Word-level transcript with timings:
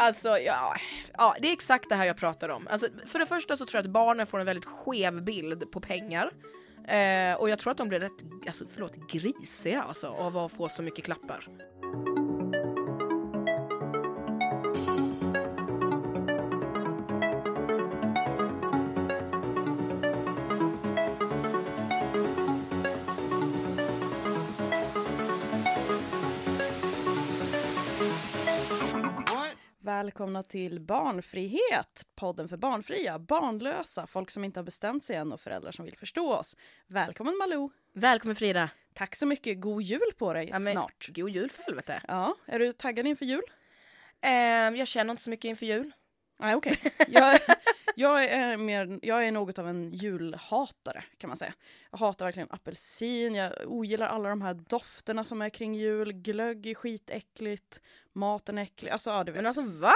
Alltså, 0.00 0.38
ja, 0.38 0.76
ja, 1.18 1.36
det 1.40 1.48
är 1.48 1.52
exakt 1.52 1.88
det 1.88 1.94
här 1.94 2.04
jag 2.04 2.16
pratar 2.16 2.48
om. 2.48 2.68
Alltså, 2.70 2.88
för 3.06 3.18
det 3.18 3.26
första 3.26 3.56
så 3.56 3.66
tror 3.66 3.78
jag 3.78 3.84
att 3.84 3.92
barnen 3.92 4.26
får 4.26 4.38
en 4.40 4.46
väldigt 4.46 4.64
skev 4.64 5.22
bild 5.22 5.70
på 5.70 5.80
pengar. 5.80 6.30
Eh, 6.88 7.40
och 7.40 7.50
jag 7.50 7.58
tror 7.58 7.70
att 7.70 7.76
de 7.76 7.88
blir 7.88 8.00
rätt, 8.00 8.46
alltså, 8.46 8.64
förlåt, 8.72 9.10
grisiga 9.10 9.82
alltså, 9.82 10.08
av 10.08 10.36
att 10.36 10.52
få 10.52 10.68
så 10.68 10.82
mycket 10.82 11.04
klappar. 11.04 11.48
Välkomna 30.00 30.42
till 30.42 30.80
Barnfrihet, 30.80 32.06
podden 32.14 32.48
för 32.48 32.56
barnfria, 32.56 33.18
barnlösa, 33.18 34.06
folk 34.06 34.30
som 34.30 34.44
inte 34.44 34.60
har 34.60 34.64
bestämt 34.64 35.04
sig 35.04 35.16
än 35.16 35.32
och 35.32 35.40
föräldrar 35.40 35.72
som 35.72 35.84
vill 35.84 35.96
förstå 35.96 36.32
oss. 36.34 36.56
Välkommen 36.86 37.36
Malou! 37.36 37.70
Välkommen 37.92 38.36
Frida! 38.36 38.70
Tack 38.94 39.16
så 39.16 39.26
mycket, 39.26 39.60
god 39.60 39.82
jul 39.82 40.12
på 40.18 40.32
dig 40.32 40.48
Ja, 40.48 40.58
men- 40.58 40.72
snart. 40.72 41.08
God 41.14 41.30
jul 41.30 41.50
för 41.50 41.62
helvete! 41.62 42.02
Ja, 42.08 42.36
är 42.46 42.58
du 42.58 42.72
taggad 42.72 43.06
inför 43.06 43.24
jul? 43.24 43.42
Eh, 44.20 44.30
jag 44.78 44.88
känner 44.88 45.10
inte 45.10 45.22
så 45.22 45.30
mycket 45.30 45.48
inför 45.48 45.66
jul. 45.66 45.92
Nej, 46.40 46.54
okej. 46.54 46.78
Jag, 47.08 47.40
jag, 47.96 48.24
är 48.24 48.56
mer, 48.56 48.98
jag 49.02 49.26
är 49.26 49.32
något 49.32 49.58
av 49.58 49.68
en 49.68 49.92
julhatare 49.92 51.04
kan 51.18 51.28
man 51.28 51.36
säga. 51.36 51.54
Jag 51.90 51.98
hatar 51.98 52.24
verkligen 52.24 52.48
apelsin, 52.50 53.34
jag 53.34 53.52
ogillar 53.66 54.06
alla 54.06 54.28
de 54.28 54.42
här 54.42 54.54
dofterna 54.54 55.24
som 55.24 55.42
är 55.42 55.48
kring 55.50 55.74
jul. 55.74 56.12
Glögg 56.12 56.66
är 56.66 56.74
skitäckligt, 56.74 57.80
maten 58.12 58.58
är 58.58 58.62
äcklig. 58.62 58.90
Alltså, 58.90 59.10
ja, 59.10 59.24
du 59.24 59.32
vet. 59.32 59.38
Men 59.38 59.46
alltså 59.46 59.62
va? 59.62 59.94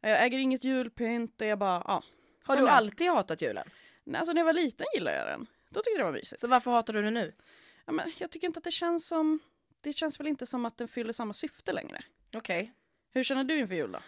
Jag 0.00 0.24
äger 0.24 0.38
inget 0.38 0.64
julpynt 0.64 1.34
jag 1.38 1.58
bara, 1.58 1.82
ja. 1.86 2.02
Har 2.44 2.56
du 2.56 2.68
alltid 2.68 3.10
hatat 3.10 3.42
julen? 3.42 3.68
Nej, 4.04 4.18
Alltså 4.18 4.32
när 4.32 4.40
jag 4.40 4.46
var 4.46 4.52
liten 4.52 4.86
gillade 4.94 5.16
jag 5.16 5.26
den. 5.26 5.46
Då 5.70 5.80
tyckte 5.80 5.90
jag 5.90 6.00
det 6.00 6.04
var 6.04 6.12
mysigt. 6.12 6.40
Så 6.40 6.46
varför 6.46 6.70
hatar 6.70 6.92
du 6.92 7.02
den 7.02 7.14
nu? 7.14 7.32
Ja, 7.84 7.92
men 7.92 8.12
jag 8.18 8.30
tycker 8.30 8.46
inte 8.46 8.58
att 8.58 8.64
det 8.64 8.70
känns 8.70 9.06
som... 9.06 9.40
Det 9.80 9.92
känns 9.92 10.20
väl 10.20 10.26
inte 10.26 10.46
som 10.46 10.64
att 10.64 10.76
den 10.76 10.88
fyller 10.88 11.12
samma 11.12 11.32
syfte 11.32 11.72
längre. 11.72 12.04
Okej. 12.34 12.72
Hur 13.10 13.24
känner 13.24 13.44
du 13.44 13.58
inför 13.58 13.74
jul 13.74 13.92
då? 13.92 13.98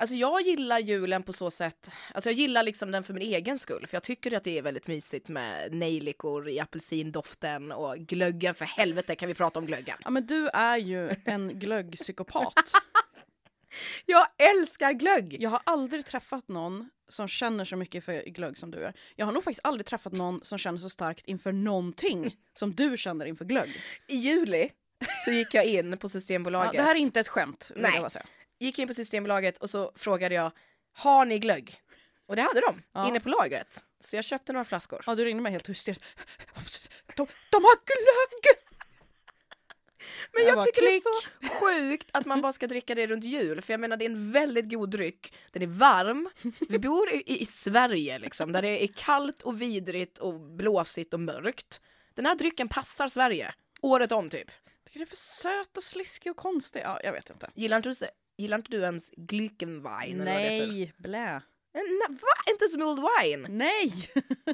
Alltså 0.00 0.14
jag 0.14 0.42
gillar 0.42 0.78
julen 0.78 1.22
på 1.22 1.32
så 1.32 1.50
sätt, 1.50 1.90
alltså 2.14 2.30
jag 2.30 2.34
gillar 2.34 2.62
liksom 2.62 2.90
den 2.90 3.04
för 3.04 3.14
min 3.14 3.22
egen 3.22 3.58
skull, 3.58 3.86
för 3.86 3.96
jag 3.96 4.02
tycker 4.02 4.32
att 4.36 4.44
det 4.44 4.58
är 4.58 4.62
väldigt 4.62 4.86
mysigt 4.86 5.28
med 5.28 5.74
nejlikor 5.74 6.48
i 6.48 6.60
apelsindoften 6.60 7.72
och 7.72 7.96
glöggen, 7.98 8.54
för 8.54 8.64
helvete 8.64 9.14
kan 9.14 9.28
vi 9.28 9.34
prata 9.34 9.58
om 9.58 9.66
glöggen? 9.66 9.96
Ja 10.04 10.10
men 10.10 10.26
du 10.26 10.48
är 10.48 10.76
ju 10.76 11.10
en 11.24 11.58
glöggpsykopat. 11.58 12.54
Jag 14.06 14.26
älskar 14.38 14.92
glögg! 14.92 15.36
Jag 15.42 15.50
har 15.50 15.60
aldrig 15.64 16.06
träffat 16.06 16.48
någon 16.48 16.90
som 17.08 17.28
känner 17.28 17.64
så 17.64 17.76
mycket 17.76 18.04
för 18.04 18.22
glögg 18.22 18.58
som 18.58 18.70
du 18.70 18.78
gör. 18.78 18.92
Jag 19.16 19.26
har 19.26 19.32
nog 19.32 19.44
faktiskt 19.44 19.64
aldrig 19.64 19.86
träffat 19.86 20.12
någon 20.12 20.40
som 20.44 20.58
känner 20.58 20.78
så 20.78 20.90
starkt 20.90 21.28
inför 21.28 21.52
någonting 21.52 22.36
som 22.54 22.74
du 22.74 22.96
känner 22.96 23.26
inför 23.26 23.44
glögg. 23.44 23.80
I 24.06 24.16
juli 24.16 24.70
så 25.24 25.30
gick 25.30 25.54
jag 25.54 25.64
in 25.64 25.98
på 25.98 26.04
Ja, 26.04 26.08
Systembolaget. 26.08 26.72
det 26.72 26.82
här 26.82 26.94
är 26.94 26.98
inte 27.00 27.20
ett 27.20 27.28
skämt. 27.28 27.70
Nej. 27.76 28.02
Gick 28.60 28.78
in 28.78 28.88
på 28.88 28.94
Systembolaget 28.94 29.58
och 29.58 29.70
så 29.70 29.92
frågade 29.96 30.34
jag, 30.34 30.52
har 30.92 31.24
ni 31.24 31.38
glögg? 31.38 31.74
Och 32.26 32.36
det 32.36 32.42
hade 32.42 32.60
de, 32.60 32.82
Ja. 32.92 33.08
inne 33.08 33.20
på 33.20 33.28
lagret. 33.28 33.84
Så 34.00 34.16
jag 34.16 34.24
köpte 34.24 34.52
några 34.52 34.64
flaskor. 34.64 35.02
Ja, 35.06 35.14
du 35.14 35.24
ringde 35.24 35.42
mig 35.42 35.52
helt 35.52 35.68
hysteriskt. 35.68 36.04
De, 37.16 37.26
de 37.50 37.64
har 37.64 37.76
glögg! 37.86 38.56
Men 40.32 40.44
Jag 40.46 40.56
jag, 40.56 40.64
tycker 40.66 40.80
klick. 40.80 41.04
det 41.04 41.08
är 41.10 41.48
så 41.50 41.54
sjukt 41.60 42.08
att 42.12 42.26
man 42.26 42.40
bara 42.42 42.52
ska 42.52 42.66
dricka 42.66 42.94
det 42.94 43.06
runt 43.06 43.24
jul. 43.24 43.62
För 43.62 43.72
jag 43.72 43.80
menar 43.80 43.96
det 43.96 44.04
är 44.04 44.10
en 44.10 44.32
väldigt 44.32 44.70
god 44.70 44.90
dryck. 44.90 45.34
Den 45.52 45.62
är 45.62 45.66
varm. 45.66 46.28
Vi 46.68 46.78
bor 46.78 47.10
i, 47.10 47.40
i 47.42 47.46
Sverige 47.46 48.18
liksom, 48.18 48.52
där 48.52 48.62
det 48.62 48.84
är 48.84 48.88
kallt 48.96 49.42
och 49.42 49.62
vidrigt 49.62 50.18
och 50.18 50.40
blåsigt 50.40 51.14
och 51.14 51.20
mörkt. 51.20 51.80
Den 52.14 52.26
här 52.26 52.34
drycken 52.34 52.68
passar 52.68 53.08
Sverige. 53.08 53.54
Året 53.80 54.12
om 54.12 54.30
typ. 54.30 54.50
Jag 54.64 54.84
tycker 54.84 54.98
det 55.00 55.04
är 55.04 55.06
för 55.06 55.16
söt 55.16 55.76
och 55.76 55.82
sliskig 55.82 56.30
och 56.30 56.36
konstig. 56.36 56.80
Ja, 56.84 57.00
jag 57.04 57.12
vet 57.12 57.30
inte. 57.30 57.50
Gillar 57.54 57.76
inte 57.76 57.88
du, 57.88 57.94
gillar 58.40 58.56
inte 58.58 58.70
du 58.70 58.82
ens 58.82 59.12
heter? 59.16 60.66
Nej, 60.66 60.92
blä. 60.96 61.42
En- 61.72 61.80
na- 61.82 62.18
Va? 62.20 62.50
Inte 62.50 62.68
som 62.68 62.82
Old 62.82 63.00
Wine? 63.00 63.48
Nej! 63.48 63.92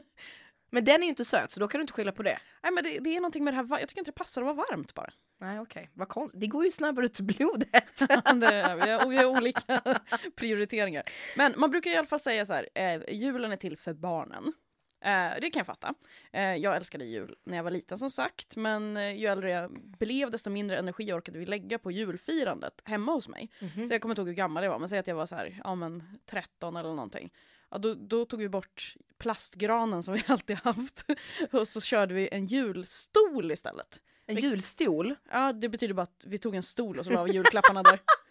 Men 0.70 0.84
den 0.84 0.94
är 0.94 1.02
ju 1.02 1.08
inte 1.08 1.24
söt 1.24 1.50
så 1.50 1.60
då 1.60 1.68
kan 1.68 1.78
du 1.78 1.82
inte 1.82 1.92
skylla 1.92 2.12
på 2.12 2.22
det. 2.22 2.38
Nej 2.62 2.72
men 2.72 2.84
det, 2.84 2.98
det 2.98 3.10
är 3.16 3.20
någonting 3.20 3.44
med 3.44 3.54
det 3.54 3.56
här, 3.56 3.78
jag 3.80 3.88
tycker 3.88 4.00
inte 4.00 4.10
det 4.10 4.14
passar 4.14 4.42
att 4.42 4.56
vara 4.56 4.66
varmt 4.70 4.94
bara. 4.94 5.12
Nej 5.40 5.60
okej, 5.60 5.90
vad 5.94 6.08
konstigt. 6.08 6.40
Det 6.40 6.46
går 6.46 6.64
ju 6.64 6.70
snabbare 6.70 7.08
till 7.08 7.24
blodet. 7.24 7.98
det, 8.40 8.76
vi, 8.84 8.90
har, 8.90 9.08
vi 9.08 9.16
har 9.16 9.24
olika 9.24 9.80
prioriteringar. 10.36 11.02
Men 11.36 11.54
man 11.56 11.70
brukar 11.70 11.90
i 11.90 11.96
alla 11.96 12.06
fall 12.06 12.20
säga 12.20 12.46
så 12.46 12.52
här, 12.52 12.68
eh, 12.74 13.14
julen 13.14 13.52
är 13.52 13.56
till 13.56 13.76
för 13.76 13.94
barnen. 13.94 14.52
Eh, 15.00 15.40
det 15.40 15.50
kan 15.50 15.60
jag 15.60 15.66
fatta. 15.66 15.94
Eh, 16.32 16.54
jag 16.56 16.76
älskade 16.76 17.04
jul 17.04 17.36
när 17.44 17.56
jag 17.56 17.64
var 17.64 17.70
liten 17.70 17.98
som 17.98 18.10
sagt, 18.10 18.56
men 18.56 18.96
eh, 18.96 19.16
ju 19.16 19.26
äldre 19.26 19.50
jag 19.50 19.80
blev 19.98 20.30
desto 20.30 20.50
mindre 20.50 20.78
energi 20.78 21.12
orkade 21.12 21.38
vi 21.38 21.46
lägga 21.46 21.78
på 21.78 21.90
julfirandet 21.90 22.80
hemma 22.84 23.12
hos 23.12 23.28
mig. 23.28 23.50
Så 23.88 23.94
jag 23.94 24.02
kommer 24.02 24.12
inte 24.12 24.20
ihåg 24.20 24.28
hur 24.28 24.34
gammal 24.34 24.64
jag 24.64 24.70
var, 24.70 24.78
men 24.78 24.88
säg 24.88 24.98
att 24.98 25.06
jag 25.06 25.14
var 25.14 25.26
så 25.26 25.34
här, 25.34 25.60
ja 25.64 25.74
men 25.74 26.18
13 26.26 26.76
eller 26.76 26.88
någonting. 26.88 27.32
Ja, 27.70 27.78
då, 27.78 27.94
då 27.94 28.24
tog 28.24 28.40
vi 28.40 28.48
bort 28.48 28.94
plastgranen 29.18 30.02
som 30.02 30.14
vi 30.14 30.22
alltid 30.26 30.56
haft 30.56 31.04
och 31.52 31.68
så 31.68 31.80
körde 31.80 32.14
vi 32.14 32.28
en 32.32 32.46
julstol 32.46 33.52
istället. 33.52 34.02
En 34.26 34.36
julstol. 34.36 35.14
Ja, 35.30 35.52
det 35.52 35.68
betyder 35.68 35.94
bara 35.94 36.02
att 36.02 36.24
vi 36.26 36.38
tog 36.38 36.54
en 36.54 36.62
stol 36.62 36.98
och 36.98 37.04
så 37.04 37.10
la 37.12 37.24
vi 37.24 37.32
julklapparna 37.32 37.82
där. 37.82 37.98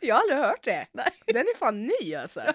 Jag 0.00 0.14
har 0.14 0.22
aldrig 0.22 0.38
hört 0.38 0.64
det. 0.64 0.86
Nej. 0.92 1.12
Den 1.26 1.36
är 1.36 1.56
fan 1.56 1.86
ny 1.86 2.14
alltså. 2.14 2.40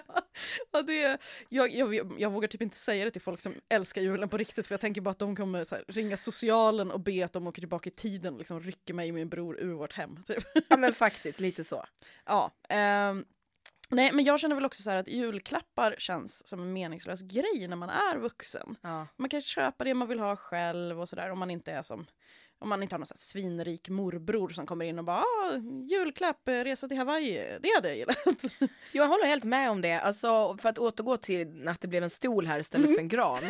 Ja, 0.72 0.82
det, 0.82 1.18
jag, 1.48 1.74
jag, 1.74 2.14
jag 2.18 2.30
vågar 2.30 2.48
typ 2.48 2.62
inte 2.62 2.76
säga 2.76 3.04
det 3.04 3.10
till 3.10 3.22
folk 3.22 3.40
som 3.40 3.54
älskar 3.68 4.02
julen 4.02 4.28
på 4.28 4.36
riktigt 4.36 4.66
för 4.66 4.72
jag 4.72 4.80
tänker 4.80 5.00
bara 5.00 5.10
att 5.10 5.18
de 5.18 5.36
kommer 5.36 5.64
så 5.64 5.74
här, 5.74 5.84
ringa 5.88 6.16
socialen 6.16 6.90
och 6.90 7.00
be 7.00 7.24
att 7.24 7.32
de 7.32 7.46
åker 7.46 7.62
tillbaka 7.62 7.90
i 7.90 7.92
tiden 7.92 8.32
och 8.32 8.38
liksom 8.38 8.60
rycker 8.60 8.94
mig 8.94 9.08
och 9.08 9.14
min 9.14 9.28
bror 9.28 9.60
ur 9.60 9.74
vårt 9.74 9.92
hem. 9.92 10.24
Typ. 10.26 10.44
Ja 10.68 10.76
men 10.76 10.92
faktiskt, 10.92 11.40
lite 11.40 11.64
så. 11.64 11.84
Ja, 12.26 12.50
ehm, 12.68 13.24
nej 13.90 14.12
men 14.12 14.24
jag 14.24 14.40
känner 14.40 14.54
väl 14.54 14.64
också 14.64 14.82
så 14.82 14.90
här 14.90 14.96
att 14.96 15.08
julklappar 15.08 15.94
känns 15.98 16.46
som 16.46 16.60
en 16.60 16.72
meningslös 16.72 17.22
grej 17.22 17.68
när 17.68 17.76
man 17.76 17.90
är 17.90 18.16
vuxen. 18.16 18.76
Ja. 18.82 19.06
Man 19.16 19.28
kan 19.28 19.40
köpa 19.40 19.84
det 19.84 19.94
man 19.94 20.08
vill 20.08 20.20
ha 20.20 20.36
själv 20.36 21.00
och 21.00 21.08
sådär 21.08 21.30
om 21.30 21.38
man 21.38 21.50
inte 21.50 21.72
är 21.72 21.82
som 21.82 22.06
om 22.58 22.68
man 22.68 22.82
inte 22.82 22.94
har 22.94 22.98
någon 22.98 23.06
så 23.06 23.16
svinrik 23.16 23.88
morbror 23.88 24.48
som 24.48 24.66
kommer 24.66 24.84
in 24.84 24.98
och 24.98 25.04
bara 25.04 25.18
ah, 25.20 25.52
julklapp, 25.90 26.48
eh, 26.48 26.52
resa 26.52 26.88
till 26.88 26.96
Hawaii, 26.96 27.58
det 27.62 27.68
hade 27.74 27.88
jag 27.88 27.96
gillat. 27.98 28.44
Jag 28.92 29.08
håller 29.08 29.26
helt 29.26 29.44
med 29.44 29.70
om 29.70 29.80
det. 29.80 30.00
Alltså, 30.00 30.56
för 30.56 30.68
att 30.68 30.78
återgå 30.78 31.16
till 31.16 31.68
att 31.68 31.80
det 31.80 31.88
blev 31.88 32.02
en 32.02 32.10
stol 32.10 32.46
här 32.46 32.58
istället 32.60 32.90
för 32.94 32.98
en 32.98 33.08
gran. 33.08 33.44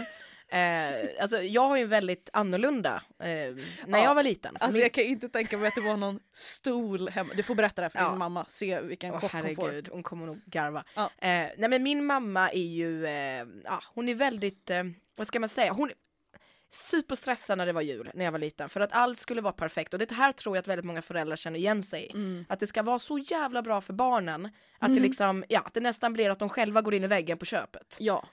Eh, 0.49 0.95
alltså, 1.21 1.43
jag 1.43 1.69
har 1.69 1.77
ju 1.77 1.85
väldigt 1.85 2.31
annorlunda 2.33 3.03
eh, 3.19 3.27
när 3.27 3.59
Ja. 3.87 4.05
jag 4.05 4.15
var 4.15 4.23
liten. 4.23 4.57
Alltså 4.61 4.73
min- 4.73 4.83
jag 4.83 4.93
kan 4.93 5.05
inte 5.05 5.29
tänka 5.29 5.59
mig 5.59 5.69
att 5.69 5.75
det 5.75 5.81
var 5.81 5.97
någon 5.97 6.21
stol 6.33 7.09
hemma. 7.09 7.35
Du 7.37 7.43
får 7.43 7.55
berätta 7.55 7.81
det 7.81 7.85
här 7.85 7.91
för 7.91 7.99
Ja. 7.99 8.09
din 8.09 8.19
mamma, 8.19 8.45
se 8.49 8.81
vilken 8.81 9.15
Åh, 9.15 9.21
chock 9.21 9.33
hon 9.33 9.55
får. 9.55 9.91
hon 9.93 10.03
kommer 10.03 10.27
nog 10.27 10.41
garva. 10.47 10.85
Ja. 10.95 11.03
Eh, 11.03 11.29
nej 11.59 11.69
men 11.69 11.83
min 11.83 12.05
mamma 12.05 12.51
är 12.51 12.59
ju, 12.67 13.07
eh, 13.07 13.47
ja, 13.65 13.83
hon 13.95 14.09
är 14.09 14.15
väldigt, 14.15 14.71
eh, 14.71 14.83
vad 15.17 15.27
ska 15.27 15.41
man 15.41 15.49
säga, 15.49 15.73
hon 15.73 15.91
superstressad 16.75 17.59
när 17.59 17.67
det 17.67 17.73
var 17.73 17.83
jul 17.83 18.11
när 18.15 18.25
jag 18.25 18.33
var 18.33 18.39
liten 18.39 18.69
för 18.69 18.81
att 18.81 18.93
allt 18.93 19.19
skulle 19.19 19.41
vara 19.41 19.53
perfekt 19.53 19.93
och 19.95 19.99
det 19.99 20.11
här 20.13 20.33
tror 20.33 20.57
jag 20.57 20.61
att 20.63 20.69
väldigt 20.69 20.85
många 20.87 21.03
föräldrar 21.03 21.37
känner 21.37 21.59
igen 21.59 21.83
sig 21.83 22.03
i. 22.07 22.11
Mm. 22.13 22.45
Att 22.49 22.61
det 22.61 22.67
ska 22.67 22.83
vara 22.83 22.99
så 22.99 23.19
jävla 23.19 23.63
bra 23.63 23.81
för 23.81 23.93
barnen 23.93 24.49
att 24.79 24.95
det 24.95 25.01
liksom, 25.01 25.45
ja, 25.49 25.61
att 25.61 25.75
det 25.75 25.81
nästan 25.81 26.13
blir 26.13 26.31
att 26.31 26.39
de 26.39 26.49
själva 26.49 26.83
går 26.83 26.95
in 26.95 27.05
i 27.05 27.07
väggen 27.07 27.39
på 27.39 27.45
köpet. 27.45 27.97
Ja, 28.01 28.29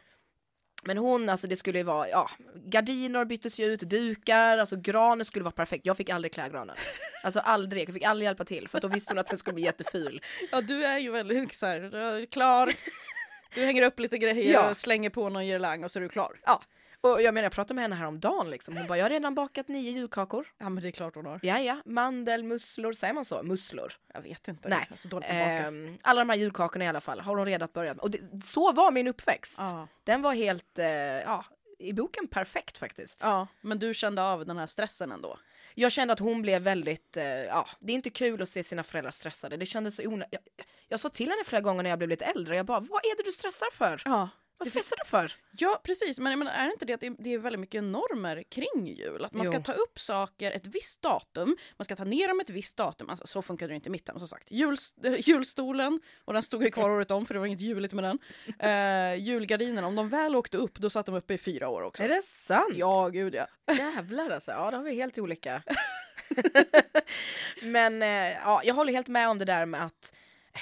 Men 0.83 0.97
hon, 0.97 1.29
alltså 1.29 1.47
det 1.47 1.55
skulle 1.55 1.77
ju 1.77 1.83
vara, 1.83 2.09
ja, 2.09 2.29
gardiner 2.65 3.25
byttes 3.25 3.59
ju 3.59 3.65
ut, 3.65 3.79
dukar, 3.79 4.57
alltså 4.57 4.75
granen 4.75 5.25
skulle 5.25 5.43
vara 5.43 5.51
perfekt. 5.51 5.85
Jag 5.85 5.97
fick 5.97 6.09
aldrig 6.09 6.33
klä 6.33 6.49
granen. 6.49 6.75
Alltså 7.23 7.39
aldrig, 7.39 7.87
jag 7.87 7.93
fick 7.93 8.03
aldrig 8.03 8.25
hjälpa 8.25 8.45
till 8.45 8.67
för 8.67 8.77
att 8.77 8.81
då 8.81 8.87
visste 8.87 9.13
hon 9.13 9.19
att 9.19 9.27
den 9.27 9.37
skulle 9.37 9.53
bli 9.53 9.63
jätteful. 9.63 10.21
ja 10.51 10.61
du 10.61 10.85
är 10.85 10.97
ju 10.97 11.11
väldigt 11.11 11.53
så 11.53 11.65
här, 11.65 11.79
du 11.79 11.97
är 11.97 12.25
klar. 12.25 12.71
Du 13.55 13.65
hänger 13.65 13.81
upp 13.83 13.99
lite 13.99 14.17
grejer 14.17 14.53
Ja. 14.53 14.69
och 14.69 14.77
slänger 14.77 15.09
på 15.09 15.29
någon 15.29 15.43
girlang 15.45 15.83
och 15.83 15.91
så 15.91 15.99
är 15.99 16.03
du 16.03 16.09
klar. 16.09 16.39
Ja, 16.45 16.63
och 17.01 17.21
jag 17.21 17.33
menar 17.33 17.45
jag 17.45 17.51
pratade 17.51 17.73
med 17.75 17.83
henne 17.83 17.95
häromdagen 17.95 18.49
liksom. 18.49 18.77
Hon 18.77 18.87
bara, 18.87 18.97
jag 18.97 19.05
har 19.05 19.09
redan 19.09 19.35
bakat 19.35 19.67
nio 19.67 19.91
julkakor. 19.91 20.47
Ja 20.57 20.69
men 20.69 20.83
det 20.83 20.89
är 20.89 20.91
klart 20.91 21.15
hon 21.15 21.25
har. 21.25 21.39
Ja, 21.43 21.59
ja, 21.59 21.81
mandel, 21.85 22.43
musslor, 22.43 22.93
säger 22.93 23.13
man 23.13 23.25
så? 23.25 23.43
Musslor. 23.43 23.93
Jag 24.13 24.21
vet 24.21 24.47
inte. 24.47 24.69
Nej. 24.69 24.85
Jag 24.89 24.95
är 24.95 24.99
så 24.99 25.07
dålig 25.07 25.27
på 25.29 25.33
att 25.35 25.39
baka. 25.39 25.51
Ehm, 25.67 25.97
alla 26.01 26.21
de 26.21 26.29
här 26.29 26.37
julkakorna 26.37 26.85
i 26.85 26.87
alla 26.87 27.01
fall 27.01 27.19
har 27.19 27.35
hon 27.35 27.45
redan 27.45 27.69
börjat 27.73 27.95
med. 27.97 28.03
Och 28.03 28.11
det, 28.11 28.43
så 28.43 28.71
var 28.71 28.91
min 28.91 29.07
uppväxt. 29.07 29.55
Ja. 29.57 29.87
Den 30.03 30.21
var 30.21 30.33
helt, 30.33 30.79
eh, 30.79 30.85
ja, 30.87 31.45
i 31.79 31.93
boken 31.93 32.27
perfekt 32.27 32.77
faktiskt. 32.77 33.19
ja, 33.23 33.47
men 33.61 33.79
du 33.79 33.93
kände 33.93 34.23
av 34.23 34.45
den 34.45 34.57
här 34.57 34.67
stressen 34.67 35.11
ändå? 35.11 35.37
Jag 35.75 35.91
kände 35.91 36.13
att 36.13 36.19
hon 36.19 36.41
blev 36.41 36.61
väldigt, 36.61 37.17
eh, 37.17 37.25
ja, 37.25 37.67
det 37.79 37.91
är 37.93 37.95
inte 37.95 38.09
kul 38.09 38.41
att 38.41 38.49
se 38.49 38.63
sina 38.63 38.83
föräldrar 38.83 39.11
stressade. 39.11 39.57
Det 39.57 39.65
kändes 39.65 39.95
så 39.95 40.07
onödigt. 40.07 40.27
Jag, 40.31 40.65
jag 40.87 40.99
sa 40.99 41.09
till 41.09 41.29
henne 41.29 41.43
flera 41.45 41.61
gånger 41.61 41.83
när 41.83 41.89
jag 41.89 41.99
blev 41.99 42.09
lite 42.09 42.25
äldre, 42.25 42.55
jag 42.55 42.65
bara, 42.65 42.79
vad 42.79 43.05
är 43.05 43.17
det 43.17 43.23
du 43.23 43.31
stressar 43.31 43.71
för? 43.71 44.01
Ja. 44.05 44.29
Vad 44.61 44.67
stressar 44.67 44.97
du 45.03 45.09
för? 45.09 45.33
Ja, 45.57 45.81
precis. 45.83 46.19
Men, 46.19 46.39
men 46.39 46.47
är 46.47 46.65
det 46.65 46.71
inte 46.71 46.85
det 46.85 46.93
att 46.93 46.99
det 47.19 47.33
är, 47.33 47.37
väldigt 47.37 47.59
mycket 47.59 47.83
normer 47.83 48.43
kring 48.49 48.87
jul? 48.87 49.25
Att 49.25 49.33
man 49.33 49.45
ska 49.45 49.55
Jo. 49.55 49.63
ta 49.63 49.71
upp 49.73 49.99
saker 49.99 50.51
ett 50.51 50.67
visst 50.67 51.01
datum, 51.01 51.57
man 51.77 51.85
ska 51.85 51.95
ta 51.95 52.03
ner 52.03 52.27
dem 52.27 52.39
ett 52.39 52.49
visst 52.49 52.77
datum. 52.77 53.09
Alltså, 53.09 53.27
så 53.27 53.41
funkar 53.41 53.67
det 53.67 53.75
inte 53.75 53.89
i 53.89 53.91
mitt 53.91 54.07
hem 54.07 54.19
som 54.19 54.27
sagt. 54.27 54.51
Jul, 54.51 54.77
äh, 55.03 55.29
julstolen, 55.29 56.01
och 56.25 56.33
den 56.33 56.43
stod 56.43 56.63
ju 56.63 56.71
kvar 56.71 56.89
året 56.95 57.11
om 57.11 57.25
för 57.25 57.33
det 57.33 57.39
var 57.39 57.47
inget 57.47 57.61
juligt 57.61 57.93
med 57.93 58.03
den. 58.03 58.19
Uh, 58.63 59.23
julgardinerna, 59.23 59.87
om 59.87 59.95
de 59.95 60.09
väl 60.09 60.35
åkte 60.35 60.57
upp 60.57 60.79
då 60.79 60.89
satt 60.89 61.05
de 61.05 61.15
uppe 61.15 61.33
i 61.33 61.37
fyra 61.37 61.69
år 61.69 61.81
också. 61.81 62.03
Är 62.03 62.09
det 62.09 62.21
sant? 62.25 62.75
Ja, 62.75 63.09
gud 63.09 63.35
ja. 63.35 63.47
Jävlar 63.77 64.29
alltså, 64.29 64.51
ja 64.51 64.71
då 64.71 64.77
har 64.77 64.83
vi 64.83 64.95
helt 64.95 65.17
olika. 65.17 65.63
Men 67.61 68.01
eh, 68.01 68.31
ja, 68.31 68.61
jag 68.63 68.75
håller 68.75 68.93
helt 68.93 69.07
med 69.07 69.29
om 69.29 69.37
det 69.37 69.45
där 69.45 69.65
med 69.65 69.85
att 69.85 70.13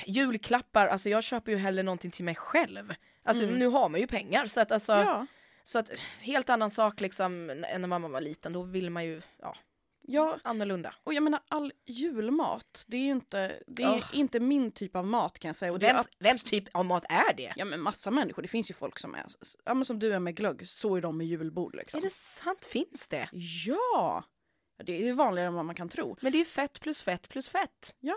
julklappar, 0.05 0.87
alltså 0.87 1.09
jag 1.09 1.23
köper 1.23 1.51
ju 1.51 1.57
hellre 1.57 1.83
någonting 1.83 2.11
till 2.11 2.25
mig 2.25 2.35
själv. 2.35 2.93
Alltså 3.23 3.43
Mm. 3.43 3.55
nu 3.59 3.67
har 3.67 3.89
man 3.89 3.99
ju 3.99 4.07
pengar 4.07 4.45
så 4.45 4.61
att 4.61 4.71
alltså, 4.71 4.91
ja. 4.91 5.25
så 5.63 5.79
att 5.79 5.91
helt 6.21 6.49
annan 6.49 6.69
sak 6.69 6.99
liksom 7.01 7.49
än 7.49 7.81
när 7.81 7.87
mamma 7.87 8.07
var 8.07 8.21
liten, 8.21 8.53
då 8.53 8.61
vill 8.63 8.89
man 8.89 9.05
ju, 9.05 9.21
ja, 9.41 9.55
Ja, 10.01 10.37
annorlunda. 10.43 10.93
och 11.03 11.13
jag 11.13 11.23
menar 11.23 11.39
all 11.47 11.73
julmat, 11.85 12.85
det 12.87 12.97
är 12.97 13.01
ju 13.01 13.11
inte, 13.11 13.59
det 13.67 13.83
är 13.83 13.95
Ugh. 13.95 14.05
inte 14.13 14.39
min 14.39 14.71
typ 14.71 14.95
av 14.95 15.05
mat 15.07 15.39
kan 15.39 15.49
jag 15.49 15.55
säga. 15.55 15.71
Och 15.71 15.79
det 15.79 15.87
är 15.87 15.93
Vems, 15.93 16.09
vems 16.19 16.43
typ 16.43 16.63
av 16.75 16.85
mat 16.85 17.03
är 17.09 17.33
det? 17.33 17.53
Ja 17.55 17.65
men 17.65 17.81
massa 17.81 18.11
människor, 18.11 18.41
det 18.41 18.47
finns 18.47 18.69
ju 18.69 18.73
folk 18.73 18.99
som 18.99 19.15
är, 19.15 19.25
ja 19.65 19.73
men 19.73 19.85
som 19.85 19.99
du 19.99 20.13
är 20.13 20.19
med 20.19 20.35
glögg, 20.35 20.67
så 20.67 20.95
är 20.95 21.01
de 21.01 21.17
med 21.17 21.27
julbord 21.27 21.75
liksom. 21.75 21.97
Är 21.97 22.01
det 22.01 22.13
sant? 22.13 22.65
Finns 22.65 23.07
det? 23.07 23.29
Ja! 23.65 24.23
Det 24.83 25.09
är 25.09 25.13
vanligare 25.13 25.47
än 25.47 25.53
vad 25.53 25.65
man 25.65 25.75
kan 25.75 25.89
tro. 25.89 26.17
Men 26.21 26.31
det 26.31 26.35
är 26.35 26.39
ju 26.39 26.45
fett 26.45 26.79
plus 26.79 27.01
fett 27.01 27.29
plus 27.29 27.47
fett. 27.49 27.95
Ja. 27.99 28.15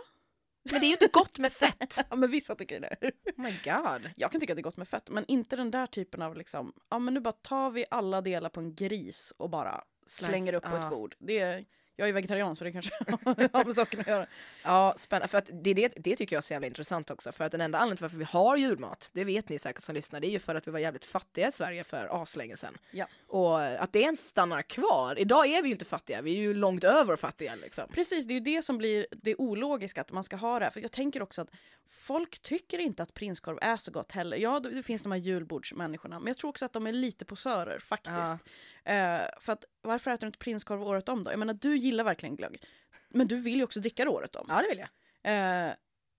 Men 0.64 0.80
det 0.80 0.86
är 0.86 0.88
ju 0.88 0.92
inte 0.92 1.08
gott 1.12 1.38
med 1.38 1.52
fett. 1.52 1.98
Ja 2.10 2.16
men 2.16 2.30
vissa 2.30 2.54
tycker 2.54 2.80
det. 2.80 2.96
Oh 3.36 3.42
my 3.42 3.50
god. 3.64 4.10
Jag 4.16 4.32
kan 4.32 4.40
tycka 4.40 4.52
att 4.52 4.56
det 4.56 4.60
är 4.60 4.62
gott 4.62 4.76
med 4.76 4.88
fett, 4.88 5.10
men 5.10 5.24
inte 5.28 5.56
den 5.56 5.70
där 5.70 5.86
typen 5.86 6.22
av 6.22 6.36
liksom, 6.36 6.72
ja 6.90 6.98
men 6.98 7.14
nu 7.14 7.20
bara 7.20 7.32
tar 7.32 7.70
vi 7.70 7.84
alla 7.90 8.20
delar 8.20 8.48
på 8.50 8.60
en 8.60 8.74
gris 8.74 9.32
och 9.36 9.50
bara 9.50 9.84
slänger 10.06 10.54
upp 10.54 10.62
på 10.64 10.76
ett 10.76 10.90
bord. 10.90 11.14
Det 11.18 11.38
är, 11.38 11.64
jag 12.02 12.08
är 12.08 12.12
vegetarian 12.12 12.56
så 12.56 12.64
det 12.64 12.72
kanske 12.72 12.90
har 13.52 13.64
med 13.64 13.74
saken 13.74 14.00
att 14.00 14.06
göra. 14.06 14.26
Ja, 14.62 14.94
spännande. 14.96 15.28
För 15.28 15.38
att 15.38 15.50
det, 15.52 15.74
det, 15.74 15.92
det 15.96 16.16
tycker 16.16 16.36
jag 16.36 16.38
är 16.38 16.42
så 16.42 16.52
jävla 16.52 16.66
intressant 16.66 17.10
också. 17.10 17.32
För 17.32 17.44
att 17.44 17.52
den 17.52 17.60
enda 17.60 17.78
anledningen 17.78 17.96
till 17.96 18.04
varför 18.04 18.16
vi 18.16 18.24
har 18.24 18.56
julmat, 18.56 19.10
det 19.12 19.24
vet 19.24 19.48
ni 19.48 19.58
säkert 19.58 19.82
som 19.82 19.94
lyssnar, 19.94 20.20
det 20.20 20.26
är 20.26 20.30
ju 20.30 20.38
för 20.38 20.54
att 20.54 20.66
vi 20.66 20.70
var 20.70 20.78
jävligt 20.78 21.04
fattiga 21.04 21.48
i 21.48 21.52
Sverige 21.52 21.84
för 21.84 22.22
aslänge 22.22 22.56
sedan. 22.56 22.78
Ja. 22.90 23.06
Och 23.26 23.62
att 23.62 23.92
det 23.92 24.00
ens 24.00 24.28
stannar 24.28 24.62
kvar. 24.62 25.18
Idag 25.18 25.46
är 25.46 25.62
vi 25.62 25.68
ju 25.68 25.72
inte 25.72 25.84
fattiga, 25.84 26.22
vi 26.22 26.30
är 26.36 26.40
ju 26.40 26.54
långt 26.54 26.84
över 26.84 27.16
fattiga 27.16 27.54
liksom. 27.54 27.84
Precis, 27.92 28.26
det 28.26 28.32
är 28.32 28.34
ju 28.34 28.40
det 28.40 28.62
som 28.62 28.78
blir 28.78 29.06
det 29.10 29.34
ologiska 29.36 30.00
att 30.00 30.12
man 30.12 30.24
ska 30.24 30.36
ha 30.36 30.58
det 30.58 30.64
här. 30.64 30.72
För 30.72 30.80
jag 30.80 30.92
tänker 30.92 31.22
också 31.22 31.42
att 31.42 31.48
folk 31.88 32.38
tycker 32.38 32.78
inte 32.78 33.02
att 33.02 33.14
prinskorv 33.14 33.58
är 33.62 33.76
så 33.76 33.90
gott 33.90 34.12
heller. 34.12 34.36
Ja, 34.36 34.60
det 34.60 34.82
finns 34.82 35.02
de 35.02 35.12
här 35.12 35.18
julbordsmänniskorna, 35.18 36.18
men 36.18 36.26
jag 36.26 36.36
tror 36.36 36.50
också 36.50 36.64
att 36.64 36.72
de 36.72 36.86
är 36.86 36.92
lite 36.92 37.24
posörer 37.24 37.78
faktiskt. 37.78 38.44
Eh, 38.84 39.22
för 39.40 39.52
att 39.52 39.64
varför 39.82 40.10
äter 40.10 40.20
du 40.20 40.26
inte 40.26 40.38
prinskorv 40.38 40.82
året 40.82 41.08
om 41.08 41.24
då? 41.24 41.30
Jag 41.30 41.38
menar, 41.38 41.54
du 41.54 41.76
gillar 41.76 42.04
verkligen 42.04 42.36
glögg. 42.36 42.64
Men 43.08 43.28
du 43.28 43.36
vill 43.36 43.56
ju 43.56 43.64
också 43.64 43.80
dricka 43.80 44.04
det 44.04 44.10
året 44.10 44.34
om. 44.36 44.46
Ja, 44.48 44.62
det 44.62 44.68
vill 44.68 44.78
jag. 44.78 45.68
Eh, 45.68 45.74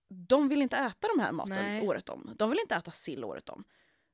de 0.08 0.48
vill 0.48 0.62
inte 0.62 0.76
äta 0.76 1.08
de 1.16 1.22
här 1.22 1.32
maten 1.32 1.54
Nej. 1.54 1.82
året 1.88 2.08
om. 2.08 2.34
De 2.38 2.50
vill 2.50 2.58
inte 2.58 2.74
äta 2.74 2.90
sill 2.90 3.24
året 3.24 3.48
om. 3.48 3.64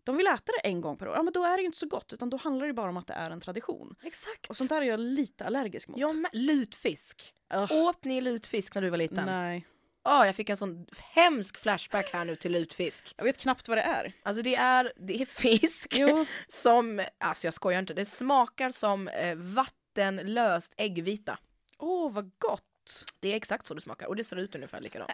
De 0.05 0.17
vill 0.17 0.27
äta 0.27 0.53
det 0.63 0.69
en 0.69 0.81
gång 0.81 0.97
per 0.97 1.09
år. 1.09 1.17
Ja, 1.17 1.23
men 1.23 1.33
då 1.33 1.45
är 1.45 1.57
det 1.57 1.61
ju 1.61 1.67
inte 1.67 1.79
så 1.79 1.87
gott, 1.87 2.13
utan 2.13 2.31
då 2.31 2.37
handlar 2.37 2.67
det 2.67 2.73
bara 2.73 2.91
om 2.91 2.97
att 2.97 3.07
det 3.07 3.15
är 3.15 3.31
en 3.31 3.41
tradition. 3.41 3.95
Exakt. 4.03 4.51
Och 4.51 4.57
sånt 4.57 4.71
där 4.71 4.83
är 4.83 4.87
jag 4.87 5.01
lite 5.01 5.45
allergisk 5.45 5.89
mot. 5.89 5.99
Jag 5.99 6.17
med. 6.17 6.31
Lutfisk. 6.33 7.35
Ugh. 7.55 7.73
Åt 7.73 8.05
ni 8.05 8.21
lutfisk 8.21 8.75
när 8.75 8.83
du 8.83 8.91
var 8.91 8.99
liten? 8.99 9.27
Nej. 9.27 9.67
Ja, 10.05 10.27
jag 10.27 10.35
fick 10.35 10.49
en 10.51 10.57
sån 10.57 10.87
hemsk 10.99 11.57
flashback 11.57 12.11
här 12.13 12.25
nu 12.25 12.37
till 12.37 12.53
lutfisk. 12.53 13.15
Jag 13.17 13.25
vet 13.25 13.39
knappt 13.39 13.69
vad 13.69 13.79
det 13.79 13.83
är. 13.83 14.13
Alltså 14.23 14.43
det 14.43 14.55
är, 14.55 14.93
det 14.97 15.23
är 15.23 15.27
fisk 15.27 15.95
Jo. 15.97 16.27
som, 16.49 17.05
alltså 17.19 17.47
jag 17.47 17.55
skojar 17.55 17.81
inte, 17.81 17.95
det 17.95 18.05
smakar 18.05 18.71
som 18.71 19.09
eh, 19.09 19.37
vattenlöst 19.37 20.75
äggvita. 20.77 21.39
Åh, 21.79 22.13
vad 22.13 22.31
gott! 22.39 22.65
Det 23.21 23.33
är 23.33 23.37
exakt 23.37 23.67
så 23.67 23.75
det 23.75 23.81
smakar 23.81 24.07
och 24.07 24.17
det 24.17 24.25
ser 24.25 24.37
ut 24.37 24.55
ungefär 24.55 24.81
likadant. 24.81 25.11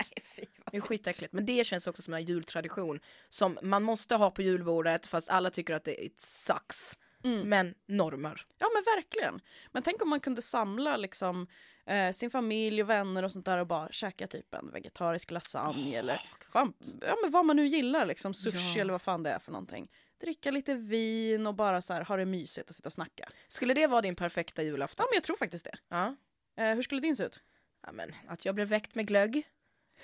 Det 0.70 0.76
är 0.76 0.80
skitäckligt. 0.80 1.32
Men 1.32 1.46
det 1.46 1.66
känns 1.66 1.86
också 1.86 2.02
som 2.02 2.14
en 2.14 2.24
jultradition 2.24 3.00
som 3.28 3.58
man 3.62 3.82
måste 3.82 4.14
ha 4.14 4.30
på 4.30 4.42
julbordet 4.42 5.06
fast 5.06 5.28
alla 5.28 5.50
tycker 5.50 5.74
att 5.74 5.84
det 5.84 6.04
it 6.04 6.20
sucks. 6.20 6.98
Mm. 7.26 7.48
Men 7.48 7.74
normer. 7.86 8.46
Ja 8.58 8.66
men 8.74 8.82
verkligen. 8.96 9.40
Men 9.72 9.82
tänk 9.82 10.02
om 10.02 10.08
man 10.08 10.20
kunde 10.20 10.42
samla 10.42 10.96
liksom 10.96 11.46
eh, 11.86 12.12
sin 12.12 12.30
familj 12.30 12.82
och 12.82 12.90
vänner 12.90 13.22
och 13.22 13.32
sånt 13.32 13.44
där 13.46 13.58
och 13.58 13.66
bara 13.66 13.88
käka 13.92 14.26
typ 14.26 14.54
en 14.54 14.70
vegetarisk 14.70 15.30
lasagne 15.30 15.96
eller 15.96 16.20
fan, 16.52 16.72
ja, 17.00 17.16
men 17.22 17.30
vad 17.30 17.44
man 17.44 17.56
nu 17.56 17.66
gillar 17.66 18.06
liksom 18.06 18.34
sushi 18.34 18.74
Ja. 18.76 18.80
eller 18.80 18.92
vad 18.92 19.02
fan 19.02 19.22
det 19.22 19.30
är 19.30 19.38
för 19.38 19.52
någonting. 19.52 19.90
Dricka 20.20 20.50
lite 20.50 20.74
vin 20.74 21.46
och 21.46 21.54
bara 21.54 21.82
så 21.82 21.92
här 21.94 22.04
ha 22.04 22.16
det 22.16 22.24
mysigt 22.24 22.70
och 22.70 22.76
sitta 22.76 22.88
och 22.88 22.92
snacka. 22.92 23.28
Skulle 23.48 23.74
det 23.74 23.86
vara 23.86 24.00
din 24.02 24.16
perfekta 24.16 24.62
Ja 24.62 24.66
julafton? 24.66 25.06
men 25.10 25.16
jag 25.16 25.22
tror 25.24 25.36
faktiskt 25.36 25.64
det. 25.64 25.78
Ja. 25.88 26.16
Eh, 26.56 26.74
hur 26.74 26.82
skulle 26.82 27.00
din 27.00 27.16
se 27.16 27.24
ut? 27.24 27.40
ja 27.86 27.92
men, 27.92 28.12
att 28.28 28.44
jag 28.44 28.54
blev 28.54 28.68
väckt 28.68 28.94
med 28.94 29.06
glögg. 29.06 29.46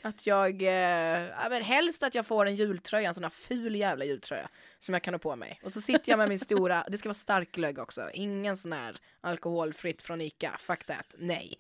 Att 0.03 0.27
jag, 0.27 0.63
eh, 0.63 0.69
ja, 1.29 1.49
men 1.51 1.63
helst 1.63 2.03
att 2.03 2.15
jag 2.15 2.27
får 2.27 2.47
en 2.47 2.57
jultröja, 2.57 3.09
en 3.09 3.15
sån 3.15 3.23
här 3.23 3.31
ful 3.31 3.77
jävla 3.77 4.05
jultröja 4.05 4.49
som 4.79 4.95
jag 4.95 5.03
kan 5.03 5.15
ha 5.15 5.19
på 5.19 5.37
mig. 5.37 5.61
Och 5.65 5.73
så 5.73 5.81
sitter 5.81 6.13
jag 6.13 6.19
med 6.19 6.29
min 6.29 6.39
stora, 6.39 6.85
det 6.89 6.99
ska 6.99 7.09
vara 7.09 7.15
stark 7.15 7.53
glögg 7.53 7.79
också, 7.79 8.11
ingen 8.15 8.57
sån 8.57 8.73
här 8.73 8.97
alkoholfritt 9.21 10.03
från 10.03 10.21
Ica, 10.21 10.57
fuck 10.61 10.85
that, 10.85 11.15
nej. 11.19 11.59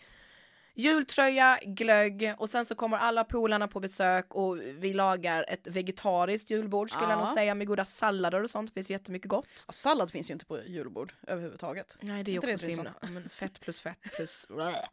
Jultröja, 0.75 1.59
glögg 1.63 2.35
och 2.39 2.51
sen 2.51 2.67
så 2.67 2.75
kommer 2.75 2.97
alla 2.99 3.25
polarna 3.25 3.69
på 3.69 3.81
besök 3.81 4.35
och 4.35 4.59
vi 4.61 4.95
lagar 4.95 5.45
ett 5.49 5.67
vegetariskt 5.67 6.51
julbord 6.51 6.91
skulle 6.91 7.05
jag 7.05 7.13
Ja. 7.21 7.25
nog 7.25 7.35
säga 7.35 7.55
med 7.55 7.67
goda 7.67 7.85
sallader 7.85 8.43
och 8.43 8.51
sånt, 8.51 8.71
det 8.71 8.75
finns 8.75 8.91
jättemycket 8.91 9.29
gott. 9.29 9.65
Ja, 9.67 9.73
sallad 9.73 10.11
finns 10.11 10.31
ju 10.31 10.33
inte 10.33 10.45
på 10.47 10.63
julbord 10.65 11.15
överhuvudtaget. 11.27 11.99
Nej 12.01 12.25
det 12.25 12.31
är 12.31 12.35
Inte 12.35 12.47
också 12.47 12.57
det 12.57 12.63
så 12.63 12.71
himla, 12.71 12.95
men 13.01 13.29
fett 13.29 13.61
plus 13.61 13.81
fett 13.81 14.01
plus 14.17 14.47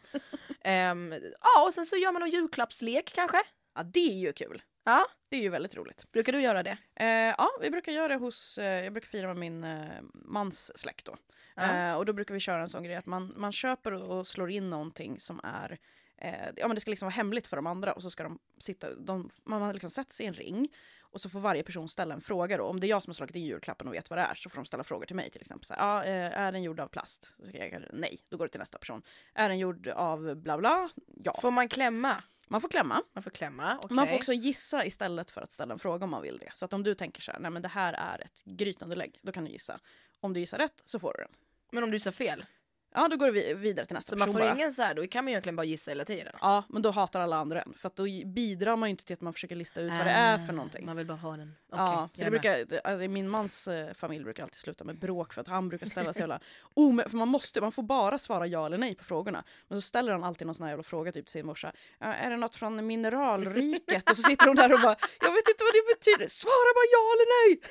Ehm, 0.63 1.13
Ja 1.41 1.65
och 1.67 1.73
sen 1.73 1.85
så 1.85 1.95
gör 1.95 2.11
man 2.11 2.19
någon 2.19 2.29
julklappslek 2.29 3.11
kanske? 3.15 3.37
Ja 3.75 3.83
det 3.83 3.99
är 4.11 4.19
ju 4.19 4.33
kul. 4.33 4.61
Ja. 4.89 5.07
Det 5.29 5.37
är 5.37 5.41
ju 5.41 5.49
väldigt 5.49 5.75
roligt. 5.75 6.11
Brukar 6.11 6.33
du 6.33 6.41
göra 6.41 6.63
det? 6.63 6.77
Eh, 6.95 7.07
ja, 7.07 7.49
vi 7.61 7.69
brukar 7.69 7.91
göra 7.91 8.07
det 8.07 8.15
hos, 8.15 8.57
eh, 8.57 8.83
jag 8.83 8.93
brukar 8.93 9.07
fira 9.07 9.27
med 9.27 9.37
min 9.37 9.63
eh, 9.63 10.01
mans 10.13 10.77
släkt 10.77 11.05
då. 11.05 11.17
Ja. 11.55 11.75
Eh, 11.75 11.93
och 11.93 12.05
då 12.05 12.13
brukar 12.13 12.33
vi 12.33 12.39
köra 12.39 12.61
en 12.61 12.69
sån 12.69 12.83
grej 12.83 12.95
att 12.95 13.05
man, 13.05 13.33
man 13.37 13.51
köper 13.51 13.93
och 13.93 14.27
slår 14.27 14.51
in 14.51 14.69
någonting 14.69 15.19
som 15.19 15.39
är, 15.43 15.79
eh, 16.17 16.49
ja 16.55 16.67
men 16.67 16.75
det 16.75 16.81
ska 16.81 16.91
liksom 16.91 17.05
vara 17.05 17.15
hemligt 17.15 17.47
för 17.47 17.55
de 17.55 17.67
andra 17.67 17.93
och 17.93 18.01
så 18.01 18.09
ska 18.09 18.23
de 18.23 18.39
sitta, 18.57 18.95
de, 18.95 19.29
man 19.43 19.61
har 19.61 19.73
liksom 19.73 19.89
sätter 19.89 20.13
sig 20.13 20.25
i 20.25 20.27
en 20.27 20.33
ring 20.33 20.69
och 21.01 21.21
så 21.21 21.29
får 21.29 21.39
varje 21.39 21.63
person 21.63 21.89
ställa 21.89 22.13
en 22.13 22.21
fråga 22.21 22.57
då. 22.57 22.63
Om 22.63 22.79
det 22.79 22.87
är 22.87 22.89
jag 22.89 23.03
som 23.03 23.09
har 23.09 23.15
slagit 23.15 23.35
in 23.35 23.45
julklappen 23.45 23.87
och 23.87 23.93
vet 23.93 24.09
vad 24.09 24.19
det 24.19 24.23
är 24.23 24.35
så 24.35 24.49
får 24.49 24.55
de 24.55 24.65
ställa 24.65 24.83
frågor 24.83 25.05
till 25.05 25.15
mig 25.15 25.29
till 25.29 25.41
exempel. 25.41 25.65
Så 25.65 25.73
här, 25.73 25.81
ja, 25.81 26.03
eh, 26.03 26.39
är 26.39 26.51
den 26.51 26.63
gjord 26.63 26.79
av 26.79 26.87
plast? 26.87 27.33
Jag, 27.53 27.83
nej, 27.93 28.19
då 28.29 28.37
går 28.37 28.45
det 28.45 28.51
till 28.51 28.59
nästa 28.59 28.77
person. 28.77 29.01
Är 29.33 29.49
den 29.49 29.59
gjord 29.59 29.87
av 29.87 30.35
bla 30.35 30.57
bla? 30.57 30.89
Ja. 31.23 31.39
Får 31.41 31.51
man 31.51 31.69
klämma? 31.69 32.23
Man 32.51 32.61
får 32.61 32.69
klämma. 32.69 33.03
Man 33.13 33.23
får 33.23 33.31
klämma, 33.31 33.77
okej. 33.77 33.95
Man 33.95 34.07
får 34.07 34.15
också 34.15 34.33
gissa 34.33 34.85
istället 34.85 35.31
för 35.31 35.41
att 35.41 35.51
ställa 35.51 35.73
en 35.73 35.79
fråga 35.79 36.03
om 36.03 36.09
man 36.09 36.21
vill 36.21 36.37
det. 36.37 36.49
Så 36.53 36.65
att 36.65 36.73
om 36.73 36.83
du 36.83 36.95
tänker 36.95 37.21
så 37.21 37.31
här, 37.31 37.39
nej 37.39 37.51
men 37.51 37.61
det 37.61 37.67
här 37.67 37.93
är 37.93 38.21
ett 38.25 38.41
grytandelägg, 38.45 39.19
då 39.21 39.31
kan 39.31 39.45
du 39.45 39.51
gissa. 39.51 39.79
Om 40.19 40.33
du 40.33 40.39
gissar 40.39 40.57
rätt 40.57 40.81
så 40.85 40.99
får 40.99 41.13
du 41.17 41.23
den. 41.23 41.31
Men 41.71 41.83
om 41.83 41.91
du 41.91 41.99
sa 41.99 42.11
fel? 42.11 42.45
Ja, 42.93 43.07
då 43.07 43.17
går 43.17 43.31
vi 43.31 43.53
vidare 43.53 43.85
till 43.85 43.93
nästa 43.95 44.09
Så 44.09 44.17
man 44.17 44.27
person 44.27 44.41
får 44.41 44.47
bara. 44.47 44.55
ingen 44.55 44.71
så 44.71 44.81
här, 44.81 44.93
då 44.93 45.07
kan 45.07 45.23
man 45.23 45.29
ju 45.31 45.33
egentligen 45.33 45.55
bara 45.55 45.63
gissa 45.63 45.91
hela 45.91 46.05
tiden. 46.05 46.33
Ja, 46.41 46.63
men 46.69 46.81
då 46.81 46.91
hatar 46.91 47.21
alla 47.21 47.35
andra 47.35 47.61
en. 47.61 47.73
För 47.73 47.87
att 47.87 47.95
då 47.95 48.03
bidrar 48.25 48.75
man 48.75 48.89
ju 48.89 48.91
inte 48.91 49.05
till 49.05 49.13
att 49.13 49.21
man 49.21 49.33
försöker 49.33 49.55
lista 49.55 49.81
ut 49.81 49.91
vad 49.91 50.05
det 50.05 50.11
är 50.11 50.45
för 50.45 50.53
någonting. 50.53 50.83
Ah, 50.83 50.85
Man 50.85 50.95
vill 50.97 51.05
bara 51.05 51.17
ha 51.17 51.31
den. 51.37 51.55
Okej, 51.71 51.83
ja, 51.85 52.09
så 52.13 52.23
det 52.23 52.29
brukar, 52.29 52.65
alltså, 52.83 53.07
min 53.07 53.29
mans 53.29 53.67
eh, 53.67 53.93
familj 53.93 54.23
brukar 54.23 54.43
alltid 54.43 54.59
sluta 54.59 54.83
med 54.83 54.99
bråk 54.99 55.33
för 55.33 55.41
att 55.41 55.47
han 55.47 55.69
brukar 55.69 55.87
ställa 55.87 56.13
sig 56.13 56.19
jävla... 56.21 56.39
Oh, 56.75 57.01
för 57.09 57.17
man 57.17 57.27
måste, 57.27 57.61
man 57.61 57.71
får 57.71 57.83
bara 57.83 58.17
svara 58.17 58.47
ja 58.47 58.65
eller 58.65 58.77
nej 58.77 58.95
på 58.95 59.03
frågorna. 59.03 59.43
Men 59.67 59.77
så 59.77 59.81
ställer 59.81 60.11
han 60.11 60.23
alltid 60.23 60.47
någon 60.47 60.55
sån 60.55 60.63
här 60.63 60.71
jävla 60.71 60.83
fråga 60.83 61.11
typ 61.11 61.25
till 61.25 61.31
sin 61.31 61.45
morsa. 61.45 61.71
"Ja, 61.99 62.13
är 62.13 62.29
det 62.29 62.37
något 62.37 62.55
från 62.55 62.87
mineralriket? 62.87 64.09
och 64.09 64.17
så 64.17 64.23
sitter 64.23 64.47
hon 64.47 64.55
där 64.55 64.73
och 64.73 64.79
bara, 64.81 64.95
jag 65.21 65.31
vet 65.33 65.49
inte 65.49 65.63
vad 65.63 65.73
det 65.73 65.95
betyder. 65.95 66.27
Svara 66.27 66.69
bara 66.77 66.87
ja 66.95 67.03
eller 67.15 67.27
nej! 67.39 67.61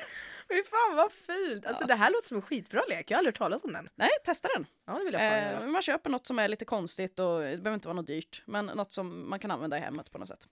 Fy 0.48 0.62
fan 0.64 0.96
vad 0.96 1.12
fult! 1.12 1.66
Alltså 1.66 1.82
Ja. 1.82 1.86
det 1.86 1.94
här 1.94 2.10
låter 2.10 2.28
som 2.28 2.36
en 2.36 2.42
skitbra 2.42 2.82
lek, 2.88 3.10
jag 3.10 3.16
har 3.16 3.18
aldrig 3.18 3.34
hört 3.34 3.38
talas 3.38 3.64
om 3.64 3.72
den. 3.72 3.88
Nej, 3.94 4.08
testa 4.24 4.48
den. 4.54 4.66
Ja 4.86 4.92
det 4.98 5.04
vill 5.04 5.12
jag 5.12 5.22
fan 5.22 5.32
Eh, 5.38 5.52
göra. 5.52 5.66
man 5.66 5.82
köper 5.82 6.10
något 6.10 6.26
som 6.26 6.38
är 6.38 6.48
lite 6.48 6.64
konstigt 6.64 7.18
och 7.18 7.40
det 7.40 7.44
behöver 7.56 7.74
inte 7.74 7.88
vara 7.88 7.96
något 7.96 8.06
dyrt. 8.06 8.42
Men 8.46 8.66
något 8.66 8.92
som 8.92 9.30
man 9.30 9.38
kan 9.38 9.50
använda 9.50 9.76
i 9.78 9.80
hemmet 9.80 10.10
på 10.12 10.18
något 10.18 10.28
sätt. 10.28 10.48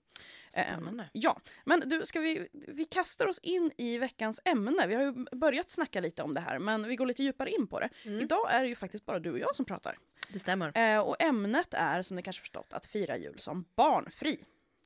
Eh, 0.56 0.62
Spännande. 0.62 1.08
ja, 1.12 1.40
men 1.64 1.80
du, 1.88 2.06
ska 2.06 2.20
vi, 2.20 2.48
vi 2.52 2.84
kastar 2.84 3.26
oss 3.26 3.38
in 3.38 3.72
i 3.78 3.98
veckans 3.98 4.40
ämne. 4.44 4.86
Vi 4.86 4.94
har 4.94 5.02
ju 5.02 5.12
börjat 5.36 5.70
snacka 5.70 6.00
lite 6.00 6.22
om 6.22 6.34
det 6.34 6.40
här, 6.40 6.58
men 6.58 6.88
vi 6.88 6.96
går 6.96 7.06
lite 7.06 7.22
djupare 7.22 7.50
in 7.50 7.66
på 7.66 7.80
det. 7.80 7.88
Mm. 8.04 8.20
Idag 8.20 8.52
är 8.54 8.62
det 8.62 8.68
ju 8.68 8.74
faktiskt 8.74 9.06
bara 9.06 9.18
du 9.18 9.32
och 9.32 9.38
jag 9.38 9.56
som 9.56 9.64
pratar. 9.64 9.98
Det 10.28 10.38
stämmer. 10.38 10.78
Eh, 10.78 10.98
och 11.00 11.22
ämnet 11.22 11.74
är, 11.74 12.02
som 12.02 12.16
ni 12.16 12.22
kanske 12.22 12.40
förstått, 12.40 12.72
att 12.72 12.86
fira 12.86 13.16
jul 13.16 13.38
som 13.38 13.64
barnfri. 13.76 14.38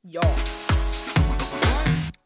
Ja. 0.03 0.23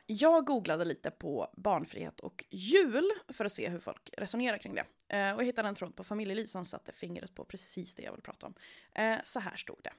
Jag 0.07 0.47
googlade 0.47 0.85
lite 0.85 1.11
på 1.11 1.49
barnfrihet 1.57 2.21
och 2.21 2.45
jul 2.51 3.11
för 3.29 3.45
att 3.45 3.53
se 3.53 3.69
hur 3.69 3.79
folk 3.79 4.11
resonerar 4.13 4.59
kring 4.59 4.75
det. 4.75 5.17
Eh, 5.17 5.35
och 5.35 5.41
jag 5.41 5.47
hittade 5.47 5.69
en 5.69 5.75
tråd 5.75 5.97
på 5.97 6.05
Familjeliv 6.05 6.47
som 6.47 6.65
satte 6.65 6.93
fingret 6.93 7.35
på 7.35 7.45
precis 7.45 7.95
det 7.95 8.03
jag 8.03 8.13
vill 8.13 8.23
prata 8.23 8.47
om. 8.47 8.55
Eh, 8.93 9.19
så 9.25 9.41
här 9.41 9.57
stod 9.57 9.81
det. 9.83 9.93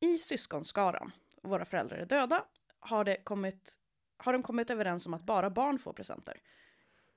I 0.00 0.18
syskonskaran, 0.18 1.12
våra 1.42 1.64
föräldrar 1.64 1.98
är 1.98 2.06
döda, 2.06 2.44
har, 2.78 3.04
det 3.04 3.16
kommit, 3.16 3.80
har 4.16 4.32
de 4.32 4.42
kommit 4.42 4.70
överens 4.70 5.06
om 5.06 5.14
att 5.14 5.22
bara 5.22 5.50
barn 5.50 5.78
får 5.78 5.92
presenter. 5.92 6.40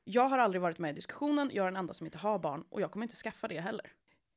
Jag 0.03 0.29
har 0.29 0.37
aldrig 0.37 0.61
varit 0.61 0.79
med 0.79 0.91
i 0.91 0.93
diskussionen, 0.93 1.49
jag 1.53 1.63
är 1.63 1.71
den 1.71 1.79
enda 1.79 1.93
som 1.93 2.05
inte 2.05 2.17
har 2.17 2.39
barn 2.39 2.65
och 2.69 2.81
jag 2.81 2.91
kommer 2.91 3.05
inte 3.05 3.15
skaffa 3.15 3.47
det 3.47 3.59
heller. 3.59 3.91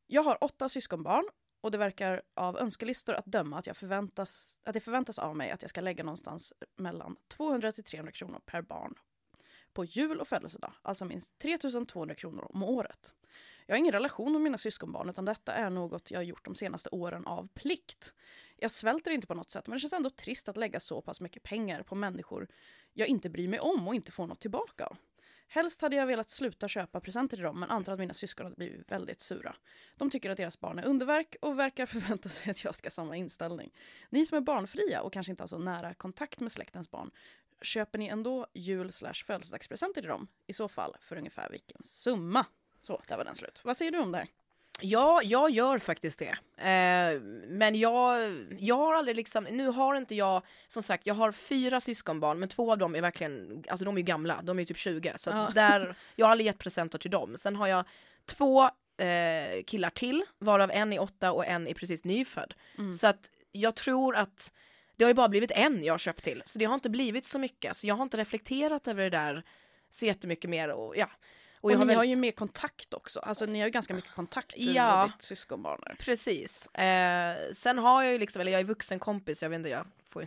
Jag 0.07 0.23
har 0.23 0.45
åtta 0.45 0.69
syskonbarn 0.69 1.25
och 1.61 1.71
det 1.71 1.79
verkar 1.79 2.23
av 2.35 2.59
önskelistor 2.59 3.15
att 3.15 3.27
döma 3.27 3.59
att, 3.59 3.67
jag 3.67 3.77
förväntas, 3.77 4.59
att 4.65 4.75
det 4.75 4.81
förväntas 4.81 5.19
av 5.19 5.37
mig 5.37 5.51
att 5.51 5.63
jag 5.63 5.71
ska 5.71 5.81
lägga 5.81 6.05
någonstans 6.05 6.53
mellan 6.77 7.17
200 7.29 7.73
till 7.73 7.85
300 7.85 8.13
kronor 8.13 8.41
per 8.47 8.63
barn 8.63 8.95
på 9.73 9.85
jul 9.85 10.21
och 10.21 10.29
födelsedag, 10.29 10.73
alltså 10.83 11.05
minst 11.05 11.39
3200 11.39 12.15
kronor 12.15 12.47
om 12.51 12.63
året. 12.63 13.15
Jag 13.67 13.75
har 13.75 13.79
ingen 13.79 13.93
relation 13.93 14.33
med 14.33 14.41
mina 14.41 14.59
syskonbarn 14.59 15.09
utan 15.09 15.25
detta 15.25 15.53
är 15.53 15.71
något 15.71 16.11
jag 16.11 16.25
gjort 16.25 16.45
de 16.45 16.55
senaste 16.55 16.89
åren 16.89 17.27
av 17.27 17.49
plikt. 17.55 18.15
Jag 18.57 18.71
svälter 18.71 19.11
inte 19.11 19.27
på 19.27 19.35
något 19.35 19.51
sätt 19.51 19.67
men 19.67 19.77
det 19.77 19.81
känns 19.81 19.93
ändå 19.93 20.11
trist 20.11 20.49
att 20.49 20.57
lägga 20.57 20.81
så 20.81 21.03
pass 21.03 21.21
mycket 21.21 21.43
pengar 21.43 21.83
på 21.83 21.95
människor 21.95 22.49
jag 22.93 23.09
inte 23.09 23.31
bryr 23.31 23.49
mig 23.49 23.61
om 23.61 23.89
och 23.89 23.95
inte 23.95 24.13
får 24.13 24.27
något 24.27 24.41
tillbaka 24.41 24.87
av. 24.87 24.97
Helst 25.51 25.83
hade 25.83 25.97
jag 25.97 26.07
velat 26.07 26.31
sluta 26.31 26.69
köpa 26.69 27.01
presenter 27.01 27.37
till 27.37 27.45
dem 27.45 27.61
men 27.61 27.71
antar 27.71 27.93
att 27.93 27.99
mina 27.99 28.15
syskon 28.15 28.47
hade 28.47 28.57
blivit 28.57 28.93
väldigt 28.93 29.21
sura. 29.21 29.57
De 29.97 30.11
tycker 30.11 30.31
att 30.31 30.37
deras 30.37 30.61
barn 30.61 30.79
är 30.79 30.87
underverk 30.87 31.37
och 31.41 31.59
verkar 31.59 31.87
förvänta 31.97 32.29
sig 32.29 32.51
att 32.51 32.65
jag 32.65 32.75
ska 32.75 32.87
ha 32.87 32.91
samma 32.91 33.17
inställning. 33.17 33.73
Ni 34.11 34.27
som 34.27 34.37
är 34.37 34.41
barnfria 34.41 35.03
och 35.03 35.13
kanske 35.13 35.31
inte 35.31 35.43
har 35.43 35.49
så 35.49 35.59
nära 35.59 35.95
kontakt 35.95 36.41
med 36.41 36.53
släktens 36.53 36.91
barn, 36.91 37.11
köper 37.63 37.99
ni 37.99 38.09
ändå 38.09 38.47
jul 38.55 38.93
slash 38.93 39.25
födelsedagspresenter 39.27 40.01
till 40.01 40.09
dem? 40.09 40.29
I 40.47 40.53
så 40.53 40.69
fall 40.69 40.97
för 41.01 41.17
ungefär 41.17 41.51
vilken 41.51 41.83
summa? 41.83 42.47
Så, 42.81 43.03
där 43.09 43.17
var 43.17 43.25
den 43.25 43.35
slut. 43.35 43.61
Vad 43.65 43.77
säger 43.77 43.93
du 43.93 43.99
om 43.99 44.13
det 44.13 44.19
här? 44.19 44.29
Ja, 44.81 45.23
jag 45.25 45.51
gör 45.51 45.79
faktiskt 45.79 46.19
det. 46.19 46.37
Eh, 46.69 47.21
men 47.47 47.75
jag, 47.75 48.35
jag 48.59 48.77
har 48.77 48.95
aldrig 48.95 49.17
liksom, 49.17 49.45
nu 49.45 49.67
har 49.69 49.95
inte 49.95 50.15
jag, 50.15 50.43
som 50.69 50.83
sagt, 50.83 51.07
jag 51.07 51.15
har 51.15 51.33
fyra 51.33 51.81
syskonbarn, 51.81 52.39
men 52.39 52.49
två 52.49 52.73
av 52.73 52.79
dem 52.79 52.95
är 52.97 53.01
verkligen, 53.01 53.65
alltså 53.69 53.85
de 53.85 53.99
är 53.99 54.03
gamla, 54.03 54.43
de 54.43 54.59
är 54.59 54.65
typ 54.65 54.77
20, 54.79 55.13
så 55.17 55.31
Ja. 55.31 55.51
där, 55.55 55.97
jag 56.17 56.27
har 56.27 56.31
aldrig 56.31 56.47
gett 56.47 56.59
presenter 56.59 56.99
till 56.99 57.11
dem. 57.11 57.37
Sen 57.37 57.57
har 57.57 57.67
jag 57.67 57.85
två 58.27 58.65
eh, 58.99 59.63
killar 59.67 59.91
till, 59.91 60.25
varav 60.39 60.71
en 60.71 60.93
är 60.93 61.03
åtta 61.03 61.33
och 61.33 61.47
en 61.47 61.69
är 61.69 61.75
precis 61.75 62.05
nyfödd. 62.05 62.55
Mm. 62.79 62.93
Så 62.93 63.07
att 63.07 63.31
jag 63.53 63.77
tror 63.77 64.17
att 64.17 64.53
det 64.97 65.05
har 65.05 65.11
ju 65.11 65.15
bara 65.15 65.29
blivit 65.29 65.51
en 65.51 65.85
jag 65.85 65.93
har 65.93 65.99
köpt 65.99 66.25
till, 66.25 66.43
så 66.47 66.59
det 66.59 66.65
har 66.65 66.75
inte 66.75 66.91
blivit 66.91 67.25
så 67.25 67.39
mycket. 67.39 67.77
Så 67.77 67.87
jag 67.87 67.95
har 67.95 68.03
inte 68.03 68.17
reflekterat 68.17 68.89
över 68.89 69.03
det 69.03 69.11
där 69.11 69.43
så 69.91 70.07
jättemycket 70.07 70.51
mer 70.51 70.69
och 70.69 70.97
ja. 70.97 71.11
Och, 71.77 71.81
jag 71.81 71.87
ni 71.87 71.87
väl- 71.87 71.97
har 71.97 72.05
ju 72.05 72.17
mer 72.17 72.31
kontakt 72.33 72.95
också. 72.95 73.21
Alltså 73.21 73.47
ni 73.47 73.59
har 73.59 73.67
ju 73.67 73.71
ganska 73.73 73.95
mycket 73.95 74.13
kontakt 74.15 74.55
du 74.57 74.63
Ja. 74.73 75.03
och 75.05 75.11
ditt 75.11 75.23
syskonbarn. 75.23 75.97
Precis. 75.99 76.67
Eh, 76.75 77.37
sen 77.53 77.79
har 77.79 78.03
jag 78.03 78.13
ju 78.13 78.19
liksom, 78.19 78.41
eller 78.41 78.53
jag 78.53 78.61
är 78.61 78.65
vuxenkompis, 78.65 79.43
jag 79.43 79.51
vet 79.51 79.57
inte, 79.57 79.69
jag 79.69 79.87
får 80.09 80.27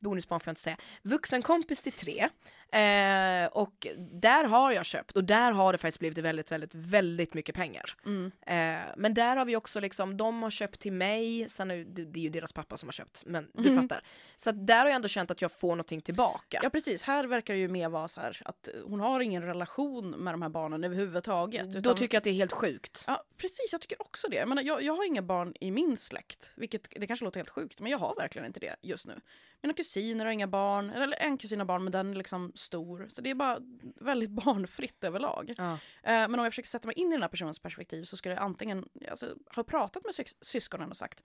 bonusbarn 0.00 0.40
får 0.40 0.48
jag 0.48 0.52
inte 0.52 0.60
säga. 0.60 0.76
Vuxenkompis 1.02 1.82
till 1.82 1.92
tre. 1.92 2.28
Eh, 2.72 3.46
och 3.46 3.86
där 3.98 4.44
har 4.44 4.72
jag 4.72 4.86
köpt 4.86 5.16
och 5.16 5.24
där 5.24 5.52
har 5.52 5.72
det 5.72 5.78
faktiskt 5.78 5.98
blivit 5.98 6.18
väldigt, 6.18 6.52
väldigt, 6.52 6.74
väldigt 6.74 7.34
mycket 7.34 7.54
pengar. 7.54 7.94
Mm. 8.06 8.30
Eh, 8.46 8.86
men 8.96 9.14
där 9.14 9.36
har 9.36 9.44
vi 9.44 9.56
också 9.56 9.80
liksom, 9.80 10.16
de 10.16 10.42
har 10.42 10.50
köpt 10.50 10.80
till 10.80 10.92
mig, 10.92 11.48
sen 11.48 11.70
är 11.70 11.76
det, 11.76 12.04
det 12.04 12.20
är 12.20 12.22
ju 12.22 12.28
deras 12.30 12.52
pappa 12.52 12.76
som 12.76 12.86
har 12.88 12.92
köpt, 12.92 13.22
men 13.26 13.50
du 13.54 13.70
Mhm. 13.70 13.82
fattar. 13.82 14.02
Så 14.36 14.50
att 14.50 14.66
där 14.66 14.78
har 14.78 14.86
jag 14.86 14.94
ändå 14.94 15.08
känt 15.08 15.30
att 15.30 15.42
jag 15.42 15.52
får 15.52 15.68
någonting 15.70 16.00
tillbaka. 16.00 16.60
Ja 16.62 16.70
precis, 16.70 17.02
här 17.02 17.24
verkar 17.24 17.54
det 17.54 17.60
ju 17.60 17.68
mer 17.68 17.88
vara 17.88 18.08
så 18.08 18.20
här 18.20 18.42
att 18.44 18.68
hon 18.84 19.00
har 19.00 19.20
ingen 19.20 19.42
relation 19.42 20.10
med 20.10 20.34
de 20.34 20.42
här 20.42 20.48
barnen 20.48 20.84
överhuvudtaget. 20.84 21.72
Då 21.72 21.78
utan- 21.78 21.96
tycker 21.96 22.14
jag 22.14 22.20
att 22.20 22.24
det 22.24 22.30
är 22.30 22.34
helt 22.34 22.52
sjukt. 22.52 23.04
Ja 23.06 23.24
precis, 23.36 23.68
jag 23.72 23.80
tycker 23.80 24.02
också 24.02 24.28
det. 24.28 24.36
Jag, 24.36 24.48
menar, 24.48 24.62
jag, 24.62 24.82
jag 24.82 24.96
har 24.96 25.04
inga 25.06 25.22
barn 25.22 25.54
i 25.60 25.70
min 25.70 25.96
släkt, 25.96 26.50
vilket 26.54 26.88
det 26.90 27.06
kanske 27.06 27.24
låter 27.24 27.38
helt 27.40 27.48
sjukt, 27.50 27.80
men 27.80 27.90
jag 27.92 27.98
har 27.98 28.14
verkligen 28.14 28.46
inte 28.46 28.60
det 28.60 28.76
just 28.82 29.06
nu. 29.06 29.17
Mina 29.62 29.74
kusiner 29.74 30.24
har 30.24 30.32
inga 30.32 30.46
barn, 30.46 30.90
eller 30.90 31.16
en 31.20 31.38
kusin 31.38 31.58
har 31.58 31.66
barn 31.66 31.84
men 31.84 31.92
den 31.92 32.10
är 32.10 32.14
liksom 32.14 32.52
stor. 32.54 33.06
Så 33.08 33.20
det 33.20 33.30
är 33.30 33.34
bara 33.34 33.58
väldigt 33.96 34.30
barnfritt 34.44 35.04
överlag. 35.04 35.54
Ja. 35.58 35.72
Eh, 35.72 35.78
Men 36.02 36.34
om 36.34 36.44
jag 36.44 36.52
försöker 36.52 36.68
sätta 36.68 36.86
mig 36.88 36.98
in 36.98 37.08
i 37.08 37.10
den 37.10 37.22
här 37.22 37.28
personens 37.28 37.58
perspektiv 37.58 38.04
så 38.04 38.16
skulle 38.16 38.34
jag 38.34 38.42
antingen 38.42 38.88
alltså, 39.10 39.34
ha 39.56 39.62
pratat 39.64 40.04
med 40.04 40.12
sys- 40.14 40.36
syskonen 40.40 40.90
och 40.90 40.96
sagt 40.96 41.22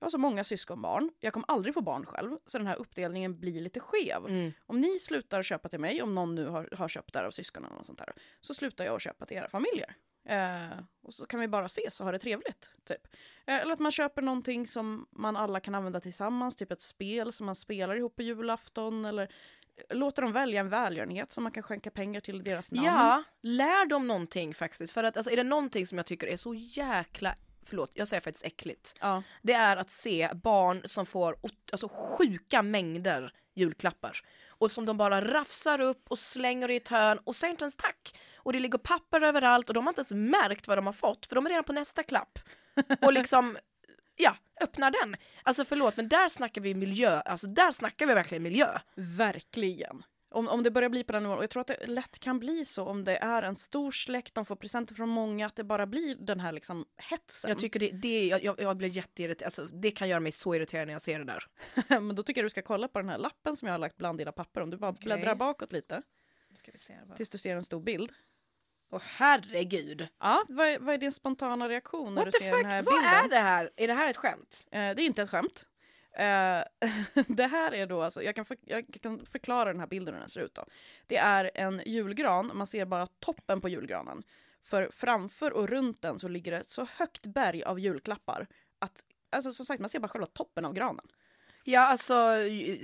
jag 0.00 0.06
har 0.06 0.10
så 0.10 0.18
många 0.18 0.44
syskonbarn, 0.44 1.10
jag 1.20 1.32
kommer 1.32 1.44
aldrig 1.50 1.74
få 1.74 1.80
barn 1.80 2.06
själv, 2.06 2.36
så 2.46 2.58
den 2.58 2.66
här 2.66 2.76
uppdelningen 2.76 3.40
blir 3.40 3.60
lite 3.60 3.80
skev. 3.80 4.26
Mm. 4.26 4.52
Om 4.66 4.80
ni 4.80 4.98
slutar 4.98 5.42
köpa 5.42 5.68
till 5.68 5.80
mig, 5.80 6.02
om 6.02 6.14
någon 6.14 6.34
nu 6.34 6.46
har, 6.46 6.68
har 6.76 6.88
köpt 6.88 7.12
där 7.12 7.24
av 7.24 7.30
syskonen 7.30 7.72
och 7.72 7.86
sånt 7.86 7.98
där, 7.98 8.12
så 8.40 8.54
slutar 8.54 8.84
jag 8.84 8.94
att 8.96 9.02
köpa 9.02 9.26
till 9.26 9.36
era 9.36 9.48
familjer. 9.48 9.94
Eh, 10.28 10.78
och 11.02 11.14
så 11.14 11.26
kan 11.26 11.40
vi 11.40 11.48
bara 11.48 11.66
ses 11.66 12.00
och 12.00 12.06
ha 12.06 12.12
det 12.12 12.18
trevligt. 12.18 12.70
Typ. 12.84 13.06
Eh, 13.46 13.60
eller 13.60 13.72
att 13.72 13.78
man 13.78 13.92
köper 13.92 14.22
någonting 14.22 14.66
som 14.66 15.06
man 15.10 15.36
alla 15.36 15.60
kan 15.60 15.74
använda 15.74 16.00
tillsammans, 16.00 16.56
typ 16.56 16.72
ett 16.72 16.80
spel 16.80 17.32
som 17.32 17.46
man 17.46 17.54
spelar 17.54 17.96
ihop 17.96 18.16
på 18.16 18.22
julafton, 18.22 19.04
eller 19.04 19.28
låter 19.90 20.22
dem 20.22 20.32
välja 20.32 20.60
en 20.60 20.68
välgörenhet 20.68 21.32
som 21.32 21.42
man 21.42 21.52
kan 21.52 21.62
skänka 21.62 21.90
pengar 21.90 22.20
till 22.20 22.44
deras 22.44 22.72
namn. 22.72 22.86
Ja, 22.86 23.22
lär 23.40 23.86
dem 23.86 24.06
någonting 24.06 24.54
faktiskt. 24.54 24.92
För 24.92 25.04
att 25.04 25.16
alltså, 25.16 25.32
är 25.32 25.36
det 25.36 25.42
någonting 25.42 25.86
som 25.86 25.98
jag 25.98 26.06
tycker 26.06 26.26
är 26.26 26.36
så 26.36 26.54
jäkla, 26.54 27.34
förlåt, 27.64 27.90
jag 27.94 28.08
säger 28.08 28.20
faktiskt 28.20 28.46
äckligt. 28.46 28.94
Ja. 29.00 29.22
Det 29.42 29.52
är 29.52 29.76
att 29.76 29.90
se 29.90 30.30
barn 30.34 30.82
som 30.84 31.06
får 31.06 31.36
alltså, 31.72 31.88
sjuka 31.88 32.62
mängder 32.62 33.32
julklappar. 33.54 34.20
Och 34.48 34.70
som 34.70 34.86
de 34.86 34.96
bara 34.96 35.24
rafsar 35.24 35.80
upp 35.80 36.08
och 36.08 36.18
slänger 36.18 36.70
i 36.70 36.76
ett 36.76 36.88
hörn 36.88 37.18
och 37.24 37.36
säger 37.36 37.50
inte 37.50 37.64
ens 37.64 37.76
tack. 37.76 38.18
Och 38.48 38.52
det 38.52 38.60
ligger 38.60 38.78
papper 38.78 39.20
överallt 39.20 39.68
och 39.68 39.74
de 39.74 39.86
har 39.86 39.90
inte 39.90 40.00
ens 40.00 40.12
märkt 40.12 40.68
vad 40.68 40.78
de 40.78 40.86
har 40.86 40.92
fått 40.92 41.26
för 41.26 41.34
de 41.34 41.46
är 41.46 41.50
redan 41.50 41.64
på 41.64 41.72
nästa 41.72 42.02
klapp. 42.02 42.38
Och 43.02 43.12
liksom, 43.12 43.58
ja, 44.16 44.36
öppnar 44.60 44.90
den. 44.90 45.16
Alltså 45.42 45.64
förlåt 45.64 45.96
men 45.96 46.08
där 46.08 46.28
snackar 46.28 46.60
vi 46.60 46.74
miljö, 46.74 47.20
alltså 47.20 47.46
där 47.46 47.72
snackar 47.72 48.06
vi 48.06 48.14
verkligen 48.14 48.42
miljö. 48.42 48.78
Verkligen. 48.94 50.02
Om, 50.30 50.48
om 50.48 50.62
det 50.62 50.70
börjar 50.70 50.88
bli 50.88 51.04
på 51.04 51.12
den 51.12 51.22
nivån, 51.22 51.36
och 51.38 51.42
jag 51.42 51.50
tror 51.50 51.60
att 51.60 51.66
det 51.66 51.86
lätt 51.86 52.18
kan 52.18 52.38
bli 52.38 52.64
så 52.64 52.84
om 52.84 53.04
det 53.04 53.16
är 53.16 53.42
en 53.42 53.56
stor 53.56 53.90
släkt, 53.90 54.34
de 54.34 54.44
får 54.44 54.56
presenter 54.56 54.94
från 54.94 55.08
många, 55.08 55.46
att 55.46 55.56
det 55.56 55.64
bara 55.64 55.86
blir 55.86 56.14
den 56.14 56.40
här 56.40 56.52
liksom 56.52 56.86
hetsen. 56.96 57.48
Jag 57.48 57.58
tycker 57.58 57.80
det, 57.80 57.90
det 57.90 58.26
jag, 58.26 58.44
jag, 58.44 58.60
jag 58.60 58.76
blir 58.76 58.88
jätteirriterad, 58.88 59.46
alltså 59.46 59.64
det 59.64 59.90
kan 59.90 60.08
göra 60.08 60.20
mig 60.20 60.32
så 60.32 60.54
irriterad 60.54 60.86
när 60.86 60.94
jag 60.94 61.02
ser 61.02 61.18
det 61.18 61.24
där. 61.24 61.44
Men 62.00 62.14
då 62.14 62.22
tycker 62.22 62.40
jag 62.40 62.46
du 62.46 62.50
ska 62.50 62.62
kolla 62.62 62.88
på 62.88 62.98
den 62.98 63.08
här 63.08 63.18
lappen 63.18 63.56
som 63.56 63.66
jag 63.68 63.72
har 63.74 63.78
lagt 63.78 63.96
bland 63.96 64.18
dina 64.18 64.32
papper, 64.32 64.60
om 64.60 64.70
du 64.70 64.76
bara 64.76 64.90
Okej. 64.90 65.04
bläddrar 65.04 65.34
bakåt 65.34 65.72
lite, 65.72 66.02
tills 67.16 67.30
du 67.30 67.38
ser 67.38 67.56
en 67.56 67.64
stor 67.64 67.80
bild. 67.80 68.12
Åh 68.90 69.00
herregud! 69.04 70.08
Ja, 70.18 70.44
vad 70.48 70.68
är, 70.68 70.78
vad 70.78 70.94
är 70.94 70.98
din 70.98 71.12
spontana 71.12 71.68
reaktion 71.68 72.14
när 72.14 72.24
What 72.24 72.32
du 72.32 72.38
ser 72.38 72.50
fuck, 72.50 72.62
den 72.62 72.70
här 72.70 72.82
vad 72.82 72.94
bilden? 72.94 73.14
är 73.14 73.28
det 73.28 73.38
här? 73.38 73.70
Är 73.76 73.86
det 73.86 73.94
här 73.94 74.10
ett 74.10 74.16
skämt? 74.16 74.64
Eh, 74.70 74.78
det 74.78 74.78
är 74.78 75.00
inte 75.00 75.22
ett 75.22 75.30
skämt. 75.30 75.66
Eh, 76.12 76.62
det 77.28 77.46
här 77.46 77.74
är 77.74 77.86
då, 77.86 78.02
alltså, 78.02 78.22
jag, 78.22 78.36
kan 78.36 78.44
för, 78.44 78.56
jag 78.60 78.86
kan 79.02 79.26
förklara 79.26 79.72
den 79.72 79.80
här 79.80 79.86
bilden 79.86 80.14
hur 80.14 80.20
den 80.20 80.28
ser 80.28 80.40
ut. 80.40 80.54
Då. 80.54 80.64
Det 81.06 81.16
är 81.16 81.50
en 81.54 81.82
julgran, 81.86 82.50
man 82.54 82.66
ser 82.66 82.84
bara 82.84 83.06
toppen 83.06 83.60
på 83.60 83.68
julgranen. 83.68 84.22
För 84.64 84.90
framför 84.92 85.52
och 85.52 85.68
runt 85.68 86.02
den 86.02 86.18
så 86.18 86.28
ligger 86.28 86.52
det 86.52 86.58
ett 86.58 86.70
så 86.70 86.86
högt 86.92 87.26
berg 87.26 87.62
av 87.62 87.80
julklappar 87.80 88.46
att 88.78 89.04
Alltså 89.30 89.52
som 89.52 89.66
sagt, 89.66 89.80
man 89.80 89.88
ser 89.88 90.00
bara 90.00 90.08
själva 90.08 90.26
toppen 90.26 90.64
av 90.64 90.72
granen. 90.72 91.06
Ja 91.70 91.80
alltså, 91.80 92.14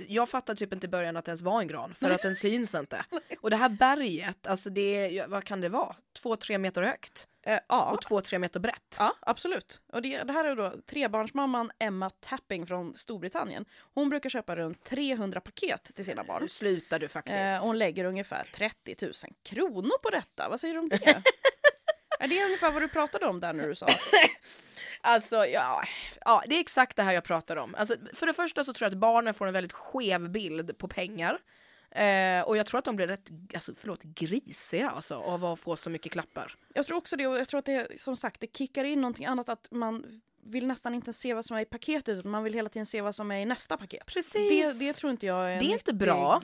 jag 0.07 0.29
fattade 0.29 0.59
typ 0.59 0.73
inte 0.73 0.85
i 0.85 0.89
början 0.89 1.17
att 1.17 1.25
det 1.25 1.29
ens 1.29 1.41
var 1.41 1.61
en 1.61 1.67
gran 1.67 1.93
för 1.93 2.09
att 2.09 2.21
den 2.21 2.35
syns 2.35 2.75
inte. 2.75 3.05
Och 3.41 3.49
det 3.49 3.55
här 3.55 3.69
berget, 3.69 4.47
alltså 4.47 4.69
det 4.69 5.17
är, 5.17 5.27
vad 5.27 5.43
kan 5.43 5.61
det 5.61 5.69
vara? 5.69 5.95
Två, 6.21 6.35
tre 6.35 6.57
meter 6.57 6.81
högt 6.81 7.27
Eh, 7.47 7.59
ja, 7.67 7.91
och 7.91 8.01
två, 8.01 8.21
tre 8.21 8.39
meter 8.39 8.59
brett. 8.59 8.95
ja, 8.99 9.15
absolut. 9.21 9.81
Och 9.93 10.01
det, 10.01 10.23
det 10.23 10.33
här 10.33 10.45
är 10.45 10.55
då 10.55 10.73
trebarnsmamman 10.85 11.71
Emma 11.79 12.09
Tapping 12.09 12.67
från 12.67 12.95
Storbritannien. 12.95 13.65
Hon 13.93 14.09
brukar 14.09 14.29
köpa 14.29 14.55
runt 14.55 14.83
300 14.83 15.41
paket 15.41 15.91
till 15.95 16.05
sina 16.05 16.23
barn. 16.23 16.41
Nu 16.41 16.47
slutar 16.47 16.99
du 16.99 17.07
faktiskt. 17.07 17.37
Eh, 17.37 17.65
hon 17.65 17.77
lägger 17.77 18.05
ungefär 18.05 18.43
30 18.53 18.95
000 19.01 19.13
kronor 19.43 19.97
på 20.03 20.09
detta. 20.09 20.49
Vad 20.49 20.59
säger 20.59 20.73
du 20.73 20.79
om 20.79 20.89
det? 20.89 20.95
är 22.19 22.27
det 22.27 22.45
ungefär 22.45 22.71
vad 22.71 22.81
du 22.81 22.87
pratade 22.87 23.25
om 23.25 23.39
där 23.39 23.53
när 23.53 23.67
du 23.67 23.75
sa 23.75 23.85
att... 23.85 23.99
Alltså 25.05 25.45
ja, 25.45 25.83
ja, 26.25 26.43
det 26.47 26.55
är 26.55 26.59
exakt 26.59 26.97
det 26.97 27.03
här 27.03 27.13
jag 27.13 27.23
pratar 27.23 27.55
om. 27.55 27.75
Alltså, 27.75 27.95
för 28.13 28.25
det 28.25 28.33
första 28.33 28.63
så 28.63 28.73
tror 28.73 28.85
jag 28.85 28.93
att 28.93 28.99
barnen 28.99 29.33
får 29.33 29.47
en 29.47 29.53
väldigt 29.53 29.73
skev 29.73 30.29
bild 30.29 30.77
på 30.77 30.87
pengar. 30.87 31.39
Eh, 31.91 32.41
och 32.41 32.57
jag 32.57 32.65
tror 32.65 32.79
att 32.79 32.85
de 32.85 32.95
blir 32.95 33.07
rätt, 33.07 33.29
alltså 33.53 33.73
förlåt, 33.77 34.03
grisiga 34.03 34.89
alltså 34.89 35.15
av 35.15 35.45
att 35.45 35.59
få 35.59 35.75
så 35.75 35.89
mycket 35.89 36.11
klappar. 36.11 36.55
Jag 36.73 36.85
tror 36.85 36.97
också 36.97 37.15
det 37.15 37.27
och 37.27 37.37
jag 37.37 37.47
tror 37.47 37.59
att 37.59 37.65
det 37.65 38.01
som 38.01 38.15
sagt 38.15 38.41
det 38.41 38.57
kickar 38.57 38.83
in 38.83 39.01
någonting 39.01 39.25
annat 39.25 39.49
att 39.49 39.67
man 39.71 40.21
vill 40.43 40.67
nästan 40.67 40.93
inte 40.93 41.13
se 41.13 41.33
vad 41.33 41.45
som 41.45 41.57
är 41.57 41.61
i 41.61 41.65
paketet 41.65 42.17
utan 42.17 42.31
man 42.31 42.43
vill 42.43 42.53
hela 42.53 42.69
tiden 42.69 42.85
se 42.85 43.01
vad 43.01 43.15
som 43.15 43.31
är 43.31 43.39
i 43.39 43.45
nästa 43.45 43.77
paket. 43.77 44.05
Precis. 44.05 44.33
Det, 44.33 44.73
det 44.85 44.93
tror 44.93 45.11
inte 45.11 45.25
jag 45.25 45.53
är 45.53 45.59
Det 45.59 45.65
är 45.65 45.73
inte 45.73 45.93
bra. 45.93 46.41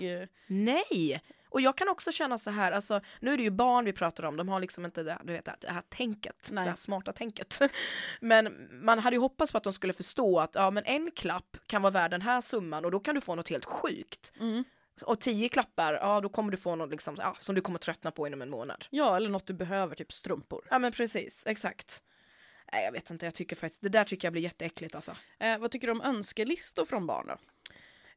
Nej! 0.47 1.21
Och 1.51 1.61
jag 1.61 1.77
kan 1.77 1.89
också 1.89 2.11
känna 2.11 2.37
så 2.37 2.49
här, 2.49 2.71
alltså 2.71 3.01
nu 3.19 3.33
är 3.33 3.37
det 3.37 3.43
ju 3.43 3.49
barn 3.49 3.85
vi 3.85 3.93
pratar 3.93 4.23
om, 4.23 4.37
de 4.37 4.49
har 4.49 4.59
liksom 4.59 4.85
inte 4.85 5.03
det, 5.03 5.17
du 5.23 5.33
vet, 5.33 5.45
det 5.45 5.71
här 5.71 5.83
tänket, 5.89 6.49
Nej. 6.51 6.63
det 6.63 6.69
här 6.69 6.75
smarta 6.75 7.13
tänket. 7.13 7.59
Men 8.19 8.69
man 8.71 8.99
hade 8.99 9.15
ju 9.15 9.19
hoppats 9.19 9.51
på 9.51 9.57
att 9.57 9.63
de 9.63 9.73
skulle 9.73 9.93
förstå 9.93 10.39
att 10.39 10.55
ja, 10.55 10.71
men 10.71 10.85
en 10.85 11.11
klapp 11.11 11.57
kan 11.67 11.81
vara 11.81 11.91
värd 11.91 12.11
den 12.11 12.21
här 12.21 12.41
summan 12.41 12.85
och 12.85 12.91
då 12.91 12.99
kan 12.99 13.15
du 13.15 13.21
få 13.21 13.35
något 13.35 13.49
helt 13.49 13.65
sjukt. 13.65 14.33
Mm. 14.39 14.63
Och 15.01 15.19
tio 15.19 15.49
klappar, 15.49 15.93
ja 15.93 16.21
då 16.21 16.29
kommer 16.29 16.51
du 16.51 16.57
få 16.57 16.75
något 16.75 16.89
liksom, 16.89 17.15
ja, 17.19 17.35
som 17.39 17.55
du 17.55 17.61
kommer 17.61 17.79
tröttna 17.79 18.11
på 18.11 18.27
inom 18.27 18.41
en 18.41 18.49
månad. 18.49 18.85
Ja, 18.89 19.15
eller 19.15 19.29
något 19.29 19.47
du 19.47 19.53
behöver, 19.53 19.95
typ 19.95 20.13
strumpor. 20.13 20.67
Ja 20.69 20.79
men 20.79 20.91
precis, 20.91 21.43
exakt. 21.47 22.03
Nej 22.73 22.85
jag 22.85 22.91
vet 22.91 23.09
inte, 23.11 23.25
jag 23.25 23.35
tycker 23.35 23.55
faktiskt, 23.55 23.81
det 23.81 23.89
där 23.89 24.03
tycker 24.03 24.25
jag 24.25 24.33
blir 24.33 24.41
jätteäckligt 24.41 24.95
alltså. 24.95 25.15
Eh, 25.39 25.57
vad 25.57 25.71
tycker 25.71 25.87
du 25.87 25.91
om 25.91 26.01
önskelistor 26.01 26.85
från 26.85 27.07
barn 27.07 27.27
då? 27.27 27.37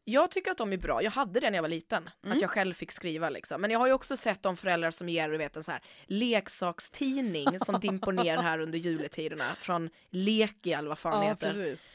Jag 0.05 0.31
tycker 0.31 0.51
att 0.51 0.59
de 0.59 0.73
är 0.73 0.77
bra. 0.77 1.03
Jag 1.03 1.11
hade 1.11 1.41
det 1.41 1.51
när 1.51 1.59
jag 1.59 1.63
var 1.63 1.69
liten. 1.69 2.11
Mm. 2.23 2.37
Att 2.37 2.41
jag 2.41 2.51
själv 2.51 2.75
fick 2.75 2.93
skriva 2.93 3.31
liksom. 3.31 3.61
Men 3.61 3.71
jag 3.71 3.79
har 3.79 3.87
ju 3.87 3.93
också 3.93 4.17
sett 4.17 4.43
de 4.43 4.57
föräldrar 4.57 4.91
som 4.91 5.09
ger 5.09 5.29
du 5.29 5.39
vet, 5.39 5.57
en 5.57 5.65
så 5.65 5.73
här 5.73 5.81
leksakstidning 6.07 7.59
som 7.65 7.81
dimper 7.81 8.13
ner 8.13 8.37
här 8.37 8.59
under 8.59 8.79
juletiderna. 8.79 9.55
Från 9.59 9.91
Leki 10.11 10.73
eller 10.73 10.89
vad 10.89 10.99
fan 10.99 11.21
det 11.21 11.27
heter. 11.27 11.53
precis. 11.53 11.87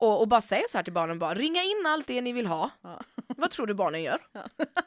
Och, 0.00 0.20
och 0.20 0.28
bara 0.28 0.40
säger 0.40 0.68
så 0.68 0.78
här 0.78 0.84
till 0.84 0.92
barnen 0.92 1.18
bara, 1.18 1.34
ringa 1.34 1.62
in 1.62 1.86
allt 1.86 2.06
det 2.06 2.20
ni 2.20 2.32
vill 2.32 2.46
ha. 2.46 2.70
Ja. 2.82 3.00
Vad 3.36 3.50
tror 3.50 3.66
du 3.66 3.74
barnen 3.74 4.02
gör? 4.02 4.20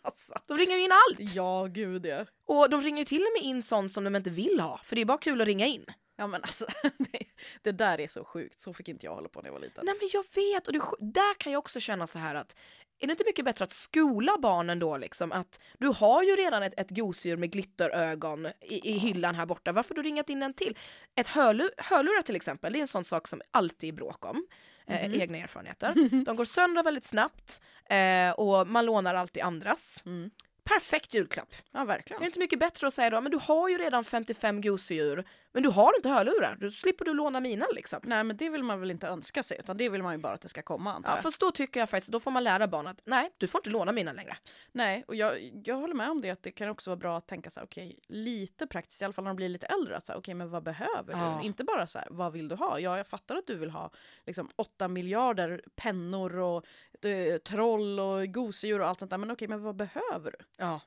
Alltså. 0.04 0.34
De 0.48 0.58
ringer 0.58 0.76
ju 0.78 0.84
in 0.84 0.92
allt! 0.92 1.36
Ja, 1.36 1.66
gud 1.72 2.06
ja. 2.06 2.26
Och 2.46 2.70
de 2.70 2.82
ringer 2.82 3.00
ju 3.00 3.06
till 3.06 3.22
och 3.22 3.42
med 3.42 3.50
in 3.50 3.64
sånt 3.64 3.92
som 3.92 4.04
de 4.04 4.16
inte 4.16 4.30
vill 4.30 4.60
ha. 4.60 4.80
För 4.84 4.96
det 4.96 5.02
är 5.02 5.06
bara 5.06 5.18
kul 5.18 5.42
att 5.42 5.48
ringa 5.48 5.66
in. 5.66 5.86
Ja 6.22 6.28
men 6.28 6.42
alltså, 6.44 6.66
det, 6.98 7.20
det 7.62 7.72
där 7.72 8.00
är 8.00 8.08
så 8.08 8.24
sjukt. 8.26 8.62
Så 8.62 8.74
fick 8.74 8.88
inte 8.90 9.06
jag 9.06 9.16
hålla 9.16 9.30
på 9.30 9.42
när 9.42 9.48
jag 9.48 9.54
var 9.54 9.60
liten. 9.60 9.86
Nej 9.86 9.96
men 10.00 10.10
jag 10.14 10.26
vet, 10.36 10.68
och 10.68 10.74
det, 10.74 10.82
där 11.00 11.34
kan 11.34 11.52
jag 11.52 11.60
också 11.60 11.80
känna 11.80 12.08
så 12.08 12.20
här 12.20 12.36
att 12.36 12.56
är 13.00 13.08
det 13.08 13.12
inte 13.12 13.24
mycket 13.26 13.46
bättre 13.46 13.64
att 13.64 13.72
skola 13.72 14.38
barnen 14.40 14.80
då 14.80 14.98
liksom 14.98 15.32
att 15.32 15.60
du 15.78 15.88
har 15.88 16.24
ju 16.24 16.36
redan 16.36 16.64
ett, 16.64 16.74
ett 16.78 16.90
gosedjur 16.90 17.38
med 17.38 17.52
glitterögon 17.52 18.46
i, 18.62 18.90
i 18.90 18.98
hyllan 18.98 19.36
här 19.36 19.46
borta, 19.46 19.72
varför 19.72 19.96
har 19.96 20.04
du 20.04 20.10
ringat 20.10 20.30
in 20.30 20.44
en 20.44 20.54
till? 20.54 20.78
Ett 21.16 21.28
hörlur, 21.28 21.70
hörlurar 21.78 22.22
till 22.22 22.36
exempel, 22.36 22.74
det 22.74 22.80
är 22.80 22.82
en 22.82 22.88
sån 22.88 23.06
sak 23.06 23.28
som 23.28 23.42
alltid 23.52 23.90
är 23.90 23.94
bråk 23.94 24.26
om, 24.26 24.48
eh, 24.88 25.10
Mhm. 25.10 25.22
egna 25.22 25.38
erfarenheter. 25.38 25.94
De 26.26 26.36
går 26.36 26.46
sönder 26.46 26.84
väldigt 26.84 27.06
snabbt 27.06 27.62
eh, 27.90 28.32
och 28.32 28.68
man 28.68 28.86
lånar 28.86 29.16
alltid 29.16 29.44
andras. 29.44 30.04
Mm. 30.06 30.32
Perfekt 30.74 31.14
julklapp! 31.14 31.54
Ja 31.72 31.80
Är 31.82 31.86
verkligen. 31.86 32.22
det 32.22 32.26
inte 32.26 32.40
mycket 32.40 32.60
bättre 32.60 32.88
att 32.88 32.94
säga 32.94 33.10
då, 33.10 33.22
men 33.22 33.32
du 33.32 33.38
har 33.42 33.70
ju 33.70 33.78
redan 33.78 34.04
55 34.04 34.62
gosedjur, 34.62 35.24
men 35.54 35.64
du 35.64 35.70
har 35.70 35.96
inte 35.96 36.10
hörlurar, 36.10 36.58
då 36.62 36.70
slipper 36.72 37.06
du 37.06 37.14
låna 37.14 37.40
mina 37.40 37.66
liksom. 37.76 38.00
Nej 38.04 38.24
men 38.24 38.38
det 38.38 38.50
vill 38.50 38.64
man 38.64 38.80
väl 38.80 38.92
inte 38.92 39.08
önska 39.08 39.44
sig 39.44 39.58
utan 39.60 39.78
det 39.78 39.90
vill 39.90 40.04
man 40.04 40.14
ju 40.14 40.18
bara 40.18 40.34
att 40.34 40.42
det 40.42 40.50
ska 40.50 40.62
komma 40.62 40.94
antar 40.94 41.12
Ja, 41.12 41.18
jag. 41.18 41.24
fast 41.24 41.40
då 41.40 41.52
tycker 41.52 41.80
jag 41.80 41.90
faktiskt, 41.90 42.12
då 42.12 42.20
får 42.20 42.32
man 42.32 42.44
lära 42.44 42.68
barnen 42.68 42.92
att 42.92 43.02
nej, 43.06 43.30
du 43.38 43.48
får 43.48 43.60
inte 43.60 43.70
låna 43.70 43.92
mina 43.92 44.14
längre. 44.14 44.38
Nej 44.72 45.04
och 45.08 45.16
jag, 45.16 45.52
jag 45.66 45.76
håller 45.76 45.94
med 45.94 46.10
om 46.10 46.22
det 46.22 46.30
att 46.30 46.44
det 46.44 46.52
kan 46.52 46.70
också 46.70 46.90
vara 46.90 46.98
bra 46.98 47.18
att 47.18 47.28
tänka 47.28 47.50
så 47.50 47.60
här 47.60 47.68
okej 47.68 48.00
lite 48.08 48.68
praktiskt 48.68 49.02
i 49.02 49.06
alla 49.06 49.14
fall 49.14 49.24
när 49.24 49.30
de 49.30 49.36
blir 49.36 49.50
lite 49.50 49.66
äldre 49.68 49.98
att 49.98 50.06
säga 50.06 50.18
okej 50.18 50.34
men 50.34 50.50
vad 50.50 50.64
behöver 50.64 51.14
Ja. 51.14 51.40
du? 51.42 51.48
Inte 51.48 51.64
bara 51.64 51.88
så 51.88 52.00
här 52.00 52.08
vad 52.12 52.34
vill 52.34 52.48
du 52.48 52.56
ha? 52.56 52.80
Ja 52.80 52.98
jag 52.98 53.08
fattar 53.08 53.36
att 53.36 53.48
du 53.48 53.56
vill 53.58 53.70
ha 53.70 53.92
liksom 54.26 54.50
åtta 54.56 54.88
miljarder 54.88 55.62
pennor 55.76 56.36
och 56.36 56.66
eh, 57.06 57.38
troll 57.38 58.00
och 58.00 58.34
gosedjur 58.34 58.82
och 58.82 58.88
allt 58.88 59.00
sånt 59.00 59.12
där 59.12 59.18
men 59.18 59.32
okej 59.32 59.48
men 59.48 59.64
vad 59.64 59.76
behöver 59.76 60.32
du? 60.32 60.46
Ja, 60.58 60.82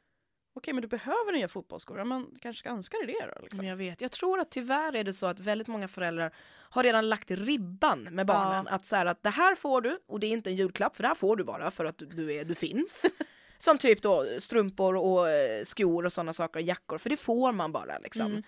Okej 0.56 0.74
men 0.74 0.82
du 0.82 0.88
behöver 0.88 1.32
nya 1.32 1.48
fotbollsskor, 1.48 1.98
ja 1.98 2.04
men 2.04 2.26
kanske 2.40 2.60
ska 2.60 2.68
önska 2.68 2.96
dig 2.96 3.06
det 3.06 3.34
då 3.36 3.42
liksom. 3.42 3.56
men 3.56 3.66
jag 3.66 3.76
vet. 3.76 4.00
Jag 4.00 4.12
tror 4.12 4.40
att 4.40 4.50
tyvärr 4.50 4.96
är 4.96 5.04
det 5.04 5.12
så 5.12 5.26
att 5.26 5.40
väldigt 5.40 5.68
många 5.68 5.88
föräldrar 5.88 6.34
har 6.70 6.82
redan 6.82 7.08
lagt 7.08 7.30
ribban 7.30 8.02
med 8.02 8.26
barnen. 8.26 8.68
Att 8.68 8.86
så 8.86 8.96
här, 8.96 9.06
att 9.06 9.22
det 9.22 9.30
här 9.30 9.54
får 9.54 9.80
du 9.80 9.98
och 10.06 10.20
det 10.20 10.26
är 10.26 10.30
inte 10.30 10.50
en 10.50 10.56
julklapp 10.56 10.96
för 10.96 11.02
det 11.02 11.08
här 11.08 11.14
får 11.14 11.36
du 11.36 11.44
bara 11.44 11.70
för 11.70 11.84
att 11.84 11.98
du, 11.98 12.06
du, 12.06 12.32
är, 12.32 12.44
du 12.44 12.54
finns. 12.54 13.02
Som 13.58 13.78
typ 13.78 14.02
då 14.02 14.26
strumpor 14.38 14.96
och 14.96 15.30
eh, 15.30 15.64
skor 15.64 16.04
och 16.04 16.12
sådana 16.12 16.32
saker, 16.32 16.60
jackor, 16.60 16.98
för 16.98 17.10
det 17.10 17.16
får 17.16 17.52
man 17.52 17.72
bara 17.72 17.98
liksom. 17.98 18.26
Mm. 18.26 18.42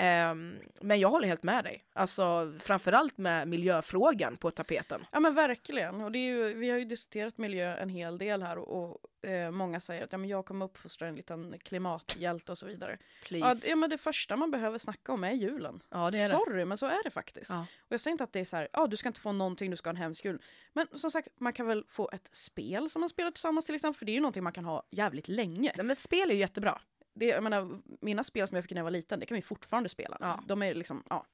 Ehm, 0.00 0.58
men 0.80 1.00
jag 1.00 1.08
håller 1.10 1.28
helt 1.28 1.42
med 1.42 1.64
dig. 1.64 1.84
Alltså 1.92 2.54
framförallt 2.60 3.18
med 3.18 3.48
miljöfrågan 3.48 4.36
på 4.36 4.50
tapeten. 4.50 5.06
Ja 5.12 5.20
men 5.20 5.34
verkligen. 5.34 6.00
Och 6.00 6.12
det 6.12 6.18
är 6.18 6.22
ju, 6.32 6.54
vi 6.54 6.70
har 6.70 6.78
ju 6.78 6.84
diskuterat 6.84 7.38
miljö 7.38 7.76
en 7.76 7.88
hel 7.88 8.18
del 8.18 8.42
här 8.42 8.58
och, 8.58 9.00
och 9.22 9.28
eh, 9.30 9.50
många 9.50 9.80
säger 9.80 10.04
att 10.04 10.12
ja, 10.12 10.18
men 10.18 10.28
jag 10.28 10.46
kommer 10.46 10.64
uppfostra 10.66 11.08
en 11.08 11.14
liten 11.16 11.58
klimathjälte 11.58 12.52
och 12.52 12.58
så 12.58 12.66
vidare. 12.66 12.98
Ja, 13.30 13.54
det- 13.54 13.68
ja 13.68 13.76
men 13.76 13.90
det 13.90 13.98
första 13.98 14.36
man 14.36 14.50
behöver 14.50 14.78
snacka 14.78 15.12
om 15.12 15.24
är 15.24 15.32
julen. 15.32 15.82
Ja, 15.90 16.10
det 16.10 16.18
är 16.18 16.22
det. 16.22 16.28
Sorry 16.28 16.64
men 16.64 16.78
så 16.78 16.86
är 16.86 17.04
det 17.04 17.10
faktiskt. 17.10 17.50
Ja. 17.50 17.60
Och 17.80 17.92
jag 17.92 18.00
säger 18.00 18.12
inte 18.12 18.24
att 18.24 18.32
det 18.32 18.40
är 18.40 18.44
så 18.44 18.56
här, 18.56 18.68
ja 18.72 18.86
du 18.86 18.96
ska 18.96 19.08
inte 19.08 19.20
få 19.20 19.32
någonting, 19.32 19.70
du 19.70 19.76
ska 19.76 19.88
ha 19.88 19.92
en 19.92 19.96
hemsk 19.96 20.24
jul. 20.24 20.42
Men 20.72 20.86
som 20.94 21.10
sagt, 21.10 21.28
man 21.38 21.52
kan 21.52 21.66
väl 21.66 21.84
få 21.88 22.10
ett 22.12 22.28
spel 22.34 22.90
som 22.90 23.00
man 23.00 23.08
spelar 23.08 23.30
tillsammans 23.30 23.66
till 23.66 23.74
exempel, 23.74 23.98
för 23.98 24.06
det 24.06 24.12
är 24.12 24.14
ju 24.14 24.20
någonting 24.20 24.42
man 24.44 24.52
kan 24.52 24.64
ha 24.64 24.82
jävligt 24.90 25.28
länge. 25.28 25.72
Nej, 25.76 25.86
men 25.86 25.96
spel 25.96 26.30
är 26.30 26.34
ju 26.34 26.40
jättebra. 26.40 26.80
Det, 27.18 27.26
jag 27.26 27.42
menar, 27.42 27.80
mina 28.00 28.24
spel 28.24 28.48
som 28.48 28.54
jag 28.54 28.64
fick 28.64 28.70
när 28.70 28.78
jag 28.78 28.84
var 28.84 28.90
liten, 28.90 29.20
det 29.20 29.26
kan 29.26 29.34
vi 29.34 29.42
fortfarande 29.42 29.88
spela. 29.88 30.16
Ja. 30.20 30.42
De 30.46 30.62
är 30.62 30.74
liksom, 30.74 31.02
ja. 31.10 31.26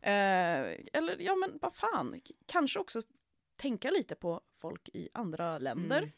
Eh, 0.00 0.78
eller 0.92 1.16
ja 1.18 1.36
men 1.36 1.58
vad 1.62 1.74
fan, 1.74 2.20
kanske 2.46 2.78
också 2.78 3.02
tänka 3.56 3.90
lite 3.90 4.14
på 4.14 4.40
folk 4.58 4.88
i 4.88 5.08
andra 5.14 5.58
länder. 5.58 5.98
Mm. 5.98 6.10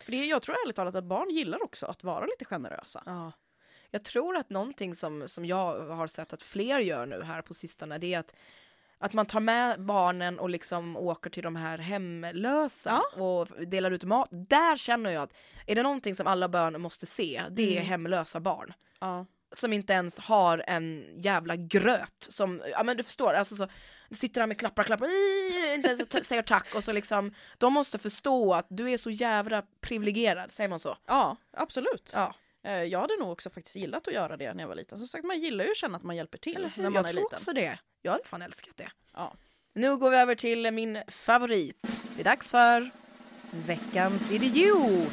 För 0.00 0.12
det, 0.12 0.24
jag 0.24 0.42
tror 0.42 0.56
ärligt 0.64 0.76
talat 0.76 0.94
att 0.94 1.04
barn 1.04 1.30
gillar 1.30 1.62
också 1.62 1.86
att 1.86 2.04
vara 2.04 2.26
lite 2.26 2.44
generösa. 2.44 3.02
Ja. 3.06 3.32
Jag 3.90 4.04
tror 4.04 4.36
att 4.36 4.50
någonting 4.50 4.94
som, 4.94 5.28
som 5.28 5.46
jag 5.46 5.80
har 5.80 6.06
sett 6.06 6.32
att 6.32 6.42
fler 6.42 6.78
gör 6.78 7.06
nu 7.06 7.22
här 7.22 7.42
på 7.42 7.54
sistone, 7.54 7.98
det 7.98 8.14
är 8.14 8.18
att, 8.18 8.34
att 8.98 9.12
man 9.12 9.26
tar 9.26 9.40
med 9.40 9.80
barnen 9.84 10.38
och 10.38 10.50
liksom 10.50 10.96
åker 10.96 11.30
till 11.30 11.42
de 11.42 11.56
här 11.56 11.78
hemlösa 11.78 13.02
och 13.16 13.48
delar 13.66 13.90
ut 13.90 14.04
mat. 14.04 14.28
Där 14.30 14.76
känner 14.76 15.10
jag 15.10 15.22
att 15.22 15.32
är 15.66 15.74
det 15.74 15.82
någonting 15.82 16.14
som 16.14 16.26
alla 16.26 16.48
barn 16.48 16.80
måste 16.80 17.06
se, 17.06 17.42
det 17.50 17.62
är 17.62 17.72
Mm. 17.72 17.86
hemlösa 17.86 18.40
barn. 18.40 18.72
Ja. 19.00 19.26
Som 19.52 19.72
inte 19.72 19.92
ens 19.92 20.18
har 20.18 20.64
en 20.66 21.04
jävla 21.22 21.56
gröt 21.56 22.26
som, 22.28 22.62
ja 22.72 22.82
men 22.82 22.96
du 22.96 23.02
förstår, 23.02 23.34
alltså 23.34 23.56
så 23.56 23.68
sitter 24.10 24.40
där 24.40 24.46
med 24.46 24.58
klappar, 24.58 24.84
klappar, 24.84 25.06
inte 25.74 25.88
ens 25.88 26.26
säger 26.28 26.42
tack 26.42 26.74
och 26.74 26.84
så 26.84 26.92
liksom, 26.92 27.34
de 27.58 27.72
måste 27.72 27.98
förstå 27.98 28.54
att 28.54 28.66
du 28.68 28.90
är 28.90 28.96
så 28.96 29.10
jävla 29.10 29.62
privilegierad, 29.80 30.52
säger 30.52 30.68
man 30.68 30.78
så? 30.78 30.96
ja, 31.06 31.36
absolut. 31.52 32.10
Ja. 32.14 32.34
Eh, 32.66 32.82
jag 32.84 33.00
hade 33.00 33.16
nog 33.16 33.32
också 33.32 33.50
faktiskt 33.50 33.76
gillat 33.76 34.08
att 34.08 34.14
göra 34.14 34.36
det 34.36 34.54
när 34.54 34.62
jag 34.62 34.68
var 34.68 34.74
liten. 34.74 34.98
Som 34.98 35.08
sagt, 35.08 35.24
man 35.24 35.40
gillar 35.40 35.64
ju 35.64 35.70
att 35.70 35.76
känna 35.76 35.96
att 35.96 36.02
man 36.02 36.16
hjälper 36.16 36.38
till 36.38 36.56
Eller 36.56 36.68
hur? 36.68 36.82
när 36.82 36.90
man 36.90 36.94
jag 37.02 37.08
är 37.08 37.12
tror 37.12 37.22
liten. 37.22 37.36
också 37.36 37.52
det. 37.52 37.78
Jag 38.02 38.12
hade 38.12 38.24
fan 38.24 38.42
älskat 38.42 38.76
det. 38.76 38.88
Ja. 39.14 39.34
Nu 39.72 39.96
går 39.96 40.10
vi 40.10 40.16
över 40.16 40.34
till 40.34 40.70
min 40.70 41.02
favorit. 41.08 42.00
Det 42.16 42.22
är 42.22 42.24
dags 42.24 42.50
för 42.50 42.90
veckans 43.50 44.30
idiot. 44.32 45.12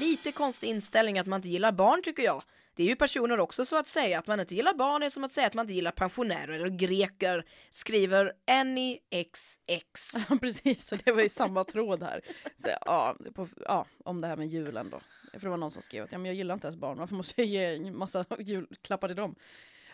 Lite 0.00 0.32
konstig 0.32 0.68
inställning 0.68 1.18
att 1.18 1.26
man 1.26 1.38
inte 1.38 1.48
gillar 1.48 1.72
barn 1.72 2.02
tycker 2.02 2.22
jag. 2.22 2.42
Det 2.74 2.82
är 2.82 2.86
ju 2.86 2.96
personer 2.96 3.40
också 3.40 3.66
så 3.66 3.76
att 3.76 3.86
säga. 3.86 4.18
Att 4.18 4.26
man 4.26 4.40
inte 4.40 4.54
gillar 4.54 4.74
barn 4.74 5.02
är 5.02 5.08
som 5.08 5.24
att 5.24 5.32
säga 5.32 5.46
att 5.46 5.54
man 5.54 5.64
inte 5.64 5.74
gillar 5.74 5.90
pensionärer 5.90 6.64
och 6.64 6.72
greker. 6.72 7.44
Skriver 7.70 8.32
Annie 8.46 8.98
XX. 9.10 10.28
Precis. 10.40 10.92
Och 10.92 10.98
det 11.04 11.12
var 11.12 11.22
ju 11.22 11.28
samma 11.28 11.64
tråd 11.64 12.02
här. 12.02 12.20
Så, 12.56 12.68
ja, 12.86 13.16
på, 13.34 13.48
ja, 13.64 13.86
om 14.04 14.20
det 14.20 14.26
här 14.28 14.36
med 14.36 14.48
julen 14.48 14.90
då. 14.90 15.00
För 15.38 15.46
det 15.46 15.50
var 15.50 15.56
någon 15.56 15.70
som 15.70 15.82
skrev 15.82 16.04
att 16.04 16.12
ja, 16.12 16.18
men 16.18 16.26
jag 16.26 16.34
gillar 16.34 16.54
inte 16.54 16.66
ens 16.66 16.76
barn, 16.76 16.98
varför 16.98 17.14
måste 17.14 17.42
jag 17.42 17.48
ge 17.48 17.76
en 17.76 17.96
massa 17.96 18.24
julklappar 18.38 19.08
till 19.08 19.16
dem? 19.16 19.34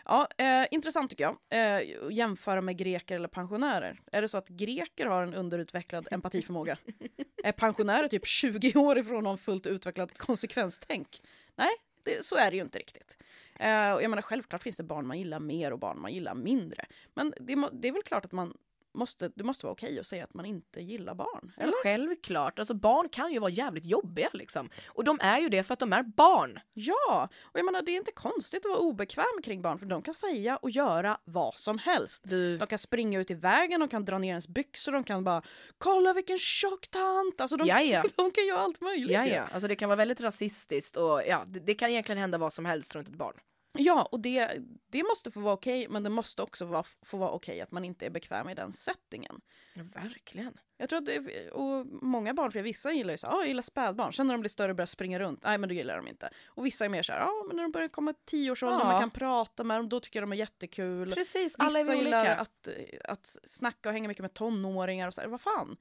Ja, 0.05 0.27
eh, 0.37 0.65
intressant 0.71 1.09
tycker 1.09 1.23
jag. 1.23 1.37
Eh, 1.49 1.83
jämföra 2.11 2.61
med 2.61 2.77
greker 2.77 3.15
eller 3.15 3.27
pensionärer. 3.27 4.01
Är 4.11 4.21
det 4.21 4.27
så 4.27 4.37
att 4.37 4.47
greker 4.47 5.05
har 5.05 5.23
en 5.23 5.33
underutvecklad 5.33 6.07
empatiförmåga? 6.11 6.77
är 7.43 7.51
pensionärer 7.51 8.07
typ 8.07 8.27
20 8.27 8.73
år 8.75 8.97
ifrån 8.97 9.25
en 9.25 9.37
fullt 9.37 9.67
utvecklad 9.67 10.17
konsekvenstänk? 10.17 11.21
Nej, 11.55 11.71
det, 12.03 12.25
så 12.25 12.35
är 12.35 12.51
det 12.51 12.57
ju 12.57 12.63
inte 12.63 12.79
riktigt. 12.79 13.17
Eh, 13.59 13.91
och 13.91 14.03
jag 14.03 14.09
menar, 14.09 14.21
självklart 14.21 14.63
finns 14.63 14.77
det 14.77 14.83
barn 14.83 15.07
man 15.07 15.19
gillar 15.19 15.39
mer 15.39 15.73
och 15.73 15.79
barn 15.79 16.01
man 16.01 16.13
gillar 16.13 16.35
mindre. 16.35 16.85
Men 17.13 17.33
det, 17.39 17.69
det 17.71 17.87
är 17.87 17.91
väl 17.91 18.03
klart 18.03 18.25
att 18.25 18.31
man 18.31 18.57
måste, 18.93 19.31
det 19.35 19.43
måste 19.43 19.65
vara 19.65 19.73
okej 19.73 19.99
att 19.99 20.05
säga 20.05 20.23
att 20.23 20.33
man 20.33 20.45
inte 20.45 20.81
gillar 20.81 21.15
barn. 21.15 21.51
Eller? 21.57 21.83
Självklart, 21.83 22.59
alltså 22.59 22.73
barn 22.73 23.09
kan 23.09 23.33
ju 23.33 23.39
vara 23.39 23.51
jävligt 23.51 23.85
jobbiga 23.85 24.29
liksom. 24.33 24.69
Och 24.87 25.03
de 25.03 25.19
är 25.21 25.39
ju 25.39 25.49
det 25.49 25.63
för 25.63 25.73
att 25.73 25.79
de 25.79 25.93
är 25.93 26.03
barn. 26.03 26.59
Ja, 26.73 27.29
och 27.43 27.59
jag 27.59 27.65
menar 27.65 27.81
det 27.81 27.91
är 27.91 27.97
inte 27.97 28.11
konstigt 28.11 28.65
att 28.65 28.69
vara 28.71 28.79
obekväm 28.79 29.41
kring 29.43 29.61
barn 29.61 29.79
för 29.79 29.85
de 29.85 30.01
kan 30.01 30.13
säga 30.13 30.57
och 30.57 30.69
göra 30.69 31.17
vad 31.23 31.55
som 31.55 31.77
helst. 31.77 32.23
Du, 32.25 32.57
De 32.57 32.67
kan 32.67 32.79
springa 32.79 33.19
ut 33.19 33.31
i 33.31 33.33
vägen, 33.33 33.79
de 33.79 33.89
kan 33.89 34.05
dra 34.05 34.17
ner 34.17 34.29
ens 34.29 34.47
byxor, 34.47 34.91
de 34.91 35.03
kan 35.03 35.23
bara 35.23 35.41
“kolla 35.77 36.13
vilken 36.13 36.37
tjock 36.37 36.87
tant!” 36.87 37.41
alltså 37.41 37.57
de, 37.57 37.67
Jaja. 37.67 38.03
de 38.15 38.31
kan 38.31 38.45
göra 38.47 38.59
allt 38.59 38.81
möjligt. 38.81 39.11
ja, 39.11 39.25
ja. 39.27 39.47
Alltså 39.53 39.67
det 39.67 39.75
kan 39.75 39.89
vara 39.89 39.97
väldigt 39.97 40.21
rasistiskt 40.21 40.97
och 40.97 41.21
ja, 41.27 41.43
det, 41.47 41.59
det 41.59 41.73
kan 41.73 41.89
egentligen 41.89 42.19
hända 42.19 42.37
vad 42.37 42.53
som 42.53 42.65
helst 42.65 42.95
runt 42.95 43.07
ett 43.09 43.15
barn. 43.15 43.33
Ja, 43.77 44.03
och 44.11 44.19
det, 44.19 44.61
det 44.87 45.03
måste 45.03 45.31
få 45.31 45.39
vara 45.39 45.53
okej, 45.53 45.87
men 45.89 46.03
det 46.03 46.09
måste 46.09 46.41
också 46.41 46.65
vara, 46.65 46.83
få 47.01 47.17
vara 47.17 47.31
okej 47.31 47.61
att 47.61 47.71
man 47.71 47.85
inte 47.85 48.05
är 48.05 48.09
bekväm 48.09 48.49
i 48.49 48.53
den 48.55 48.71
settingen. 48.71 49.41
Ja, 49.73 49.83
verkligen. 49.93 50.57
Jag 50.77 50.89
tror 50.89 50.99
att 50.99 51.05
det, 51.05 51.51
och 51.51 51.85
många 51.85 52.33
barn, 52.33 52.51
för 52.51 52.61
vissa 52.61 52.91
gillar 52.91 53.13
ju 53.13 53.17
så, 53.17 53.27
ah, 53.27 53.37
jag 53.39 53.47
gillar 53.47 53.61
spädbarn, 53.61 54.13
sen 54.13 54.27
när 54.27 54.33
de 54.33 54.41
blir 54.41 54.49
större 54.49 54.69
och 54.71 54.75
börjar 54.75 54.85
springa 54.85 55.19
runt, 55.19 55.43
nej 55.43 55.57
men 55.57 55.69
då 55.69 55.75
gillar 55.75 55.97
de 55.97 56.07
inte. 56.07 56.29
Och 56.45 56.65
vissa 56.65 56.85
är 56.85 56.89
mer 56.89 57.03
så 57.03 57.13
här, 57.13 57.19
ja 57.19 57.43
men 57.47 57.55
när 57.55 57.63
de 57.63 57.71
börjar 57.71 57.87
komma 57.87 58.13
tioårsåldern, 58.25 58.79
Ja. 58.79 58.85
man 58.85 58.99
kan 58.99 59.11
prata 59.11 59.63
med 59.63 59.77
dem, 59.79 59.89
då 59.89 59.99
tycker 59.99 60.19
jag 60.19 60.29
de 60.29 60.31
är 60.33 60.37
jättekul. 60.37 61.11
Precis, 61.13 61.55
alla 61.59 61.79
är 61.79 61.83
Vissa 61.83 61.91
vi 61.91 61.97
gillar 61.97 62.19
olika. 62.19 62.35
att, 62.35 62.69
att 63.03 63.37
snacka 63.43 63.89
och 63.89 63.93
hänga 63.93 64.07
mycket 64.07 64.21
med 64.21 64.33
tonåringar 64.33 65.07
och 65.07 65.13
så 65.13 65.21
här, 65.21 65.27
vad 65.27 65.41
fan. 65.41 65.77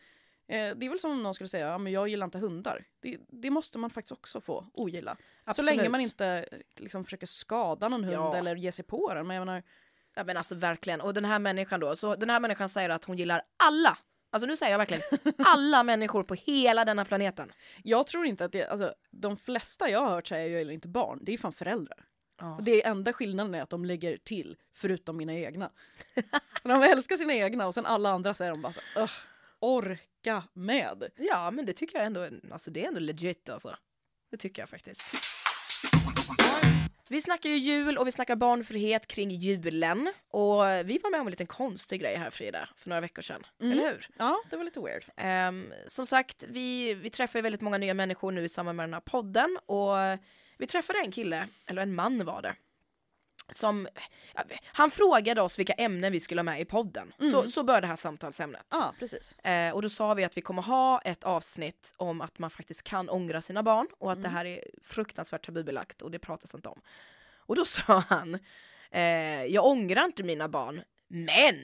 Eh, 0.48 0.76
det 0.76 0.86
är 0.86 0.88
väl 0.90 0.98
som 0.98 1.10
om 1.10 1.22
någon 1.22 1.34
skulle 1.34 1.48
säga, 1.48 1.66
ja 1.66 1.78
men 1.78 1.92
jag 1.92 2.08
gillar 2.08 2.24
inte 2.24 2.38
hundar. 2.38 2.84
Det, 3.00 3.18
det 3.28 3.50
måste 3.50 3.78
man 3.78 3.90
faktiskt 3.90 4.12
också 4.12 4.40
få 4.40 4.66
ogilla. 4.72 5.16
Absolut. 5.44 5.70
Så 5.70 5.76
länge 5.76 5.88
man 5.88 6.00
inte 6.00 6.48
liksom 6.76 7.04
försöker 7.04 7.26
skada 7.26 7.88
någon 7.88 8.04
hund 8.04 8.16
Ja. 8.16 8.36
eller 8.36 8.56
ge 8.56 8.72
sig 8.72 8.84
på 8.84 9.14
den. 9.14 9.26
Men 9.26 9.36
jag 9.36 9.46
menar, 9.46 9.62
Ja 10.14 10.24
men 10.24 10.36
alltså 10.36 10.54
verkligen. 10.54 11.00
Och 11.00 11.14
den 11.14 11.24
här 11.24 11.38
människan 11.38 11.80
då, 11.80 11.96
så 11.96 12.16
den 12.16 12.30
här 12.30 12.40
människan 12.40 12.68
säger 12.68 12.88
att 12.88 13.04
hon 13.04 13.16
gillar 13.16 13.42
alla. 13.56 13.98
Alltså 14.30 14.46
nu 14.46 14.56
säger 14.56 14.72
jag 14.72 14.78
verkligen 14.78 15.02
alla 15.38 15.82
människor 15.82 16.22
på 16.22 16.34
hela 16.34 16.84
denna 16.84 17.04
planeten. 17.04 17.52
jag 17.82 18.06
tror 18.06 18.26
inte 18.26 18.44
att 18.44 18.52
det, 18.52 18.66
alltså 18.66 18.94
de 19.10 19.36
flesta 19.36 19.88
jag 19.90 20.00
har 20.00 20.10
hört 20.10 20.26
säga 20.26 20.46
jag 20.46 20.58
gillar 20.58 20.72
inte 20.72 20.88
barn, 20.88 21.18
det 21.22 21.34
är 21.34 21.38
fan 21.38 21.52
föräldrar. 21.52 22.04
Ja. 22.40 22.56
Och 22.56 22.62
det 22.62 22.86
enda 22.86 23.12
skillnaden 23.12 23.54
är 23.54 23.62
att 23.62 23.70
de 23.70 23.84
lägger 23.84 24.16
till, 24.16 24.56
förutom 24.74 25.16
mina 25.16 25.34
egna. 25.34 25.70
De 26.62 26.82
älskar 26.82 27.16
sina 27.16 27.34
egna 27.34 27.66
och 27.66 27.74
sen 27.74 27.86
alla 27.86 28.10
andra 28.10 28.34
säger 28.34 28.50
de 28.50 28.62
bara 28.62 28.72
så, 28.72 28.80
"Ugh." 28.96 29.10
Orka 29.62 30.44
med. 30.52 31.10
Ja, 31.16 31.50
men 31.50 31.66
det 31.66 31.72
tycker 31.72 31.98
jag 31.98 32.06
ändå, 32.06 32.28
alltså 32.50 32.70
det 32.70 32.84
är 32.84 32.88
ändå 32.88 33.00
legit 33.00 33.48
alltså. 33.48 33.76
Det 34.30 34.36
tycker 34.36 34.62
jag 34.62 34.68
faktiskt. 34.68 35.02
Vi 37.08 37.22
snackar 37.22 37.50
ju 37.50 37.56
jul 37.56 37.98
och 37.98 38.06
vi 38.06 38.12
snackar 38.12 38.36
barnfrihet 38.36 39.06
kring 39.06 39.30
julen. 39.30 40.12
Och 40.28 40.62
vi 40.64 40.98
var 41.02 41.10
med 41.10 41.20
om 41.20 41.26
en 41.26 41.30
liten 41.30 41.46
konstig 41.46 42.00
grej 42.00 42.16
här 42.16 42.30
Frida, 42.30 42.68
för 42.76 42.88
några 42.88 43.00
veckor 43.00 43.22
sedan. 43.22 43.46
Mm. 43.60 43.72
Eller 43.72 43.90
hur? 43.90 44.08
Ja, 44.18 44.42
det 44.50 44.56
var 44.56 44.64
lite 44.64 44.80
weird. 44.80 45.04
Ehm, 45.16 45.72
som 45.86 46.06
sagt, 46.06 46.44
vi, 46.48 46.94
vi 46.94 47.10
träffar 47.10 47.38
ju 47.38 47.42
väldigt 47.42 47.60
många 47.60 47.78
nya 47.78 47.94
människor 47.94 48.32
nu 48.32 48.44
i 48.44 48.48
samband 48.48 48.76
med 48.76 48.84
den 48.84 48.94
här 48.94 49.00
podden. 49.00 49.58
Och 49.66 49.94
vi 50.58 50.66
träffade 50.66 50.98
en 50.98 51.12
kille, 51.12 51.48
eller 51.66 51.82
en 51.82 51.94
man 51.94 52.24
var 52.24 52.42
det. 52.42 52.54
Som, 53.54 53.88
han 54.64 54.90
frågade 54.90 55.42
oss 55.42 55.58
vilka 55.58 55.72
ämnen 55.72 56.12
vi 56.12 56.20
skulle 56.20 56.38
ha 56.38 56.44
med 56.44 56.60
i 56.60 56.64
podden. 56.64 57.12
Så, 57.18 57.38
Mm. 57.38 57.50
så 57.50 57.62
började 57.62 57.84
det 57.84 57.88
här 57.88 57.96
samtalsämnet. 57.96 58.66
Ja, 58.70 58.94
precis. 58.98 59.38
Eh, 59.38 59.74
och 59.74 59.82
då 59.82 59.88
sa 59.88 60.14
vi 60.14 60.24
att 60.24 60.36
vi 60.36 60.40
kommer 60.40 60.62
ha 60.62 61.00
ett 61.00 61.24
avsnitt 61.24 61.94
om 61.96 62.20
att 62.20 62.38
man 62.38 62.50
faktiskt 62.50 62.82
kan 62.82 63.08
ångra 63.10 63.42
sina 63.42 63.62
barn 63.62 63.86
och 63.98 64.12
att 64.12 64.18
Mm. 64.18 64.22
det 64.30 64.36
här 64.38 64.44
är 64.44 64.64
fruktansvärt 64.82 65.46
tabubelagt 65.46 66.02
och 66.02 66.10
det 66.10 66.18
pratas 66.18 66.54
inte 66.54 66.68
om. 66.68 66.80
Och 67.36 67.56
då 67.56 67.64
sa 67.64 68.04
han, 68.08 68.38
eh, 68.90 69.44
jag 69.44 69.66
ångrar 69.66 70.04
inte 70.04 70.22
mina 70.22 70.48
barn, 70.48 70.82
men! 71.08 71.58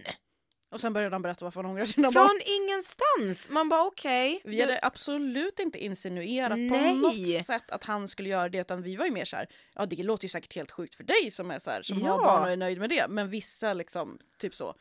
Och 0.70 0.80
sen 0.80 0.92
började 0.92 1.14
han 1.14 1.22
berätta 1.22 1.44
varför 1.44 1.62
han 1.62 1.70
ångrar 1.70 1.84
sina 1.84 2.10
barn. 2.10 2.28
Från 2.28 2.40
ingenstans! 2.44 3.50
Man 3.50 3.68
bara 3.68 3.84
okej. 3.86 4.40
Vi 4.44 4.60
hade 4.60 4.78
absolut 4.82 5.58
inte 5.58 5.78
insinuerat 5.84 6.50
på 6.50 6.56
Nej. 6.56 6.94
något 6.94 7.44
sätt 7.46 7.70
att 7.70 7.84
han 7.84 8.08
skulle 8.08 8.28
göra 8.28 8.48
det 8.48 8.58
utan 8.58 8.82
vi 8.82 8.96
var 8.96 9.04
ju 9.04 9.10
mer 9.10 9.24
så 9.24 9.36
här, 9.36 9.48
ja 9.74 9.86
det 9.86 10.02
låter 10.02 10.24
ju 10.24 10.28
säkert 10.28 10.54
helt 10.54 10.70
sjukt 10.72 10.94
för 10.94 11.04
dig 11.04 11.30
som 11.30 11.50
är 11.50 11.58
så 11.58 11.70
här, 11.70 11.82
som 11.82 11.98
Ja. 11.98 12.12
har 12.12 12.22
barn 12.22 12.42
och 12.42 12.50
är 12.50 12.56
nöjd 12.56 12.78
med 12.78 12.90
det 12.90 13.08
men 13.08 13.28
vissa 13.30 13.74
liksom 13.74 14.18
typ 14.38 14.54
så. 14.54 14.74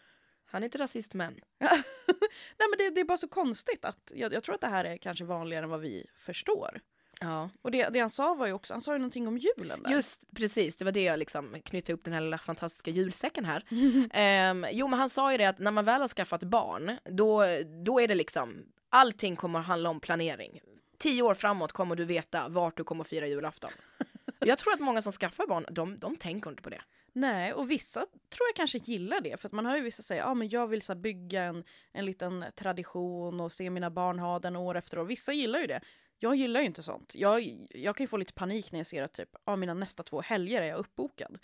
Han 0.45 0.63
är 0.63 0.65
inte 0.65 0.77
rasist 0.77 1.13
men. 1.13 1.33
Nej 1.59 2.67
men 2.69 2.77
det, 2.77 2.89
det 2.89 3.01
är 3.01 3.05
bara 3.05 3.17
så 3.17 3.27
konstigt 3.27 3.85
att 3.85 4.11
jag, 4.15 4.33
jag 4.33 4.43
tror 4.43 4.55
att 4.55 4.61
det 4.61 4.67
här 4.67 4.85
är 4.85 4.97
kanske 4.97 5.23
vanligare 5.25 5.63
än 5.63 5.69
vad 5.69 5.79
vi 5.81 6.05
förstår. 6.19 6.79
Ja. 7.19 7.49
Och 7.61 7.71
det, 7.71 7.89
det 7.89 7.99
han 7.99 8.09
sa 8.09 8.33
var 8.33 8.47
ju 8.47 8.53
också, 8.53 8.73
han 8.73 8.81
sa 8.81 8.93
ju 8.93 8.99
någonting 8.99 9.27
om 9.27 9.37
julen 9.37 9.83
där. 9.83 9.91
Just 9.91 10.21
precis, 10.35 10.75
det 10.75 10.85
var 10.85 10.91
det 10.91 11.03
jag 11.03 11.19
liksom 11.19 11.61
knytte 11.65 11.93
upp 11.93 12.03
den 12.03 12.13
här 12.13 12.21
lilla 12.21 12.37
fantastiska 12.37 12.91
julsäcken 12.91 13.45
här. 13.45 13.63
Ehm, 14.13 14.65
jo 14.71 14.87
men 14.87 14.99
han 14.99 15.09
sa 15.09 15.31
ju 15.31 15.37
det 15.37 15.45
att 15.45 15.59
när 15.59 15.71
man 15.71 15.85
väl 15.85 16.01
har 16.01 16.07
skaffat 16.07 16.43
barn, 16.43 16.97
då, 17.03 17.43
då 17.85 18.01
är 18.01 18.07
det 18.07 18.15
liksom, 18.15 18.65
allting 18.89 19.35
kommer 19.35 19.59
att 19.59 19.65
handla 19.65 19.89
om 19.89 19.99
planering. 19.99 20.59
Tio 20.97 21.21
år 21.21 21.35
framåt 21.35 21.71
kommer 21.71 21.95
du 21.95 22.05
veta 22.05 22.47
vart 22.47 22.77
du 22.77 22.83
kommer 22.83 23.03
att 23.03 23.07
fira 23.07 23.27
julafton. 23.27 23.71
Jag 24.39 24.57
tror 24.57 24.73
att 24.73 24.79
många 24.79 25.01
som 25.01 25.11
skaffar 25.11 25.47
barn, 25.47 25.65
de, 25.71 25.99
de 25.99 26.15
tänker 26.15 26.49
inte 26.49 26.63
på 26.63 26.69
det. 26.69 26.81
Nej, 27.13 27.53
och 27.53 27.71
vissa 27.71 27.99
tror 27.99 28.47
jag 28.47 28.55
kanske 28.55 28.77
gillar 28.77 29.21
det. 29.21 29.41
För 29.41 29.47
att 29.47 29.53
man 29.53 29.65
hör 29.65 29.75
ju 29.75 29.81
vissa 29.81 30.03
säga 30.03 30.23
ja 30.23 30.33
men 30.33 30.49
jag 30.49 30.67
vill 30.67 30.81
så 30.81 30.95
bygga 30.95 31.43
en, 31.43 31.63
en 31.91 32.05
liten 32.05 32.45
tradition 32.55 33.39
och 33.39 33.51
se 33.51 33.69
mina 33.69 33.89
barn 33.89 34.19
ha 34.19 34.39
den 34.39 34.55
år 34.55 34.77
efter 34.77 34.99
år. 34.99 35.05
Vissa 35.05 35.33
gillar 35.33 35.59
ju 35.59 35.67
det. 35.67 35.81
Jag 36.19 36.35
gillar 36.35 36.59
ju 36.59 36.65
inte 36.65 36.83
sånt. 36.83 37.15
Jag, 37.15 37.67
jag 37.69 37.95
kan 37.95 38.03
ju 38.03 38.07
få 38.07 38.17
lite 38.17 38.33
panik 38.33 38.71
när 38.71 38.79
jag 38.79 38.87
ser 38.87 39.03
att 39.03 39.13
typ, 39.13 39.29
ja, 39.45 39.55
mina 39.55 39.73
nästa 39.73 40.03
två 40.03 40.21
helger 40.21 40.61
är 40.61 40.65
jag 40.67 40.77
uppbokad. 40.79 41.37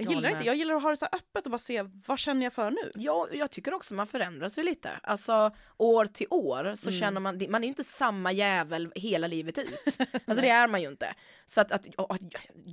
Jag 0.00 0.06
Jag 0.06 0.14
gillar 0.14 0.28
inte, 0.30 0.44
jag 0.44 0.56
gillar 0.56 0.74
att 0.74 0.82
ha 0.82 0.90
det 0.90 0.96
så 0.96 1.06
öppet 1.06 1.44
och 1.44 1.50
bara 1.50 1.58
se 1.58 1.82
vad 2.06 2.18
känner 2.18 2.46
jag 2.46 2.52
för 2.52 2.70
nu. 2.70 2.92
Ja, 2.94 3.28
jag 3.32 3.50
tycker 3.50 3.74
också 3.74 3.94
man 3.94 4.06
förändras 4.06 4.58
ju 4.58 4.62
lite. 4.62 4.90
Alltså 5.02 5.50
år 5.76 6.06
till 6.06 6.26
år 6.30 6.74
så 6.74 6.88
Mm. 6.88 7.00
känner 7.00 7.20
man, 7.20 7.46
man 7.50 7.62
är 7.62 7.66
ju 7.66 7.68
inte 7.68 7.84
samma 7.84 8.32
jävel 8.32 8.92
hela 8.94 9.26
livet 9.26 9.58
ut. 9.58 9.98
Alltså 10.26 10.42
det 10.42 10.48
är 10.48 10.68
man 10.68 10.82
ju 10.82 10.88
inte. 10.88 11.14
Så 11.46 11.60
att, 11.60 11.72
att, 11.72 11.86
att 12.10 12.20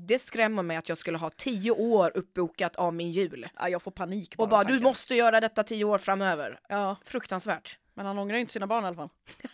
det 0.07 0.19
skrämmer 0.19 0.63
mig 0.63 0.77
att 0.77 0.89
jag 0.89 0.97
skulle 0.97 1.17
ha 1.17 1.29
tio 1.29 1.71
år 1.71 2.11
uppbokat 2.15 2.75
av 2.75 2.93
min 2.93 3.11
jul. 3.11 3.47
Ja, 3.55 3.69
jag 3.69 3.81
får 3.81 3.91
panik 3.91 4.35
bara. 4.37 4.43
Och 4.43 4.49
bara 4.49 4.63
du 4.63 4.79
måste 4.79 5.15
göra 5.15 5.39
detta 5.39 5.63
tio 5.63 5.83
år 5.85 5.97
framöver. 5.97 6.59
Ja, 6.69 6.95
Fruktansvärt. 7.05 7.77
men 7.93 8.05
han 8.05 8.19
ångrar 8.19 8.35
ju 8.35 8.41
inte 8.41 8.53
sina 8.53 8.67
barn 8.67 8.83
i 8.83 8.87
alla 8.87 8.95
fall. 8.95 9.09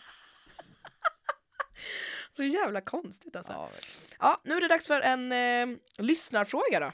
Så 2.36 2.42
jävla 2.42 2.80
konstigt 2.80 3.36
alltså. 3.36 3.52
Ja. 3.52 3.70
Ja, 4.18 4.40
nu 4.44 4.56
är 4.56 4.60
det 4.60 4.68
dags 4.68 4.86
för 4.86 5.00
en 5.00 5.32
eh, 5.32 5.78
lyssnarfråga 5.98 6.80
då. 6.80 6.90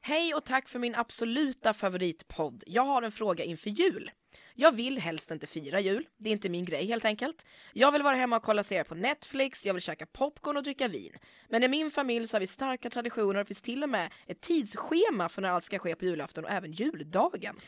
Hej 0.00 0.34
och 0.34 0.44
tack 0.44 0.68
för 0.68 0.78
min 0.78 0.94
absoluta 0.94 1.74
favoritpodd. 1.74 2.64
Jag 2.66 2.82
har 2.82 3.02
en 3.02 3.12
fråga 3.12 3.44
inför 3.44 3.70
jul. 3.70 4.10
Jag 4.54 4.72
vill 4.72 4.98
helst 4.98 5.30
inte 5.30 5.46
fira 5.46 5.80
jul, 5.80 6.06
det 6.16 6.28
är 6.28 6.32
inte 6.32 6.48
min 6.48 6.64
grej 6.64 6.86
helt 6.86 7.04
enkelt. 7.04 7.46
Jag 7.72 7.92
vill 7.92 8.02
vara 8.02 8.16
hemma 8.16 8.36
och 8.36 8.42
kolla 8.42 8.62
serier 8.62 8.84
på 8.84 8.94
Netflix, 8.94 9.66
jag 9.66 9.74
vill 9.74 9.82
käka 9.82 10.06
popcorn 10.06 10.56
och 10.56 10.62
dricka 10.62 10.88
vin. 10.88 11.12
Men 11.48 11.64
i 11.64 11.68
min 11.68 11.90
familj 11.90 12.28
så 12.28 12.34
har 12.34 12.40
vi 12.40 12.46
starka 12.46 12.90
traditioner 12.90 13.34
och 13.34 13.44
det 13.44 13.44
finns 13.44 13.62
till 13.62 13.82
och 13.82 13.88
med 13.88 14.12
ett 14.26 14.40
tidsschema 14.40 15.28
för 15.28 15.42
när 15.42 15.48
allt 15.48 15.64
ska 15.64 15.78
ske 15.78 15.94
på 15.94 16.04
julafton 16.04 16.44
och 16.44 16.50
även 16.50 16.72
juldagen. 16.72 17.60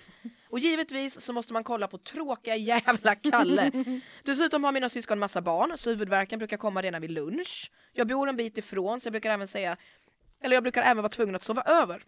Och 0.49 0.59
givetvis 0.59 1.21
så 1.21 1.33
måste 1.33 1.53
man 1.53 1.65
kolla 1.65 1.89
på 1.89 1.99
tråkiga 1.99 2.57
jävla 2.83 3.15
Kalle. 3.15 4.01
Dessutom 4.23 4.65
har 4.65 4.73
mina 4.73 4.89
syskon 4.89 5.19
massa 5.19 5.43
barn, 5.43 5.79
så 5.79 5.91
huvudvärken 5.91 6.39
brukar 6.39 6.57
komma 6.57 6.83
redan 6.83 7.01
vid 7.01 7.11
lunch. 7.11 7.71
Jag 7.93 8.07
bor 8.07 8.29
en 8.29 8.37
bit 8.37 8.59
ifrån 8.59 9.01
så 9.01 9.07
jag 9.07 9.13
brukar 9.13 9.31
även 9.31 9.49
säga, 9.49 9.77
eller 10.43 10.57
jag 10.57 10.63
brukar 10.63 10.83
även 10.83 10.97
vara 10.97 11.09
tvungen 11.09 11.35
att 11.35 11.43
sova 11.43 11.63
över. 11.63 12.03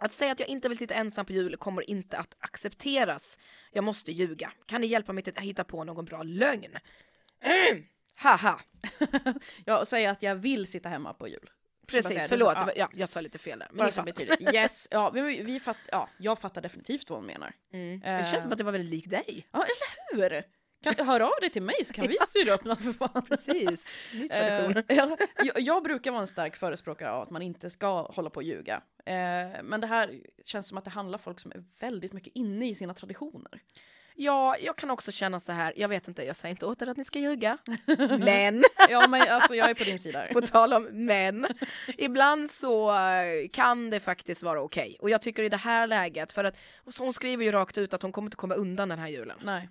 Att 0.00 0.12
säga 0.12 0.32
att 0.32 0.40
jag 0.40 0.48
inte 0.48 0.68
vill 0.68 0.78
sitta 0.78 0.94
ensam 0.94 1.26
på 1.26 1.32
jul 1.32 1.56
kommer 1.56 1.90
inte 1.90 2.18
att 2.18 2.36
accepteras. 2.38 3.38
Jag 3.70 3.84
måste 3.84 4.12
ljuga. 4.12 4.52
Kan 4.66 4.80
ni 4.80 4.86
hjälpa 4.86 5.12
mig 5.12 5.24
att 5.28 5.38
hitta 5.38 5.64
på 5.64 5.84
någon 5.84 6.04
bra 6.04 6.22
lögn? 6.22 6.76
Haha, 8.14 8.60
Jag 9.64 9.86
säger 9.86 10.08
att 10.08 10.22
jag 10.22 10.34
vill 10.34 10.66
sitta 10.66 10.88
hemma 10.88 11.14
på 11.14 11.28
jul. 11.28 11.50
Säga 11.90 12.02
precis, 12.02 12.22
förlåt, 12.28 12.56
Ja. 12.56 12.70
ja, 12.76 12.88
jag 12.94 13.08
sa 13.08 13.20
lite 13.20 13.38
fel 13.38 13.58
där. 13.58 13.68
Men 13.70 13.78
Bara 13.78 13.92
så 13.92 14.04
tydligt. 14.04 14.54
Yes, 14.54 14.88
ja, 14.90 15.10
vi, 15.10 15.42
vi 15.42 15.60
fatt, 15.60 15.76
ja, 15.90 16.08
jag 16.18 16.38
fattar 16.38 16.60
definitivt 16.60 17.10
vad 17.10 17.18
hon 17.18 17.26
menar. 17.26 17.52
Mm. 17.72 18.02
Eh. 18.02 18.18
Det 18.18 18.24
känns 18.24 18.42
som 18.42 18.52
att 18.52 18.58
det 18.58 18.64
var 18.64 18.72
väldigt 18.72 18.90
likt 18.90 19.10
dig. 19.10 19.46
Ja, 19.52 19.64
eller 19.64 20.28
hur? 20.28 20.42
Kan, 20.82 21.06
hör 21.06 21.20
av 21.20 21.32
dig 21.40 21.50
till 21.50 21.62
mig 21.62 21.84
så 21.84 21.94
kan 21.94 22.06
vi 22.08 22.14
styra 22.28 22.52
upp 22.54 22.64
något 22.64 22.82
för 22.82 22.92
fan. 22.92 23.26
Precis, 23.28 23.98
ny 24.14 24.28
tradition. 24.28 24.84
ja, 24.88 25.16
jag, 25.44 25.60
jag 25.60 25.82
brukar 25.82 26.10
vara 26.10 26.20
en 26.20 26.26
stark 26.26 26.56
förespråkare 26.56 27.10
av 27.10 27.22
att 27.22 27.30
man 27.30 27.42
inte 27.42 27.70
ska 27.70 28.02
hålla 28.02 28.30
på 28.30 28.36
och 28.36 28.42
ljuga. 28.42 28.82
Eh, 29.10 29.62
men 29.62 29.80
det 29.80 29.86
här 29.86 30.20
känns 30.44 30.68
som 30.68 30.78
att 30.78 30.84
det 30.84 30.90
handlar 30.90 31.18
om 31.18 31.22
folk 31.22 31.40
som 31.40 31.52
är 31.52 31.64
väldigt 31.80 32.12
mycket 32.12 32.32
inne 32.36 32.68
i 32.68 32.74
sina 32.74 32.94
traditioner. 32.94 33.62
Ja, 34.14 34.56
jag 34.56 34.76
kan 34.76 34.90
också 34.90 35.12
känna 35.12 35.40
så 35.40 35.52
här, 35.52 35.72
jag 35.76 35.88
vet 35.88 36.08
inte, 36.08 36.24
jag 36.24 36.36
säger 36.36 36.50
inte 36.50 36.66
åt 36.66 36.82
er 36.82 36.86
att 36.86 36.96
ni 36.96 37.04
ska 37.04 37.18
ljuga. 37.18 37.58
Men, 38.18 38.64
Ja, 38.88 39.08
men 39.08 39.28
alltså 39.28 39.54
jag 39.54 39.70
är 39.70 39.74
på 39.74 39.84
din 39.84 39.98
sida. 39.98 40.26
på 40.32 40.40
tal 40.40 40.72
om 40.72 40.88
men, 40.92 41.46
ibland 41.98 42.50
så 42.50 42.90
eh, 42.90 43.48
kan 43.52 43.90
det 43.90 44.00
faktiskt 44.00 44.42
vara 44.42 44.62
okej. 44.62 44.96
Och 45.00 45.10
jag 45.10 45.22
tycker 45.22 45.42
i 45.42 45.48
det 45.48 45.56
här 45.56 45.86
läget, 45.86 46.32
för 46.32 46.44
att 46.44 46.56
hon 46.98 47.12
skriver 47.12 47.44
ju 47.44 47.52
rakt 47.52 47.78
ut 47.78 47.94
att 47.94 48.02
hon 48.02 48.12
kommer 48.12 48.26
inte 48.26 48.36
komma 48.36 48.54
undan 48.54 48.88
den 48.88 48.98
här 48.98 49.08
julen. 49.08 49.38
Nej. 49.42 49.68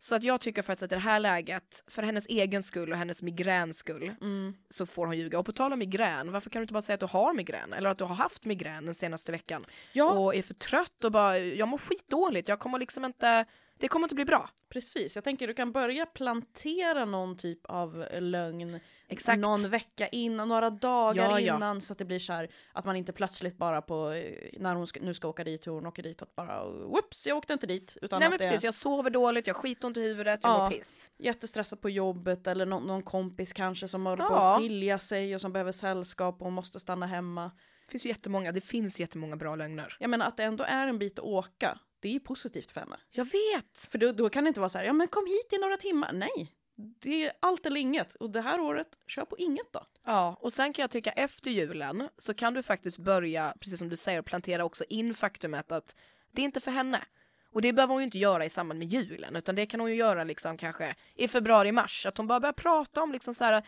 Så 0.00 0.14
att 0.14 0.22
jag 0.22 0.40
tycker 0.40 0.62
faktiskt 0.62 0.82
att 0.82 0.92
i 0.92 0.94
det 0.94 1.00
här 1.00 1.20
läget, 1.20 1.84
för 1.86 2.02
hennes 2.02 2.26
egen 2.26 2.62
skull 2.62 2.92
och 2.92 2.98
hennes 2.98 3.22
migräns 3.22 3.78
skull, 3.78 4.14
Mm. 4.20 4.54
så 4.70 4.86
får 4.86 5.06
hon 5.06 5.16
ljuga. 5.18 5.38
Och 5.38 5.46
på 5.46 5.52
tal 5.52 5.72
om 5.72 5.78
migrän, 5.78 6.32
varför 6.32 6.50
kan 6.50 6.60
du 6.60 6.62
inte 6.62 6.72
bara 6.72 6.82
säga 6.82 6.94
att 6.94 7.00
du 7.00 7.06
har 7.06 7.34
migrän? 7.34 7.72
Eller 7.72 7.90
att 7.90 7.98
du 7.98 8.04
har 8.04 8.14
haft 8.14 8.44
migrän 8.44 8.84
den 8.86 8.94
senaste 8.94 9.32
veckan? 9.32 9.66
Ja, 9.92 10.10
Och 10.10 10.34
är 10.34 10.42
för 10.42 10.54
trött 10.54 11.04
och 11.04 11.12
bara, 11.12 11.38
jag 11.38 11.68
mår 11.68 11.78
skitdåligt, 11.78 12.48
jag 12.48 12.58
kommer 12.58 12.78
liksom 12.78 13.04
inte, 13.04 13.44
det 13.78 13.88
kommer 13.88 14.04
inte 14.04 14.14
bli 14.14 14.24
bra. 14.24 14.50
precis. 14.68 15.14
Jag 15.16 15.24
tänker 15.24 15.46
du 15.46 15.54
kan 15.54 15.72
börja 15.72 16.06
plantera 16.06 17.04
någon 17.04 17.36
typ 17.36 17.66
av 17.66 18.06
lögn 18.12 18.80
Exakt. 19.08 19.38
någon 19.38 19.70
vecka 19.70 20.08
innan, 20.08 20.48
några 20.48 20.70
dagar 20.70 21.24
Ja, 21.30 21.40
ja. 21.40 21.56
innan 21.56 21.80
så 21.80 21.92
att 21.92 21.98
det 21.98 22.04
blir 22.04 22.18
så 22.18 22.32
här 22.32 22.48
att 22.72 22.84
man 22.84 22.96
inte 22.96 23.12
plötsligt 23.12 23.56
bara 23.58 23.82
på 23.82 24.10
eh, 24.10 24.48
när 24.60 24.74
hon 24.74 24.86
ska, 24.86 25.00
nu 25.00 25.14
ska 25.14 25.28
åka 25.28 25.44
dit 25.44 25.66
hur 25.66 25.72
hon 25.72 25.86
åker 25.86 26.02
dit 26.02 26.22
att 26.22 26.34
bara 26.36 26.64
whoops 26.64 27.26
jag 27.26 27.36
åkte 27.36 27.52
inte 27.52 27.66
dit 27.66 27.96
utan 28.02 28.18
Nej 28.18 28.26
att 28.26 28.30
men 28.32 28.38
det 28.38 28.44
precis, 28.48 28.64
jag 28.64 28.74
sover 28.74 29.10
dåligt, 29.10 29.46
jag 29.46 29.54
har 29.54 29.60
skitont 29.62 29.96
i 29.96 30.00
huvudet, 30.00 30.40
jag 30.42 30.52
Ja. 30.52 30.64
mår 30.64 30.70
piss. 30.70 31.10
jättestressad 31.18 31.80
på 31.80 31.90
jobbet 31.90 32.46
eller 32.46 32.66
någon, 32.66 32.86
någon 32.86 33.02
kompis 33.02 33.52
kanske 33.52 33.88
som 33.88 34.06
håller 34.06 34.24
på 34.28 34.32
Ja. 34.34 34.54
att 34.54 34.60
skilja 34.60 34.98
sig 34.98 35.34
och 35.34 35.40
som 35.40 35.52
behöver 35.52 35.72
sällskap 35.72 36.42
och 36.42 36.52
måste 36.52 36.80
stanna 36.80 37.06
hemma. 37.06 37.50
Det 37.86 37.90
finns 37.90 38.04
ju 38.04 38.08
jättemånga, 38.08 38.52
det 38.52 38.60
finns 38.60 39.00
jättemånga 39.00 39.36
bra 39.36 39.56
lögner. 39.56 39.96
Jag 40.00 40.10
menar 40.10 40.26
att 40.26 40.36
det 40.36 40.42
ändå 40.44 40.64
är 40.64 40.86
en 40.86 40.98
bit 40.98 41.18
att 41.18 41.24
åka, 41.24 41.78
det 42.00 42.14
är 42.14 42.18
positivt 42.18 42.70
för 42.70 42.80
henne. 42.80 42.96
Jag 43.10 43.24
vet! 43.24 43.88
För 43.90 43.98
då, 43.98 44.12
då 44.12 44.30
kan 44.30 44.44
det 44.44 44.48
inte 44.48 44.60
vara 44.60 44.70
så 44.70 44.78
här, 44.78 44.84
ja 44.84 44.92
men 44.92 45.08
kom 45.08 45.26
hit 45.26 45.52
i 45.52 45.58
några 45.58 45.76
timmar. 45.76 46.12
Nej, 46.12 46.54
det 46.74 47.24
är 47.24 47.32
allt 47.40 47.66
eller 47.66 47.80
inget. 47.80 48.14
Och 48.14 48.30
det 48.30 48.40
här 48.40 48.60
året, 48.60 48.98
kör 49.06 49.24
på 49.24 49.38
inget 49.38 49.72
då. 49.72 49.86
Ja, 50.04 50.38
och 50.40 50.52
sen 50.52 50.72
kan 50.72 50.82
jag 50.82 50.90
tycka 50.90 51.10
efter 51.10 51.50
julen 51.50 52.08
så 52.16 52.34
kan 52.34 52.54
du 52.54 52.62
faktiskt 52.62 52.98
börja, 52.98 53.54
precis 53.60 53.78
som 53.78 53.88
du 53.88 53.96
säger, 53.96 54.22
plantera 54.22 54.64
också 54.64 54.84
in 54.88 55.14
faktumet 55.14 55.72
att 55.72 55.96
det 56.32 56.42
är 56.42 56.44
inte 56.44 56.60
för 56.60 56.70
henne. 56.70 57.04
Och 57.52 57.62
det 57.62 57.72
behöver 57.72 57.94
hon 57.94 58.02
ju 58.02 58.04
inte 58.04 58.18
göra 58.18 58.44
i 58.44 58.50
samband 58.50 58.78
med 58.78 58.88
julen, 58.88 59.36
utan 59.36 59.54
det 59.54 59.66
kan 59.66 59.80
hon 59.80 59.90
ju 59.90 59.96
göra 59.96 60.24
liksom 60.24 60.56
kanske 60.56 60.94
i 61.14 61.28
februari, 61.28 61.72
mars, 61.72 62.06
att 62.06 62.16
hon 62.16 62.26
bara 62.26 62.40
börjar 62.40 62.52
prata 62.52 63.02
om 63.02 63.12
liksom 63.12 63.34
så 63.34 63.44
här 63.44 63.62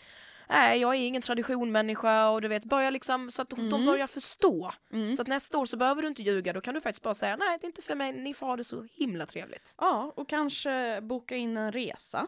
Nej, 0.50 0.80
jag 0.80 0.94
är 0.94 0.98
ingen 0.98 1.22
traditionmänniska 1.22 2.28
och 2.28 2.42
du 2.42 2.48
vet, 2.48 2.64
börja 2.64 2.90
liksom 2.90 3.30
så 3.30 3.42
att 3.42 3.50
de, 3.50 3.56
de 3.56 3.74
Mm. 3.74 3.86
börjar 3.86 4.06
förstå. 4.06 4.72
Mm. 4.92 5.16
Så 5.16 5.22
att 5.22 5.28
nästa 5.28 5.58
år 5.58 5.66
så 5.66 5.76
behöver 5.76 6.02
du 6.02 6.08
inte 6.08 6.22
ljuga, 6.22 6.52
då 6.52 6.60
kan 6.60 6.74
du 6.74 6.80
faktiskt 6.80 7.02
bara 7.02 7.14
säga 7.14 7.36
nej, 7.36 7.58
det 7.60 7.64
är 7.64 7.68
inte 7.68 7.82
för 7.82 7.94
mig, 7.94 8.12
ni 8.12 8.34
får 8.34 8.46
ha 8.46 8.56
det 8.56 8.64
så 8.64 8.86
himla 8.92 9.26
trevligt. 9.26 9.74
Ja, 9.78 10.12
och 10.16 10.28
kanske 10.28 11.00
boka 11.02 11.36
in 11.36 11.56
en 11.56 11.72
resa 11.72 12.26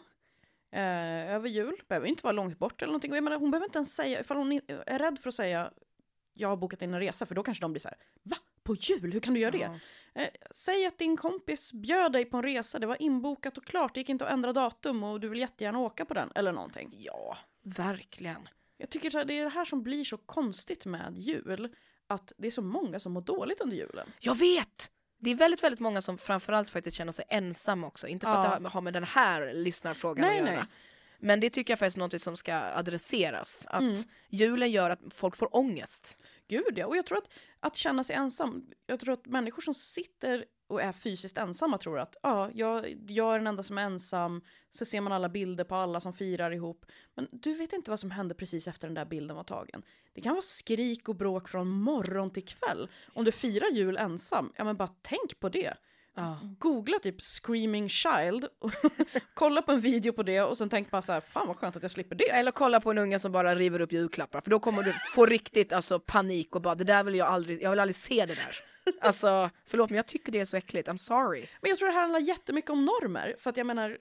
eh, 0.73 1.35
över 1.35 1.49
jul. 1.49 1.83
Behöver 1.89 2.07
inte 2.07 2.23
vara 2.25 2.33
långt 2.33 2.59
bort 2.59 2.83
eller 2.83 2.91
någonting. 2.93 3.15
Jag 3.15 3.25
menar, 3.25 3.39
hon 3.39 3.51
behöver 3.51 3.67
inte 3.67 3.79
ens 3.79 3.95
säga, 3.95 4.21
ifall 4.21 4.37
hon 4.37 4.53
är 4.87 4.99
rädd 4.99 5.19
för 5.19 5.29
att 5.29 5.35
säga 5.35 5.71
jag 6.35 6.49
har 6.49 6.57
bokat 6.57 6.83
in 6.83 6.95
en 6.95 7.01
resa, 7.01 7.27
för 7.27 7.35
då 7.35 7.43
kanske 7.43 7.65
de 7.65 7.73
blir 7.73 7.81
så 7.81 7.89
här, 7.89 7.99
va? 8.23 8.37
På 8.63 8.75
jul, 8.75 9.13
hur 9.13 9.21
kan 9.21 9.35
du 9.35 9.41
göra 9.41 9.51
det? 9.51 9.81
Eh, 10.15 10.29
säg 10.51 10.87
att 10.87 10.99
din 10.99 11.17
kompis 11.17 11.73
bjöd 11.73 12.13
dig 12.13 12.25
på 12.25 12.37
en 12.37 12.43
resa, 12.43 12.79
det 12.79 12.87
var 12.87 13.03
inbokat 13.03 13.59
och 13.59 13.65
klart, 13.65 13.95
det 13.95 14.01
gick 14.01 14.09
inte 14.09 14.27
att 14.27 14.33
ändra 14.33 14.53
datum 14.53 15.05
och 15.05 15.21
du 15.21 15.29
vill 15.29 15.39
jättegärna 15.41 15.79
åka 15.79 16.05
på 16.05 16.15
den, 16.15 16.33
eller 16.35 16.53
någonting. 16.53 16.95
Ja, 16.99 17.37
verkligen. 17.63 18.49
Jag 18.77 18.91
tycker 18.91 19.11
så 19.11 19.19
här, 19.19 19.25
det 19.25 19.39
är 19.39 19.43
det 19.45 19.49
här 19.51 19.65
som 19.65 19.83
blir 19.83 20.05
så 20.05 20.17
konstigt 20.17 20.85
med 20.87 21.19
jul, 21.19 21.75
att 22.07 22.33
det 22.39 22.47
är 22.47 22.51
så 22.51 22.63
många 22.63 23.01
som 23.01 23.13
mår 23.13 23.21
dåligt 23.21 23.61
under 23.61 23.77
julen. 23.77 24.09
Jag 24.21 24.35
vet! 24.39 24.91
Det 25.19 25.31
är 25.31 25.35
väldigt, 25.35 25.63
väldigt 25.63 25.81
många 25.81 26.03
som 26.03 26.19
framförallt 26.19 26.71
faktiskt 26.71 26.97
känner 26.97 27.13
sig 27.13 27.25
ensamma 27.29 27.87
också. 27.87 28.07
Inte 28.09 28.27
för 28.27 28.33
Ja. 28.35 28.47
att 28.55 28.63
det 28.63 28.69
har 28.69 28.81
med 28.81 28.93
den 28.95 29.05
här 29.05 29.55
lyssnarfrågan 29.55 30.27
Nej, 30.27 30.41
att 30.41 30.47
göra. 30.49 30.57
nej. 30.57 30.67
Men 31.19 31.41
det 31.41 31.51
tycker 31.51 31.73
jag 31.73 31.79
faktiskt 31.79 31.97
är 31.97 32.01
något 32.01 32.23
som 32.23 32.37
ska 32.37 32.55
adresseras. 32.55 33.67
Att 33.69 33.81
Mm. 33.83 33.95
julen 34.29 34.71
gör 34.71 34.91
att 34.91 35.01
folk 35.11 35.37
får 35.37 35.57
ångest. 35.57 36.25
Gud 36.49 36.73
ja, 36.79 36.87
och 36.87 36.97
jag 36.97 37.07
tror 37.07 37.19
att, 37.19 37.29
att 37.61 37.77
känna 37.77 38.05
sig 38.05 38.17
ensam, 38.17 38.67
jag 38.87 39.01
tror 39.01 39.13
att 39.15 39.27
människor 39.27 39.63
som 39.63 39.75
sitter 39.75 40.45
och 40.73 40.83
är 40.83 40.93
fysiskt 40.93 41.39
ensamma 41.39 41.79
tror 41.79 41.99
att 41.99 42.17
ja, 42.23 42.51
jag, 42.55 42.97
jag 43.07 43.35
är 43.35 43.39
den 43.39 43.47
enda 43.47 43.63
som 43.63 43.79
är 43.79 43.83
ensam, 43.83 44.43
så 44.71 44.85
ser 44.85 45.01
man 45.01 45.13
alla 45.13 45.29
bilder 45.29 45.65
på 45.65 45.75
alla 45.75 46.01
som 46.01 46.13
firar 46.13 46.51
ihop. 46.51 46.87
Men 47.15 47.29
du 47.33 47.55
vet 47.55 47.73
inte 47.73 47.91
vad 47.91 48.01
som 48.01 48.11
hände 48.11 48.35
precis 48.35 48.69
efter 48.69 48.89
den 48.89 48.95
där 48.95 49.05
bilden 49.05 49.37
var 49.37 49.45
tagen. 49.45 49.83
Det 50.15 50.21
kan 50.21 50.33
vara 50.33 50.43
skrik 50.43 51.09
och 51.09 51.17
bråk 51.17 51.49
från 51.49 51.69
morgon 51.69 52.31
till 52.31 52.45
kväll. 52.45 52.89
Om 53.15 53.25
du 53.25 53.33
firar 53.33 53.69
jul 53.69 53.97
ensam, 53.97 54.53
ja 54.57 54.65
men 54.65 54.77
bara 54.77 54.91
tänk 55.03 55.41
på 55.41 55.49
det. 55.49 55.75
Ja. 56.15 56.39
Googla 56.59 56.99
typ 56.99 57.23
screaming 57.23 57.89
child, 57.89 58.47
kolla 59.35 59.63
på 59.63 59.73
en 59.73 59.81
video 59.81 60.13
på 60.13 60.23
det 60.23 60.41
och 60.41 60.59
sen 60.59 60.69
tänk 60.69 60.91
bara 60.91 61.03
så 61.03 61.13
här, 61.13 61.21
fan 61.21 61.47
vad 61.47 61.57
skönt 61.57 61.77
att 61.77 61.83
jag 61.83 61.93
slipper 61.93 62.17
det. 62.17 62.31
Eller 62.31 62.51
kolla 62.51 62.81
på 62.81 62.91
en 62.91 62.99
unge 62.99 63.19
som 63.19 63.33
bara 63.33 63.55
river 63.55 63.81
upp 63.81 63.93
julklappar 63.93 64.41
för 64.41 64.51
då 64.51 64.59
kommer 64.59 64.83
du 64.83 64.95
få 65.15 65.27
riktigt 65.27 65.73
alltså, 65.73 66.01
panik 66.01 66.57
och 66.57 66.63
bara 66.63 66.75
det 66.75 66.85
där 66.85 67.05
vill 67.05 67.15
jag 67.15 67.29
aldrig, 67.29 67.63
jag 67.63 67.71
vill 67.71 67.81
aldrig 67.81 67.97
se 67.97 68.27
det 68.27 68.35
där. 68.35 68.72
Alltså 69.01 69.51
förlåt 69.65 69.91
men 69.91 69.97
jag 69.97 70.07
tycker 70.07 70.33
det 70.33 70.41
är 70.41 70.45
så 70.45 70.57
äckligt, 70.57 70.89
I'm 70.89 70.97
sorry. 70.97 71.47
Men 71.61 71.69
jag 71.69 71.79
tror 71.79 71.89
det 71.89 71.95
här 71.95 72.01
handlar 72.01 72.21
jättemycket 72.21 72.71
om 72.71 72.85
normer. 72.85 73.37
För 73.39 73.51
att 73.51 73.57
jag 73.57 73.67
menar, 73.67 73.99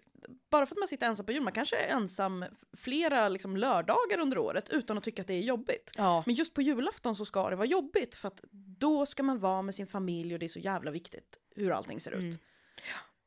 bara 0.50 0.66
för 0.66 0.76
att 0.76 0.80
man 0.80 0.88
sitter 0.88 1.08
ensam 1.08 1.26
på 1.26 1.32
jul, 1.32 1.44
man 1.44 1.54
kanske 1.54 1.78
är 1.78 1.88
ensam 1.88 2.46
flera 2.74 3.30
liksom, 3.30 3.58
lördagar 3.58 4.20
under 4.20 4.38
året 4.38 4.70
utan 4.70 4.98
att 4.98 5.04
tycka 5.04 5.22
att 5.22 5.28
det 5.28 5.34
är 5.34 5.42
jobbigt. 5.42 5.92
Ja. 5.96 6.24
Men 6.26 6.36
just 6.36 6.54
på 6.54 6.62
julafton 6.62 7.16
så 7.16 7.26
ska 7.26 7.50
det 7.50 7.56
vara 7.56 7.68
jobbigt 7.68 8.16
för 8.16 8.28
att 8.28 8.44
då 8.80 9.06
ska 9.06 9.24
man 9.24 9.40
vara 9.40 9.62
med 9.62 9.76
sin 9.76 9.88
familj 9.88 10.34
och 10.34 10.40
det 10.40 10.46
är 10.46 10.48
så 10.48 10.60
jävla 10.60 10.92
viktigt 10.92 11.40
hur 11.56 11.72
allting 11.72 12.00
ser 12.00 12.12
ut. 12.12 12.20
Mm. 12.20 12.38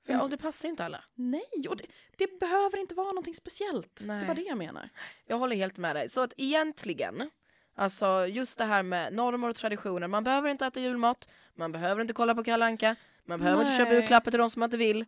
Ja, 0.07 0.23
och 0.23 0.31
det 0.31 0.37
passar 0.37 0.69
inte 0.69 0.85
alla. 0.85 1.05
Nej, 1.15 1.69
och 1.69 1.77
det, 1.77 1.87
det 2.17 2.41
behöver 2.41 2.79
inte 2.79 2.95
vara 2.95 3.07
någonting 3.07 3.35
speciellt. 3.35 3.97
Det 4.01 4.07
Nej. 4.07 4.27
var 4.27 4.35
det 4.35 4.43
jag 4.43 4.59
menar. 4.59 4.89
Jag 5.27 5.39
håller 5.39 5.57
helt 5.57 5.77
med 5.77 5.97
dig. 5.97 6.09
Så 6.09 6.21
att 6.21 6.35
egentligen, 6.37 7.31
alltså 7.75 8.27
just 8.27 8.59
det 8.59 8.65
här 8.65 8.83
med 8.83 9.13
normer 9.13 9.49
och 9.49 9.57
traditioner, 9.57 10.09
man 10.09 10.25
behöver 10.25 10.49
inte 10.49 10.67
äta 10.67 10.81
julmat, 10.81 11.29
man 11.57 11.73
behöver 11.73 12.01
inte 12.03 12.15
kolla 12.15 12.35
på 12.35 12.45
Kalle 12.45 12.65
Anka, 12.65 12.97
man 13.25 13.41
behöver 13.41 13.61
inte 13.63 13.73
köpa 13.77 13.91
Nej. 13.91 14.01
julklappar 14.01 14.31
till 14.31 14.41
de 14.41 14.51
som 14.51 14.61
man 14.61 14.67
inte 14.67 14.77
vill. 14.77 15.05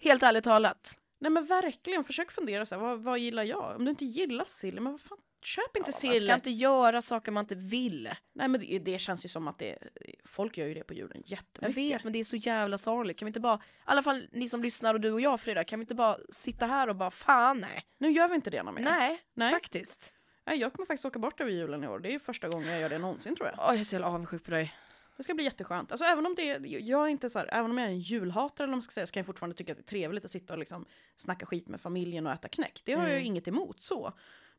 Helt 0.00 0.22
ärligt 0.22 0.44
talat. 0.44 0.98
Nej 1.18 1.30
men 1.30 1.44
verkligen, 1.46 2.04
försök 2.04 2.30
fundera 2.30 2.66
så 2.66 2.74
här, 2.74 2.82
vad, 2.82 2.98
vad 3.02 3.18
gillar 3.18 3.42
jag? 3.42 3.76
Om 3.76 3.84
du 3.84 3.90
inte 3.90 4.04
gillar 4.04 4.44
sill, 4.44 4.80
men 4.80 4.92
vad 4.92 5.00
fan, 5.00 5.18
köp 5.42 5.76
inte 5.76 5.90
Ja, 5.90 5.96
sill. 5.98 6.10
man 6.10 6.20
ska 6.26 6.34
inte 6.34 6.50
göra 6.50 7.02
saker 7.02 7.32
man 7.32 7.44
inte 7.44 7.54
vill. 7.54 8.10
Nej 8.32 8.48
men 8.48 8.60
det, 8.60 8.78
det 8.78 8.98
känns 8.98 9.24
ju 9.24 9.28
som 9.28 9.48
att 9.48 9.58
det, 9.58 9.78
folk 10.24 10.58
gör 10.58 10.66
ju 10.66 10.74
det 10.74 10.84
på 10.84 10.94
julen 10.94 11.10
Jag 11.14 11.30
jättemycket. 11.38 11.76
vet, 11.76 12.04
men 12.04 12.12
det 12.12 12.18
är 12.20 12.24
så 12.24 12.36
jävla 12.36 12.78
sorgligt. 12.78 13.18
Kan 13.18 13.26
vi 13.26 13.30
inte 13.30 13.40
bara, 13.40 13.54
i 13.56 13.58
alla 13.84 14.02
fall 14.02 14.28
ni 14.32 14.48
som 14.48 14.62
lyssnar 14.62 14.94
och 14.94 15.00
du 15.00 15.12
och 15.12 15.20
jag 15.20 15.40
Frida, 15.40 15.64
kan 15.64 15.78
vi 15.78 15.82
inte 15.82 15.94
bara 15.94 16.16
sitta 16.30 16.66
här 16.66 16.88
och 16.88 16.96
bara 16.96 17.10
fan 17.10 17.58
nej. 17.58 17.82
Nu 17.98 18.10
gör 18.10 18.28
vi 18.28 18.34
inte 18.34 18.50
det 18.50 18.58
Anna 18.58 18.70
Nej, 18.72 19.18
Nej. 19.34 19.52
faktiskt. 19.52 20.14
Nej, 20.46 20.58
jag 20.58 20.72
kommer 20.72 20.86
faktiskt 20.86 21.04
åka 21.04 21.18
bort 21.18 21.40
över 21.40 21.50
julen 21.50 21.84
i 21.84 21.88
år. 21.88 21.98
Det 21.98 22.14
är 22.14 22.18
första 22.18 22.48
gången 22.48 22.68
jag 22.68 22.80
gör 22.80 22.88
det 22.88 22.98
någonsin 22.98 23.36
tror 23.36 23.48
jag. 23.48 23.58
Åh, 23.58 23.64
jag 23.68 23.80
är 23.80 23.84
så 23.84 23.94
jävla 23.94 24.08
avundsjuk 24.08 24.44
på 24.44 24.50
dig. 24.50 24.74
Det 25.22 25.24
ska 25.24 25.34
bli 25.34 25.44
jätteskönt. 25.44 25.92
Alltså 25.92 26.04
även 26.06 26.26
om 26.26 26.34
det 26.34 26.50
är, 26.50 26.60
jag 26.88 27.04
är 27.06 27.08
inte 27.08 27.30
så 27.30 27.38
här, 27.38 27.48
även 27.52 27.70
om 27.70 27.78
jag 27.78 27.86
är 27.86 27.90
en 27.92 27.98
julhatare 28.00 28.64
eller 28.64 28.72
man 28.72 28.82
ska 28.82 28.92
säga, 28.92 29.06
så 29.06 29.12
kan 29.12 29.20
jag 29.20 29.26
fortfarande 29.26 29.56
tycka 29.56 29.72
att 29.72 29.78
det 29.78 29.82
är 29.82 29.86
trevligt 29.86 30.24
att 30.24 30.30
sitta 30.30 30.52
och 30.52 30.58
liksom 30.58 30.84
snacka 31.16 31.46
skit 31.46 31.68
med 31.68 31.80
familjen 31.80 32.26
och 32.26 32.32
äta 32.32 32.48
knäck. 32.48 32.82
Det 32.84 32.92
har 32.92 33.02
jag 33.02 33.10
ju 33.10 33.16
Mm. 33.16 33.26
inget 33.26 33.48
emot 33.48 33.80
så. 33.80 34.12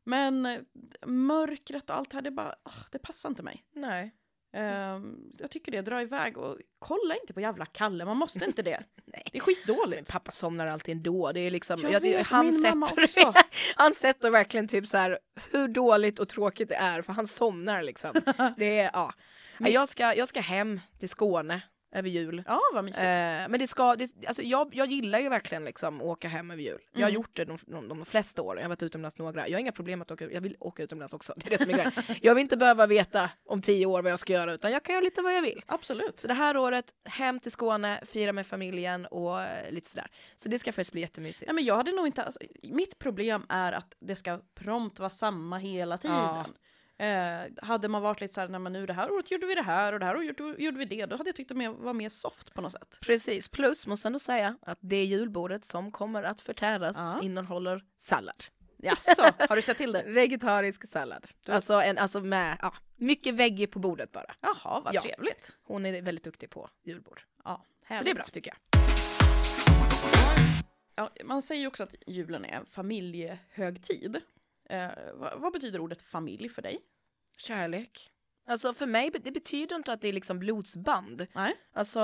Men 0.03 0.45
eh, 0.45 0.59
mörkret 1.05 1.89
och 1.89 1.95
allt 1.95 2.09
det 2.11 2.17
här, 2.17 2.21
det 2.21 2.31
bara, 2.31 2.55
ah, 2.63 2.71
det 2.91 2.99
passar 2.99 3.29
inte 3.29 3.43
mig. 3.43 3.63
Nej. 3.73 4.13
Ehm, 4.55 5.31
jag 5.39 5.51
tycker 5.51 5.71
det, 5.71 5.81
dra 5.81 6.01
iväg 6.01 6.37
och 6.37 6.57
kolla 6.79 7.15
inte 7.15 7.33
på 7.33 7.41
jävla 7.41 7.65
Kalle, 7.65 8.05
man 8.05 8.17
måste 8.17 8.45
inte 8.45 8.61
det. 8.61 8.83
Nej. 9.05 9.23
Det 9.31 9.37
är 9.37 9.41
skitdåligt. 9.41 10.11
Pappa 10.11 10.31
somnar 10.31 10.67
alltid 10.67 10.95
ändå. 10.97 11.31
Det 11.31 11.39
är 11.39 11.51
liksom, 11.51 11.79
Jag 11.81 11.91
jag- 11.91 11.99
vet, 12.01 12.27
han, 12.27 12.45
min 12.45 12.61
mamma 12.61 12.87
sätter, 12.87 13.03
också. 13.03 13.33
han 13.75 13.93
sätter 13.93 14.29
verkligen 14.29 14.67
typ 14.67 14.87
så 14.87 14.97
här 14.97 15.19
hur 15.51 15.67
dåligt 15.67 16.19
och 16.19 16.29
tråkigt 16.29 16.69
det 16.69 16.75
är 16.75 17.01
för 17.01 17.13
han 17.13 17.27
somnar 17.27 17.83
liksom. 17.83 18.13
Det 18.57 18.79
är, 18.79 18.89
ja. 18.93 19.13
Men- 19.63 19.71
Jag, 19.71 19.89
ska, 19.89 20.15
jag 20.15 20.27
ska 20.27 20.39
hem 20.39 20.79
till 20.99 21.09
Skåne 21.09 21.61
över 21.95 22.09
jul. 22.09 22.43
Ja, 22.47 22.61
vad 22.73 22.83
mysigt. 22.83 22.99
Eh, 23.01 23.05
men 23.05 23.51
det 23.59 23.67
ska, 23.67 23.95
det, 23.95 24.11
alltså 24.27 24.41
jag, 24.41 24.75
jag 24.75 24.87
gillar 24.87 25.19
ju 25.19 25.29
verkligen 25.29 25.65
liksom 25.65 25.97
att 26.01 26.07
åka 26.07 26.27
hem 26.27 26.51
över 26.51 26.61
jul. 26.63 26.81
Jag 26.93 26.99
har 27.01 27.09
Mm. 27.09 27.13
gjort 27.15 27.29
det 27.35 27.45
de, 27.45 27.57
de, 27.65 27.87
de 27.87 28.05
flesta 28.05 28.41
år, 28.41 28.55
jag 28.57 28.63
har 28.63 28.69
varit 28.69 28.83
utomlands 28.83 29.17
några. 29.17 29.47
Jag 29.47 29.55
har 29.55 29.59
inga 29.59 29.71
problem 29.71 30.01
att 30.01 30.11
åka, 30.11 30.31
jag 30.31 30.41
vill 30.41 30.55
åka 30.59 30.83
utomlands 30.83 31.13
också. 31.13 31.33
Det 31.37 31.45
är 31.45 31.49
det 31.49 31.57
som 31.57 31.69
är 31.69 31.73
grejen. 31.73 31.91
Jag 32.21 32.35
vill 32.35 32.41
inte 32.41 32.57
behöva 32.57 32.85
veta 32.85 33.29
om 33.45 33.61
tio 33.61 33.85
år 33.85 34.01
vad 34.01 34.11
jag 34.11 34.19
ska 34.19 34.33
göra 34.33 34.53
utan 34.53 34.71
jag 34.71 34.83
kan 34.83 34.93
göra 34.95 35.03
lite 35.03 35.21
vad 35.21 35.35
jag 35.35 35.41
vill. 35.41 35.63
Absolut. 35.65 36.19
Så 36.19 36.27
det 36.27 36.33
här 36.33 36.57
året, 36.57 36.85
hem 37.05 37.39
till 37.39 37.51
Skåne, 37.51 38.01
fira 38.05 38.31
med 38.33 38.47
familjen 38.47 39.05
och 39.05 39.41
eh, 39.41 39.71
lite 39.71 39.89
sådär. 39.89 40.07
Så 40.35 40.49
det 40.49 40.59
ska 40.59 40.71
faktiskt 40.71 40.91
bli 40.91 41.01
jättemysigt. 41.01 41.51
Nej, 41.51 41.55
men 41.55 41.65
jag 41.65 41.75
hade 41.75 41.91
nog 41.91 42.07
inte, 42.07 42.23
alltså, 42.23 42.39
mitt 42.63 42.99
problem 42.99 43.45
är 43.49 43.71
att 43.73 43.95
det 43.99 44.15
ska 44.15 44.39
prompt 44.55 44.99
vara 44.99 45.09
samma 45.09 45.57
hela 45.57 45.97
tiden. 45.97 46.17
Ja. 46.17 46.45
Eh, 46.97 47.41
hade 47.65 47.87
man 47.87 48.01
varit 48.01 48.21
lite 48.21 48.47
nej 48.47 48.59
men 48.59 48.73
nu 48.73 48.85
det 48.85 48.93
här 48.93 49.11
året 49.11 49.31
gjorde 49.31 49.45
vi 49.45 49.55
det 49.55 49.61
här 49.61 49.93
och 49.93 49.99
det 49.99 50.05
här 50.05 50.15
året 50.15 50.39
gjorde, 50.59 50.77
vi 50.77 50.85
det, 50.85 51.05
då 51.05 51.17
hade 51.17 51.27
jag 51.29 51.35
tyckt 51.35 51.49
det 51.49 51.55
mer, 51.55 51.69
var 51.69 51.93
mer 51.93 52.09
soft 52.09 52.53
på 52.53 52.61
något 52.61 52.71
sätt. 52.71 52.97
Precis, 53.01 53.49
plus 53.49 53.87
måste 53.87 54.07
ändå 54.07 54.19
säga 54.19 54.57
att 54.61 54.77
det 54.81 55.03
julbordet 55.05 55.65
som 55.65 55.91
kommer 55.91 56.23
att 56.23 56.41
förtäras 56.41 56.95
Ja. 56.97 57.19
innehåller 57.21 57.83
sallad. 57.97 58.43
Jaså, 58.77 59.25
har 59.49 59.55
du 59.55 59.61
sett 59.61 59.77
till 59.77 59.91
det? 59.91 60.03
Vegetarisk 60.07 60.87
sallad. 60.89 61.27
Alltså, 61.47 61.73
en, 61.73 61.97
alltså 61.97 62.19
med 62.19 62.57
ja, 62.61 62.73
mycket 62.95 63.35
veggie 63.35 63.67
på 63.67 63.79
bordet 63.79 64.11
bara. 64.11 64.35
Jaha, 64.41 64.81
vad 64.85 64.95
Ja. 64.95 65.01
trevligt. 65.01 65.51
Hon 65.63 65.85
är 65.85 66.01
väldigt 66.01 66.23
duktig 66.23 66.49
på 66.49 66.69
julbord. 66.83 67.21
Ja, 67.43 67.65
Så 67.97 68.03
det 68.03 68.09
är 68.11 68.15
bra 68.15 68.23
tycker 68.23 68.51
jag. 68.51 68.57
Ja, 70.95 71.09
man 71.23 71.41
säger 71.41 71.61
ju 71.61 71.67
också 71.67 71.83
att 71.83 71.95
julen 72.07 72.45
är 72.45 72.49
en 72.53 72.65
familjehögtid. 72.65 74.21
Eh, 74.73 74.89
vad, 75.13 75.39
vad 75.39 75.53
betyder 75.53 75.79
ordet 75.79 76.01
familj 76.01 76.49
för 76.49 76.61
dig? 76.61 76.79
Kärlek. 77.37 78.09
Alltså 78.45 78.73
för 78.73 78.85
mig, 78.85 79.11
det 79.23 79.31
betyder 79.31 79.75
inte 79.75 79.93
att 79.93 80.01
det 80.01 80.07
är 80.07 80.13
liksom 80.13 80.39
blodsband. 80.39 81.27
Nej. 81.33 81.55
Alltså 81.73 81.99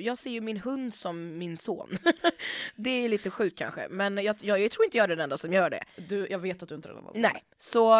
jag 0.00 0.18
ser 0.18 0.30
ju 0.30 0.40
min 0.40 0.56
hund 0.56 0.94
som 0.94 1.38
min 1.38 1.56
son. 1.56 1.88
det 2.76 2.90
är 2.90 3.08
lite 3.08 3.30
sjukt 3.30 3.58
kanske, 3.58 3.88
men 3.90 4.16
jag, 4.16 4.36
jag, 4.40 4.60
jag 4.60 4.70
tror 4.70 4.84
inte 4.84 4.96
jag 4.96 5.04
är 5.04 5.08
den 5.08 5.20
enda 5.20 5.36
som 5.36 5.52
gör 5.52 5.70
det. 5.70 5.84
Du, 6.08 6.26
jag 6.30 6.38
vet 6.38 6.62
att 6.62 6.68
du 6.68 6.74
inte 6.74 6.88
är 6.88 6.94
den 6.94 7.06
enda. 7.06 7.12
Nej, 7.14 7.44
så 7.56 7.94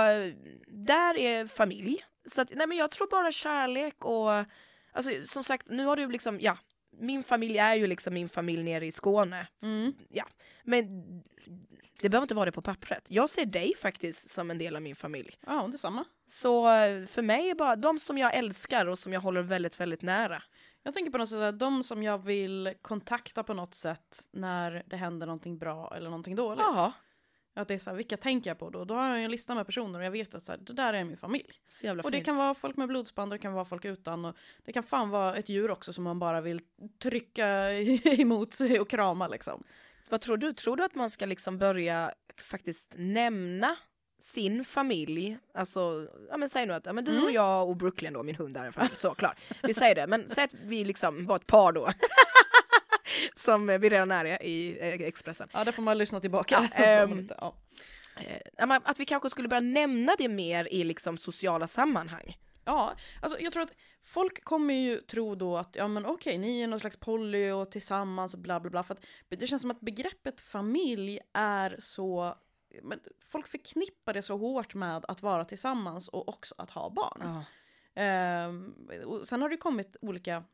där 0.66 1.18
är 1.18 1.46
familj. 1.46 2.04
Så 2.26 2.40
att, 2.40 2.50
nej 2.50 2.66
men 2.66 2.78
jag 2.78 2.90
tror 2.90 3.06
bara 3.10 3.32
kärlek 3.32 4.04
och 4.04 4.30
alltså 4.92 5.10
som 5.24 5.44
sagt, 5.44 5.66
nu 5.68 5.84
har 5.84 5.96
du 5.96 6.08
liksom, 6.08 6.40
ja, 6.40 6.58
min 6.98 7.22
familj 7.22 7.58
är 7.58 7.74
ju 7.74 7.86
liksom 7.86 8.14
min 8.14 8.28
familj 8.28 8.62
nere 8.62 8.86
i 8.86 8.92
Skåne. 8.92 9.46
Mm. 9.62 9.94
Men 10.62 10.84
det 12.00 12.08
behöver 12.08 12.24
inte 12.24 12.34
vara 12.34 12.46
det 12.46 12.52
på 12.52 12.62
pappret. 12.62 13.06
Jag 13.08 13.30
ser 13.30 13.46
dig 13.46 13.74
faktiskt 13.76 14.30
som 14.30 14.50
en 14.50 14.58
del 14.58 14.76
av 14.76 14.82
min 14.82 14.96
familj. 14.96 15.38
Ja, 15.46 15.68
detsamma. 15.72 16.04
Så 16.28 16.70
eh, 16.70 17.06
för 17.06 17.22
mig 17.22 17.50
är 17.50 17.54
bara 17.54 17.76
de 17.76 17.98
som 17.98 18.18
jag 18.18 18.34
älskar 18.34 18.86
och 18.86 18.98
som 18.98 19.12
jag 19.12 19.20
håller 19.20 19.42
väldigt, 19.42 19.80
väldigt 19.80 20.02
nära. 20.02 20.42
Jag 20.82 20.94
tänker 20.94 21.12
på 21.12 21.18
något 21.18 21.28
sätt 21.28 21.38
att 21.38 21.58
de 21.58 21.84
som 21.84 22.02
jag 22.02 22.18
vill 22.18 22.74
kontakta 22.82 23.42
på 23.42 23.54
något 23.54 23.74
sätt 23.74 24.28
när 24.30 24.82
det 24.86 24.96
händer 24.96 25.26
någonting 25.26 25.58
bra 25.58 25.92
eller 25.96 26.10
någonting 26.10 26.34
dåligt. 26.34 26.64
Ja, 26.64 26.92
Att 27.56 27.68
det 27.68 27.74
är 27.74 27.78
så 27.78 27.90
här, 27.90 27.96
vilka 27.96 28.16
tänker 28.16 28.50
jag 28.50 28.58
på 28.58 28.70
då? 28.70 28.84
Då 28.84 28.94
har 28.94 29.08
jag 29.08 29.24
en 29.24 29.30
lista 29.30 29.54
med 29.54 29.66
personer 29.66 29.98
och 29.98 30.04
jag 30.04 30.10
vet 30.10 30.34
att 30.34 30.44
så 30.44 30.52
här, 30.52 30.58
det 30.58 30.72
där 30.72 30.92
är 30.94 31.04
min 31.04 31.16
familj. 31.16 31.50
Och 32.04 32.10
det 32.10 32.20
kan 32.24 32.36
vara 32.36 32.54
folk 32.54 32.76
med 32.76 32.88
blodsband 32.88 33.32
och 33.32 33.38
det 33.38 33.42
kan 33.42 33.52
vara 33.52 33.64
folk 33.64 33.84
utan. 33.84 34.24
Och 34.24 34.36
det 34.64 34.72
kan 34.72 34.82
fan 34.82 35.10
vara 35.10 35.36
ett 35.36 35.48
djur 35.48 35.70
också 35.70 35.92
som 35.92 36.04
man 36.04 36.18
bara 36.18 36.40
vill 36.40 36.60
trycka 37.02 37.72
emot 38.04 38.54
sig 38.54 38.80
och 38.80 38.88
krama 38.90 39.28
liksom. 39.28 39.64
Vad 40.08 40.20
tror 40.20 40.36
du? 40.36 40.52
Tror 40.52 40.76
du 40.76 40.84
att 40.84 40.94
man 40.94 41.10
ska 41.10 41.26
liksom 41.26 41.58
börja 41.58 42.12
faktiskt 42.36 42.94
nämna 42.98 43.76
sin 44.18 44.64
familj, 44.64 45.38
alltså, 45.54 46.08
ja 46.30 46.36
men 46.36 46.48
säg 46.48 46.66
nu 46.66 46.72
att 46.72 46.86
ja, 46.86 46.92
men 46.92 47.04
du 47.04 47.10
Mm. 47.12 47.24
och 47.24 47.30
jag 47.30 47.68
och 47.68 47.76
Brooklyn 47.76 48.12
då, 48.12 48.22
min 48.22 48.34
hund 48.34 48.56
är 48.56 48.64
en 48.64 48.72
familj, 48.72 48.96
så 48.96 49.14
klart. 49.14 49.36
Vi 49.62 49.74
säger 49.74 49.94
det, 49.94 50.06
men 50.06 50.28
säg 50.30 50.44
att 50.44 50.54
vi 50.54 50.84
liksom 50.84 51.26
var 51.26 51.36
ett 51.36 51.46
par 51.46 51.72
då. 51.72 51.84
Som 53.36 53.66
vi 53.66 53.88
redan 53.88 54.10
är 54.10 54.42
i 54.42 54.78
eh, 54.80 55.06
Expressen. 55.06 55.48
Ja, 55.52 55.64
det 55.64 55.72
får 55.72 55.82
man 55.82 55.98
lyssna 55.98 56.20
tillbaka. 56.20 56.68
Ja, 56.76 57.06
lite, 57.06 58.66
men 58.66 58.80
att 58.84 59.00
vi 59.00 59.04
kanske 59.04 59.30
skulle 59.30 59.48
börja 59.48 59.60
nämna 59.60 60.16
det 60.18 60.28
mer 60.28 60.68
i 60.70 60.84
liksom 60.84 61.18
sociala 61.18 61.66
sammanhang. 61.66 62.38
Ja, 62.64 62.94
alltså 63.22 63.40
jag 63.40 63.52
tror 63.52 63.62
att 63.62 63.74
folk 64.02 64.44
kommer 64.44 64.74
ju 64.74 64.96
tro 64.96 65.34
då 65.34 65.56
att 65.56 65.76
ja 65.76 65.88
men 65.88 66.06
okej, 66.06 66.38
ni 66.38 66.60
är 66.60 66.66
någon 66.66 66.80
slags 66.80 66.96
poly 66.96 67.50
och 67.50 67.70
tillsammans 67.70 68.34
och 68.34 68.40
bla 68.40 68.60
bla 68.60 68.70
bla. 68.70 68.82
För 68.82 68.94
att 68.94 69.04
det 69.28 69.46
känns 69.46 69.62
som 69.62 69.70
att 69.70 69.80
begreppet 69.80 70.40
familj 70.40 71.20
är 71.32 71.76
så, 71.78 72.36
men 72.82 73.00
folk 73.26 73.48
förknippar 73.48 74.14
det 74.14 74.22
så 74.22 74.36
hårt 74.36 74.74
med 74.74 75.04
att 75.08 75.22
vara 75.22 75.44
tillsammans 75.44 76.08
och 76.08 76.28
också 76.28 76.54
att 76.58 76.70
ha 76.70 76.90
barn. 76.90 77.20
Ja. 77.22 77.44
Ehm, 78.02 78.74
och 79.04 79.28
sen 79.28 79.42
har 79.42 79.48
det 79.48 79.56
kommit 79.56 79.96
olika 80.00 80.44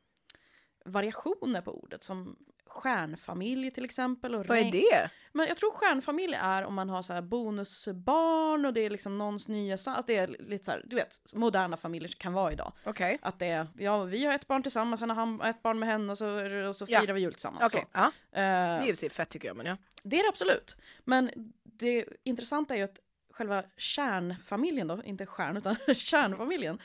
variationer 0.84 1.60
på 1.60 1.82
ordet 1.82 2.04
som 2.04 2.36
stjärnfamilj 2.66 3.70
till 3.70 3.84
exempel. 3.84 4.34
Och 4.34 4.46
Vad 4.46 4.58
är 4.58 4.72
det? 4.72 5.10
Men 5.32 5.46
jag 5.46 5.56
tror 5.56 5.70
stjärnfamilj 5.70 6.34
är 6.34 6.64
om 6.64 6.74
man 6.74 6.88
har 6.88 7.02
så 7.02 7.12
här 7.12 7.22
bonusbarn 7.22 8.66
och 8.66 8.72
det 8.72 8.80
är 8.80 8.90
liksom 8.90 9.18
någons 9.18 9.48
nya, 9.48 9.72
alltså 9.72 10.02
det 10.06 10.16
är 10.16 10.26
lite 10.28 10.64
så 10.64 10.70
här, 10.70 10.82
du 10.86 10.96
vet, 10.96 11.34
moderna 11.34 11.76
familjer 11.76 12.08
kan 12.08 12.32
vara 12.32 12.52
idag. 12.52 12.72
Okej. 12.84 13.18
Att 13.22 13.38
det 13.38 13.46
är, 13.46 13.66
ja 13.78 14.02
vi 14.04 14.24
har 14.24 14.34
ett 14.34 14.46
barn 14.46 14.62
tillsammans, 14.62 15.00
sen 15.00 15.10
har 15.10 15.16
han 15.16 15.40
ett 15.40 15.62
barn 15.62 15.78
med 15.78 15.88
henne 15.88 16.12
och 16.12 16.18
så, 16.18 16.26
och 16.68 16.76
så 16.76 16.86
Ja. 16.88 17.00
firar 17.00 17.14
vi 17.14 17.20
jul 17.20 17.32
tillsammans. 17.32 17.74
Okej, 17.74 17.86
Så. 17.92 17.98
ja. 17.98 18.06
Eh, 18.32 18.82
det 18.82 18.90
är 18.90 19.02
ju 19.04 19.10
fett 19.10 19.28
tycker 19.28 19.48
jag 19.48 19.56
men 19.56 19.66
ja. 19.66 19.76
det 20.02 20.18
är 20.18 20.22
det 20.22 20.28
absolut. 20.28 20.76
Men 21.04 21.30
det 21.62 22.04
intressanta 22.24 22.74
är 22.74 22.78
ju 22.78 22.84
att 22.84 23.00
själva 23.30 23.62
kärnfamiljen 23.76 24.88
då, 24.88 25.02
inte 25.04 25.26
stjärn 25.26 25.56
utan 25.56 25.76
kärnfamiljen, 25.94 26.78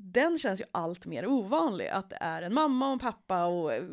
den 0.00 0.38
känns 0.38 0.60
ju 0.60 0.64
allt 0.72 1.06
mer 1.06 1.26
ovanlig. 1.26 1.88
Att 1.88 2.10
det 2.10 2.18
är 2.20 2.42
en 2.42 2.54
mamma 2.54 2.86
och 2.86 2.92
en 2.92 2.98
pappa 2.98 3.44
och 3.44 3.72
eh, 3.72 3.84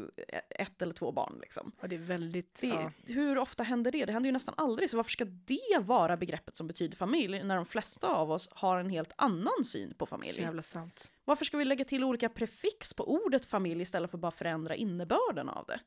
ett 0.49 0.81
eller 0.81 0.93
två 0.93 1.11
barn 1.11 1.37
liksom. 1.41 1.71
Och 1.81 1.89
det 1.89 1.95
är 1.95 1.99
väldigt, 1.99 2.61
Det, 2.61 2.67
ja. 2.67 2.91
Hur 3.05 3.37
ofta 3.37 3.63
händer 3.63 3.91
det? 3.91 4.05
Det 4.05 4.13
händer 4.13 4.27
ju 4.27 4.31
nästan 4.31 4.55
aldrig. 4.57 4.89
Så 4.89 4.97
varför 4.97 5.11
ska 5.11 5.25
det 5.25 5.79
vara 5.81 6.17
begreppet 6.17 6.57
som 6.57 6.67
betyder 6.67 6.97
familj 6.97 7.43
när 7.43 7.55
de 7.55 7.65
flesta 7.65 8.07
av 8.07 8.31
oss 8.31 8.49
har 8.51 8.77
en 8.77 8.89
helt 8.89 9.11
annan 9.15 9.63
syn 9.65 9.93
på 9.97 10.05
så 10.05 10.09
familj? 10.09 10.41
jävla 10.41 10.63
sant. 10.63 11.11
Varför 11.25 11.45
ska 11.45 11.57
vi 11.57 11.65
lägga 11.65 11.85
till 11.85 12.03
olika 12.03 12.29
prefix 12.29 12.93
på 12.93 13.11
ordet 13.11 13.45
familj 13.45 13.81
istället 13.81 14.11
för 14.11 14.17
att 14.17 14.21
bara 14.21 14.31
förändra 14.31 14.75
innebörden 14.75 15.49
av 15.49 15.65
det? 15.65 15.79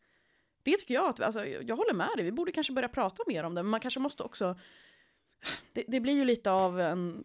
Det 0.62 0.76
tycker 0.76 0.94
jag 0.94 1.08
att, 1.08 1.20
alltså, 1.20 1.46
jag 1.46 1.76
håller 1.76 1.94
med 1.94 2.10
dig, 2.16 2.24
vi 2.24 2.32
borde 2.32 2.52
kanske 2.52 2.72
börja 2.72 2.88
prata 2.88 3.22
mer 3.26 3.44
om 3.44 3.54
det, 3.54 3.62
men 3.62 3.70
man 3.70 3.80
kanske 3.80 4.00
måste 4.00 4.22
också 4.22 4.58
det, 5.72 5.84
det 5.88 6.00
blir 6.00 6.14
ju 6.14 6.24
lite 6.24 6.50
av 6.50 6.80
en 6.80 7.24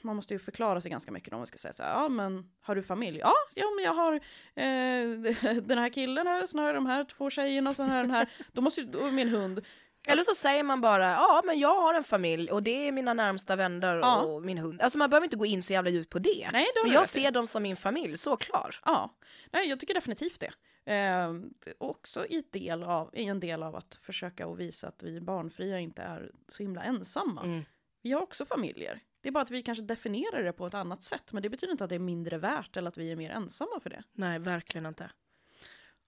man 0.00 0.16
måste 0.16 0.34
ju 0.34 0.38
förklara 0.38 0.80
sig 0.80 0.90
ganska 0.90 1.12
mycket 1.12 1.32
om 1.32 1.38
man 1.38 1.46
ska 1.46 1.58
säga 1.58 1.72
så 1.74 1.82
här, 1.82 1.90
ja 1.90 2.08
men 2.08 2.50
har 2.60 2.74
du 2.74 2.82
familj? 2.82 3.18
Ja, 3.18 3.34
ja 3.54 3.66
men 3.76 3.84
jag 3.84 3.94
har 3.94 4.12
eh, 4.14 5.54
den 5.62 5.78
här 5.78 5.88
killen 5.88 6.26
här, 6.26 6.46
sen 6.46 6.58
har 6.60 6.66
jag 6.66 6.74
de 6.74 6.86
här 6.86 7.04
två 7.04 7.30
tjejerna 7.30 7.70
och 7.70 7.76
sen 7.76 7.88
har 7.88 7.96
jag 7.96 8.04
den 8.04 8.10
här, 8.14 8.28
då 8.52 8.60
måste 8.62 8.80
ju, 8.80 8.94
och 8.94 9.14
min 9.14 9.28
hund. 9.28 9.60
Eller 10.06 10.22
så 10.22 10.34
säger 10.34 10.62
man 10.62 10.80
bara, 10.80 11.06
ja 11.10 11.42
men 11.44 11.58
jag 11.58 11.80
har 11.80 11.94
en 11.94 12.02
familj 12.02 12.50
och 12.50 12.62
det 12.62 12.88
är 12.88 12.92
mina 12.92 13.14
närmsta 13.14 13.56
vänner 13.56 13.96
Ja. 13.96 14.22
och 14.22 14.42
min 14.42 14.58
hund. 14.58 14.82
Alltså 14.82 14.98
man 14.98 15.10
behöver 15.10 15.24
inte 15.24 15.36
gå 15.36 15.46
in 15.46 15.62
så 15.62 15.72
jävla 15.72 15.90
djupt 15.90 16.10
på 16.10 16.18
det. 16.18 16.48
Nej, 16.52 16.66
det 16.74 16.82
men 16.84 16.92
jag 16.92 17.08
ser 17.08 17.30
dem 17.30 17.46
som 17.46 17.62
min 17.62 17.76
familj, 17.76 18.18
så 18.18 18.36
klar. 18.36 18.74
Ja, 18.84 19.14
nej 19.52 19.68
jag 19.68 19.80
tycker 19.80 19.94
definitivt 19.94 20.40
det. 20.40 20.52
Eh, 20.88 21.34
också 21.78 22.26
i, 22.26 22.44
del 22.50 22.82
av, 22.82 23.10
i 23.12 23.24
en 23.24 23.40
del 23.40 23.62
av 23.62 23.76
att 23.76 23.94
försöka 23.94 24.46
och 24.46 24.60
visa 24.60 24.88
att 24.88 25.02
vi 25.02 25.20
barnfria 25.20 25.78
inte 25.78 26.02
är 26.02 26.32
så 26.48 26.62
himla 26.62 26.82
ensamma. 26.82 27.42
Mm. 27.42 27.64
Vi 28.02 28.12
har 28.12 28.22
också 28.22 28.44
familjer. 28.44 29.00
Det 29.20 29.28
är 29.28 29.32
bara 29.32 29.42
att 29.42 29.50
vi 29.50 29.62
kanske 29.62 29.84
definierar 29.84 30.42
det 30.42 30.52
på 30.52 30.66
ett 30.66 30.74
annat 30.74 31.02
sätt. 31.02 31.32
Men 31.32 31.42
det 31.42 31.48
betyder 31.48 31.72
inte 31.72 31.84
att 31.84 31.90
det 31.90 31.96
är 31.96 31.98
mindre 31.98 32.38
värt 32.38 32.76
eller 32.76 32.88
att 32.88 32.96
vi 32.96 33.12
är 33.12 33.16
mer 33.16 33.30
ensamma 33.30 33.80
för 33.80 33.90
det. 33.90 34.02
Nej, 34.12 34.38
verkligen 34.38 34.86
inte. 34.86 35.10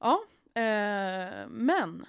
Ja, 0.00 0.24
eh, 0.54 1.48
men 1.48 2.06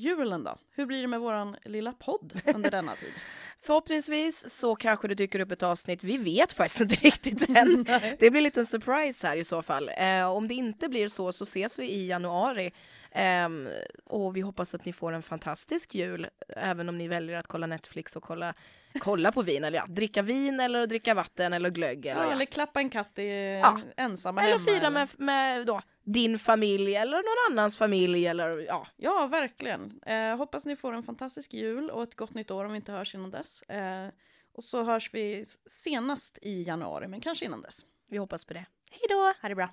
julen 0.00 0.44
då? 0.44 0.56
Hur 0.76 0.86
blir 0.86 1.00
det 1.02 1.08
med 1.08 1.20
våran 1.20 1.56
lilla 1.64 1.92
podd 1.92 2.42
under 2.54 2.70
denna 2.70 2.96
tid? 2.96 3.12
Förhoppningsvis 3.62 4.58
så 4.58 4.76
kanske 4.76 5.08
det 5.08 5.14
dyker 5.14 5.40
upp 5.40 5.50
ett 5.52 5.62
avsnitt, 5.62 6.04
vi 6.04 6.18
vet 6.18 6.52
faktiskt 6.52 6.80
inte 6.80 6.94
riktigt 6.96 7.48
än. 7.56 7.84
Det 8.18 8.30
blir 8.30 8.58
en 8.58 8.66
surprise 8.66 9.26
här 9.26 9.36
i 9.36 9.44
så 9.44 9.62
fall. 9.62 9.90
Eh, 9.96 10.30
om 10.30 10.48
det 10.48 10.54
inte 10.54 10.88
blir 10.88 11.08
så 11.08 11.32
så 11.32 11.44
ses 11.44 11.78
vi 11.78 11.90
i 11.90 12.06
januari. 12.08 12.72
Ehm, 13.12 13.68
och 14.04 14.36
vi 14.36 14.40
hoppas 14.40 14.74
att 14.74 14.84
ni 14.84 14.92
får 14.92 15.12
en 15.12 15.22
fantastisk 15.22 15.94
jul, 15.94 16.28
även 16.56 16.88
om 16.88 16.98
ni 16.98 17.08
väljer 17.08 17.36
att 17.38 17.46
kolla 17.46 17.66
Netflix 17.66 18.16
och 18.16 18.22
kolla, 18.22 18.54
kolla 18.98 19.32
på 19.32 19.42
vin, 19.42 19.64
eller 19.64 19.78
ja, 19.78 19.86
dricka 19.88 20.22
vin 20.22 20.60
eller 20.60 20.86
dricka 20.86 21.14
vatten 21.14 21.52
eller 21.52 21.70
glögg. 21.70 22.06
Eller, 22.06 22.20
Ja, 22.20 22.26
ja. 22.26 22.32
eller 22.32 22.44
klappa 22.44 22.80
en 22.80 22.90
katt 22.90 23.18
i, 23.18 23.58
Ja. 23.62 23.80
ensamma 23.96 24.42
eller 24.42 24.58
hemma. 24.58 24.64
fira 24.80 24.90
med, 24.90 25.08
med 25.16 25.66
då, 25.66 25.80
din 26.04 26.38
familj 26.38 26.94
eller 26.94 27.16
någon 27.16 27.52
annans 27.52 27.76
familj 27.76 28.26
eller 28.26 28.58
ja. 28.58 28.86
Ja, 28.96 29.26
verkligen. 29.26 30.00
Eh, 30.06 30.36
hoppas 30.36 30.66
ni 30.66 30.76
får 30.76 30.92
en 30.92 31.02
fantastisk 31.02 31.54
jul 31.54 31.90
och 31.90 32.02
ett 32.02 32.14
gott 32.14 32.34
nytt 32.34 32.50
år 32.50 32.64
om 32.64 32.72
vi 32.72 32.76
inte 32.76 32.92
hörs 32.92 33.14
innan 33.14 33.30
dess. 33.30 33.62
Eh, 33.62 34.08
och 34.52 34.64
så 34.64 34.82
hörs 34.82 35.14
vi 35.14 35.44
senast 35.66 36.38
i 36.42 36.62
januari, 36.62 37.08
men 37.08 37.20
kanske 37.20 37.44
innan 37.44 37.62
dess. 37.62 37.84
Vi 38.08 38.18
hoppas 38.18 38.44
på 38.44 38.54
det. 38.54 38.66
Hej 38.90 39.00
då! 39.08 39.34
Ha 39.42 39.48
det 39.48 39.54
bra. 39.54 39.70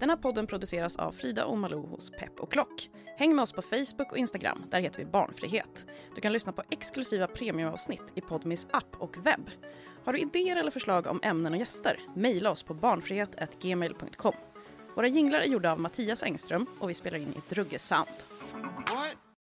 Den 0.00 0.10
här 0.10 0.16
podden 0.16 0.46
produceras 0.46 0.96
av 0.96 1.12
Frida 1.12 1.44
och 1.44 1.58
Malou 1.58 1.86
hos 1.86 2.10
Pepp 2.10 2.40
och 2.40 2.52
Klock. 2.52 2.90
Häng 3.16 3.36
med 3.36 3.42
oss 3.42 3.52
på 3.52 3.62
Facebook 3.62 4.12
och 4.12 4.18
Instagram, 4.18 4.62
där 4.70 4.80
heter 4.80 4.98
vi 4.98 5.04
Barnfrihet. 5.04 5.86
Du 6.14 6.20
kan 6.20 6.32
lyssna 6.32 6.52
på 6.52 6.62
exklusiva 6.70 7.26
premiumavsnitt 7.26 8.12
i 8.14 8.20
Podmis 8.20 8.66
app 8.70 8.96
och 8.98 9.26
webb. 9.26 9.50
Har 10.04 10.12
du 10.12 10.18
idéer 10.18 10.56
eller 10.56 10.70
förslag 10.70 11.06
om 11.06 11.20
ämnen 11.22 11.52
och 11.52 11.58
gäster? 11.58 12.00
Mejla 12.14 12.50
oss 12.50 12.62
på 12.62 12.74
barnfrihet.gmail.com. 12.74 14.34
Våra 14.94 15.08
jinglar 15.08 15.38
är 15.38 15.44
gjorda 15.44 15.72
av 15.72 15.80
Mattias 15.80 16.22
Engström 16.22 16.66
och 16.78 16.90
vi 16.90 16.94
spelar 16.94 17.18
in 17.18 17.28
i 17.28 17.54
Drugge 17.54 17.78
Sound. 17.78 18.08
What? 18.76 19.23